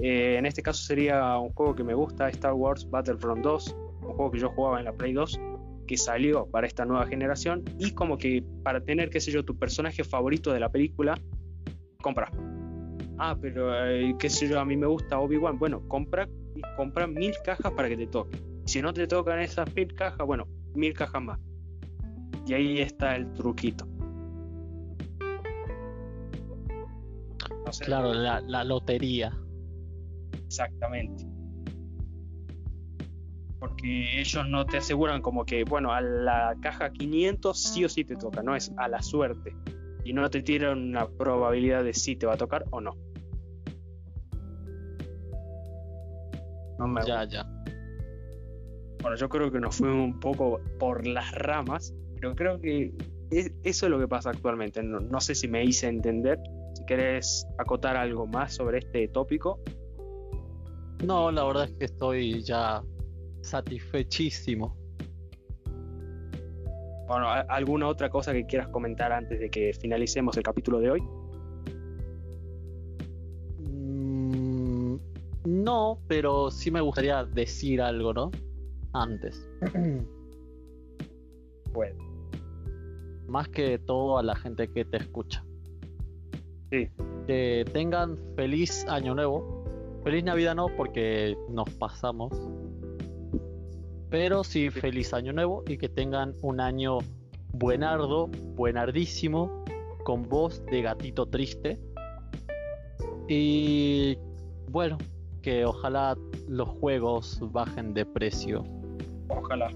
Eh, 0.00 0.36
en 0.38 0.46
este 0.46 0.62
caso 0.62 0.82
sería 0.82 1.38
un 1.38 1.52
juego 1.52 1.74
que 1.74 1.84
me 1.84 1.94
gusta, 1.94 2.28
Star 2.28 2.54
Wars 2.54 2.88
Battlefront 2.88 3.42
2, 3.42 3.76
un 4.02 4.14
juego 4.14 4.30
que 4.30 4.38
yo 4.38 4.50
jugaba 4.50 4.78
en 4.78 4.84
la 4.84 4.92
Play 4.92 5.12
2, 5.12 5.40
que 5.86 5.96
salió 5.96 6.46
para 6.46 6.66
esta 6.66 6.84
nueva 6.84 7.06
generación 7.06 7.64
y 7.78 7.92
como 7.92 8.18
que 8.18 8.44
para 8.62 8.80
tener, 8.80 9.10
qué 9.10 9.20
sé 9.20 9.32
yo, 9.32 9.44
tu 9.44 9.58
personaje 9.58 10.04
favorito 10.04 10.52
de 10.52 10.60
la 10.60 10.68
película, 10.68 11.18
compra. 12.00 12.30
Ah, 13.18 13.36
pero 13.40 13.74
eh, 13.86 14.14
qué 14.18 14.30
sé 14.30 14.48
yo, 14.48 14.60
a 14.60 14.64
mí 14.64 14.76
me 14.76 14.86
gusta 14.86 15.18
Obi-Wan. 15.18 15.58
Bueno, 15.58 15.82
compra, 15.88 16.28
compra 16.76 17.08
mil 17.08 17.34
cajas 17.44 17.72
para 17.72 17.88
que 17.88 17.96
te 17.96 18.06
toque. 18.06 18.38
Si 18.66 18.80
no 18.80 18.92
te 18.92 19.08
tocan 19.08 19.40
esas 19.40 19.74
mil 19.74 19.92
cajas, 19.94 20.24
bueno, 20.24 20.46
mil 20.74 20.94
cajas 20.94 21.22
más. 21.22 21.40
Y 22.46 22.54
ahí 22.54 22.80
está 22.80 23.16
el 23.16 23.32
truquito. 23.32 23.88
Claro, 27.80 28.14
la, 28.14 28.40
la 28.40 28.64
lotería. 28.64 29.36
Exactamente. 30.48 31.24
Porque 33.60 34.20
ellos 34.20 34.48
no 34.48 34.64
te 34.64 34.78
aseguran 34.78 35.20
como 35.20 35.44
que, 35.44 35.64
bueno, 35.64 35.92
a 35.92 36.00
la 36.00 36.56
caja 36.62 36.90
500 36.90 37.60
sí 37.60 37.84
o 37.84 37.88
sí 37.88 38.04
te 38.04 38.16
toca, 38.16 38.42
no 38.42 38.56
es 38.56 38.72
a 38.78 38.88
la 38.88 39.02
suerte. 39.02 39.54
Y 40.04 40.14
no 40.14 40.28
te 40.30 40.42
tiran 40.42 40.78
una 40.78 41.06
probabilidad 41.06 41.84
de 41.84 41.92
si 41.92 42.16
te 42.16 42.26
va 42.26 42.34
a 42.34 42.36
tocar 42.38 42.64
o 42.70 42.80
no. 42.80 42.96
No 46.78 46.86
me 46.86 47.04
Ya, 47.04 47.24
ya. 47.24 47.44
Bueno, 49.02 49.16
yo 49.16 49.28
creo 49.28 49.50
que 49.50 49.60
nos 49.60 49.76
fuimos 49.76 50.04
un 50.04 50.18
poco 50.18 50.60
por 50.78 51.06
las 51.06 51.30
ramas 51.32 51.94
Pero 52.16 52.34
creo 52.34 52.60
que 52.60 52.92
eso 53.30 53.86
es 53.86 53.90
lo 53.90 53.98
que 53.98 54.08
pasa 54.08 54.30
actualmente. 54.30 54.82
No, 54.82 55.20
sé 55.20 55.34
si 55.34 55.48
me 55.48 55.62
hice 55.64 55.88
entender. 55.88 56.38
Si 56.74 56.84
querés 56.86 57.46
acotar 57.58 57.96
algo 57.96 58.26
más 58.26 58.54
sobre 58.54 58.78
este 58.78 59.08
tópico. 59.08 59.60
No, 61.04 61.30
la 61.30 61.44
verdad 61.44 61.64
es 61.64 61.72
que 61.72 61.84
estoy 61.84 62.42
ya 62.42 62.82
satisfechísimo. 63.42 64.76
Bueno, 67.06 67.28
¿alguna 67.48 67.88
otra 67.88 68.10
cosa 68.10 68.32
que 68.32 68.44
quieras 68.44 68.68
comentar 68.68 69.12
antes 69.12 69.40
de 69.40 69.48
que 69.48 69.72
finalicemos 69.72 70.36
el 70.36 70.42
capítulo 70.42 70.80
de 70.80 70.90
hoy? 70.90 71.00
Mm, 73.60 74.96
no, 75.46 75.98
pero 76.06 76.50
sí 76.50 76.70
me 76.70 76.80
gustaría 76.80 77.24
decir 77.24 77.80
algo, 77.80 78.12
¿no? 78.12 78.30
Antes. 78.92 79.48
bueno 81.72 82.08
más 83.28 83.48
que 83.48 83.78
todo 83.78 84.18
a 84.18 84.22
la 84.22 84.34
gente 84.34 84.68
que 84.68 84.84
te 84.84 84.96
escucha. 84.96 85.44
Sí. 86.70 86.88
Que 87.26 87.64
tengan 87.72 88.16
feliz 88.34 88.86
año 88.88 89.14
nuevo. 89.14 89.57
Feliz 90.08 90.24
Navidad 90.24 90.54
no, 90.54 90.68
porque 90.74 91.36
nos 91.50 91.68
pasamos. 91.74 92.32
Pero 94.08 94.42
sí, 94.42 94.70
feliz 94.70 95.12
año 95.12 95.34
nuevo 95.34 95.64
y 95.68 95.76
que 95.76 95.90
tengan 95.90 96.32
un 96.40 96.60
año 96.60 97.00
buenardo, 97.52 98.28
buenardísimo, 98.56 99.66
con 100.04 100.26
voz 100.26 100.64
de 100.64 100.80
gatito 100.80 101.26
triste. 101.26 101.78
Y 103.28 104.16
bueno, 104.70 104.96
que 105.42 105.66
ojalá 105.66 106.16
los 106.48 106.70
juegos 106.70 107.38
bajen 107.52 107.92
de 107.92 108.06
precio. 108.06 108.64
Ojalá, 109.28 109.70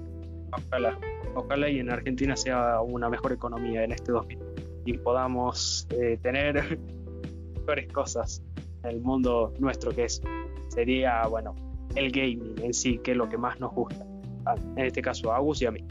ojalá 0.50 0.98
ojalá 1.34 1.68
y 1.68 1.78
en 1.78 1.90
Argentina 1.90 2.36
sea 2.36 2.80
una 2.80 3.10
mejor 3.10 3.32
economía 3.32 3.84
en 3.84 3.92
este 3.92 4.12
2000 4.12 4.38
y 4.86 4.96
podamos 4.96 5.86
eh, 5.90 6.18
tener 6.22 6.78
mejores 7.54 7.92
cosas 7.92 8.42
el 8.84 9.00
mundo 9.00 9.52
nuestro 9.58 9.92
que 9.92 10.04
es 10.04 10.22
sería 10.68 11.26
bueno 11.26 11.54
el 11.94 12.10
gaming 12.10 12.54
en 12.62 12.72
sí 12.72 12.98
que 12.98 13.12
es 13.12 13.16
lo 13.16 13.28
que 13.28 13.38
más 13.38 13.58
nos 13.60 13.72
gusta 13.72 14.04
ah, 14.46 14.54
en 14.76 14.86
este 14.86 15.02
caso 15.02 15.32
a 15.32 15.36
Agus 15.36 15.62
y 15.62 15.66
a 15.66 15.70
mí 15.70 15.84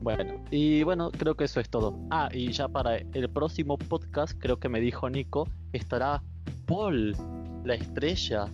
bueno, 0.00 0.34
y 0.50 0.82
bueno, 0.82 1.12
creo 1.12 1.36
que 1.36 1.44
eso 1.44 1.60
es 1.60 1.70
todo. 1.70 1.96
Ah, 2.10 2.28
y 2.32 2.50
ya 2.50 2.66
para 2.66 2.96
el 2.96 3.30
próximo 3.30 3.78
podcast, 3.78 4.36
creo 4.36 4.58
que 4.58 4.68
me 4.68 4.80
dijo 4.80 5.08
Nico, 5.08 5.46
estará 5.72 6.20
Paul, 6.66 7.14
la 7.62 7.74
estrella, 7.74 8.48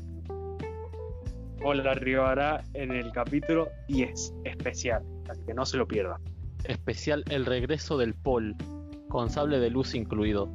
Paul 1.60 1.86
arribará 1.86 2.62
en 2.74 2.92
el 2.92 3.10
capítulo 3.12 3.68
10 3.88 4.34
especial, 4.44 5.02
así 5.28 5.42
que 5.44 5.54
no 5.54 5.66
se 5.66 5.76
lo 5.76 5.88
pierda. 5.88 6.20
Especial 6.64 7.24
El 7.30 7.46
regreso 7.46 7.98
del 7.98 8.14
Paul, 8.14 8.54
con 9.08 9.28
sable 9.30 9.58
de 9.58 9.70
luz 9.70 9.94
incluido. 9.94 10.48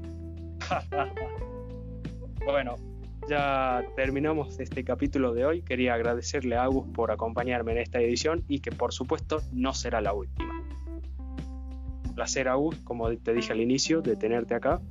bueno, 2.51 2.75
ya 3.29 3.83
terminamos 3.95 4.59
este 4.59 4.83
capítulo 4.83 5.33
de 5.33 5.45
hoy. 5.45 5.61
Quería 5.61 5.93
agradecerle 5.93 6.55
a 6.55 6.63
Agus 6.63 6.87
por 6.93 7.11
acompañarme 7.11 7.71
en 7.71 7.77
esta 7.79 7.99
edición 7.99 8.43
y 8.47 8.59
que 8.59 8.71
por 8.71 8.93
supuesto 8.93 9.41
no 9.51 9.73
será 9.73 10.01
la 10.01 10.13
última. 10.13 10.53
Un 12.05 12.15
placer 12.15 12.47
Agus, 12.47 12.75
como 12.83 13.09
te 13.15 13.33
dije 13.33 13.53
al 13.53 13.61
inicio, 13.61 14.01
de 14.01 14.15
tenerte 14.15 14.55
acá. 14.55 14.81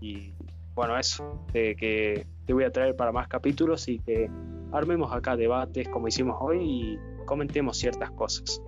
Y 0.00 0.32
bueno, 0.74 0.98
eso, 0.98 1.44
de 1.52 1.76
que 1.76 2.26
te 2.46 2.52
voy 2.52 2.64
a 2.64 2.70
traer 2.70 2.94
para 2.96 3.12
más 3.12 3.28
capítulos 3.28 3.88
y 3.88 3.98
que 3.98 4.30
armemos 4.72 5.12
acá 5.12 5.36
debates 5.36 5.88
como 5.88 6.08
hicimos 6.08 6.36
hoy 6.40 6.58
y 6.60 6.98
comentemos 7.26 7.78
ciertas 7.78 8.10
cosas. 8.10 8.60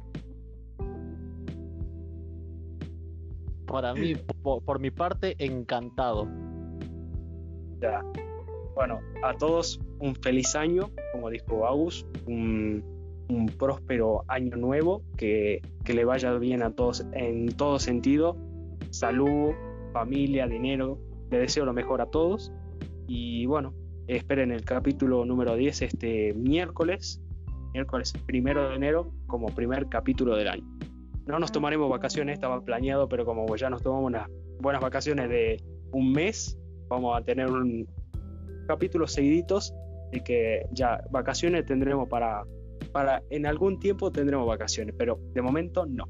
Para 3.67 3.93
mí, 3.95 4.15
por, 4.43 4.81
mi 4.81 4.91
parte, 4.91 5.35
encantado. 5.39 6.29
Ya. 7.81 8.03
Bueno, 8.75 9.01
a 9.23 9.35
todos 9.35 9.81
un 10.01 10.15
feliz 10.17 10.55
año, 10.55 10.91
como 11.13 11.31
dijo 11.31 11.67
Agus, 11.67 12.07
un, 12.27 12.85
próspero 13.59 14.25
año 14.29 14.57
nuevo, 14.57 15.03
que, 15.17 15.63
que 15.85 15.95
le 15.95 16.05
vaya 16.05 16.33
bien 16.35 16.63
a 16.63 16.71
todos 16.73 17.05
en 17.13 17.49
todo 17.49 17.79
sentido, 17.79 18.37
salud, 18.91 19.53
familia, 19.93 20.47
dinero, 20.47 20.99
le 21.31 21.39
deseo 21.39 21.65
lo 21.65 21.73
mejor 21.73 22.01
a 22.01 22.07
todos 22.07 22.53
y 23.09 23.47
bueno, 23.47 23.75
esperen 24.09 24.53
el 24.53 24.65
capítulo 24.65 25.25
número 25.25 25.57
10 25.57 25.83
este 25.83 26.35
miércoles, 26.35 27.21
miércoles 27.73 28.13
primero 28.27 28.69
de 28.69 28.77
enero, 28.77 29.13
como 29.27 29.49
primer 29.49 29.89
capítulo 29.89 30.37
del 30.37 30.49
año. 30.49 30.65
No 31.27 31.39
nos 31.39 31.51
tomaremos 31.51 31.91
vacaciones, 31.91 32.35
estaba 32.35 32.65
planeado, 32.65 33.09
pero 33.09 33.25
como 33.25 33.55
ya 33.57 33.71
nos 33.71 33.83
tomamos 33.83 34.07
unas 34.07 34.29
buenas 34.61 34.81
vacaciones 34.81 35.29
de 35.29 35.63
un 35.93 36.13
mes, 36.13 36.59
vamos 36.89 37.19
a 37.19 37.23
tener 37.23 37.51
un 37.51 37.87
capítulo 38.67 39.07
seguiditos 39.07 39.75
y 40.13 40.21
que 40.21 40.67
ya 40.73 41.03
vacaciones 41.11 41.67
tendremos 41.67 42.09
para, 42.09 42.45
para, 42.93 43.23
en 43.31 43.47
algún 43.47 43.79
tiempo 43.79 44.11
tendremos 44.11 44.47
vacaciones, 44.47 44.95
pero 44.97 45.19
de 45.35 45.43
momento 45.43 45.87
no. 45.87 46.09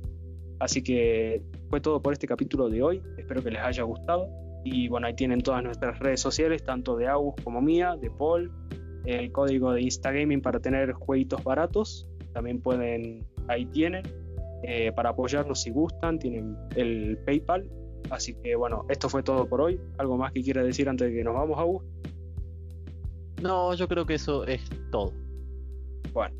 Así 0.59 0.83
que 0.83 1.43
fue 1.68 1.81
todo 1.81 2.01
por 2.01 2.12
este 2.12 2.27
capítulo 2.27 2.68
de 2.68 2.83
hoy, 2.83 3.03
espero 3.18 3.43
que 3.43 3.51
les 3.51 3.62
haya 3.62 3.83
gustado 3.83 4.29
y 4.64 4.89
bueno, 4.89 5.07
ahí 5.07 5.14
tienen 5.14 5.43
todas 5.43 5.62
nuestras 5.62 5.99
redes 6.01 6.20
sociales, 6.20 6.64
tanto 6.64 6.97
de 6.97 7.07
Agus 7.07 7.35
como 7.45 7.61
mía, 7.61 7.97
de 8.01 8.11
Paul, 8.11 8.51
el 9.05 9.31
código 9.31 9.72
de 9.72 9.83
Instagaming 9.83 10.43
para 10.43 10.59
tener 10.59 10.93
jueguitos 10.93 11.45
baratos. 11.45 12.09
También 12.33 12.61
pueden, 12.61 13.24
ahí 13.47 13.66
tienen, 13.66 14.03
eh, 14.64 14.91
para 14.91 15.11
apoyarnos 15.11 15.62
si 15.62 15.70
gustan, 15.70 16.18
tienen 16.18 16.57
el 16.74 17.16
PayPal. 17.24 17.70
Así 18.11 18.35
que 18.35 18.57
bueno, 18.57 18.85
esto 18.89 19.09
fue 19.09 19.23
todo 19.23 19.49
por 19.49 19.61
hoy. 19.61 19.81
¿Algo 19.99 20.17
más 20.17 20.33
que 20.33 20.43
quiera 20.43 20.63
decir 20.63 20.89
antes 20.89 21.09
de 21.09 21.15
que 21.15 21.25
nos 21.25 21.35
vamos, 21.35 21.59
Agus? 21.59 21.83
No, 23.43 23.75
yo 23.75 23.89
creo 23.89 24.07
que 24.07 24.15
eso 24.15 24.47
es 24.47 24.63
todo. 24.91 25.13
Bueno, 26.13 26.35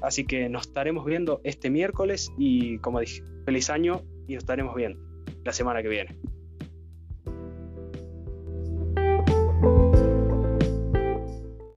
así 0.00 0.24
que 0.24 0.48
nos 0.48 0.66
estaremos 0.66 1.04
viendo 1.04 1.40
este 1.44 1.70
miércoles 1.70 2.32
y 2.38 2.78
como 2.78 3.00
dije, 3.00 3.22
feliz 3.44 3.68
año 3.70 4.02
y 4.26 4.34
nos 4.34 4.44
estaremos 4.44 4.74
viendo 4.74 4.98
la 5.44 5.52
semana 5.52 5.82
que 5.82 5.88
viene. 5.88 6.16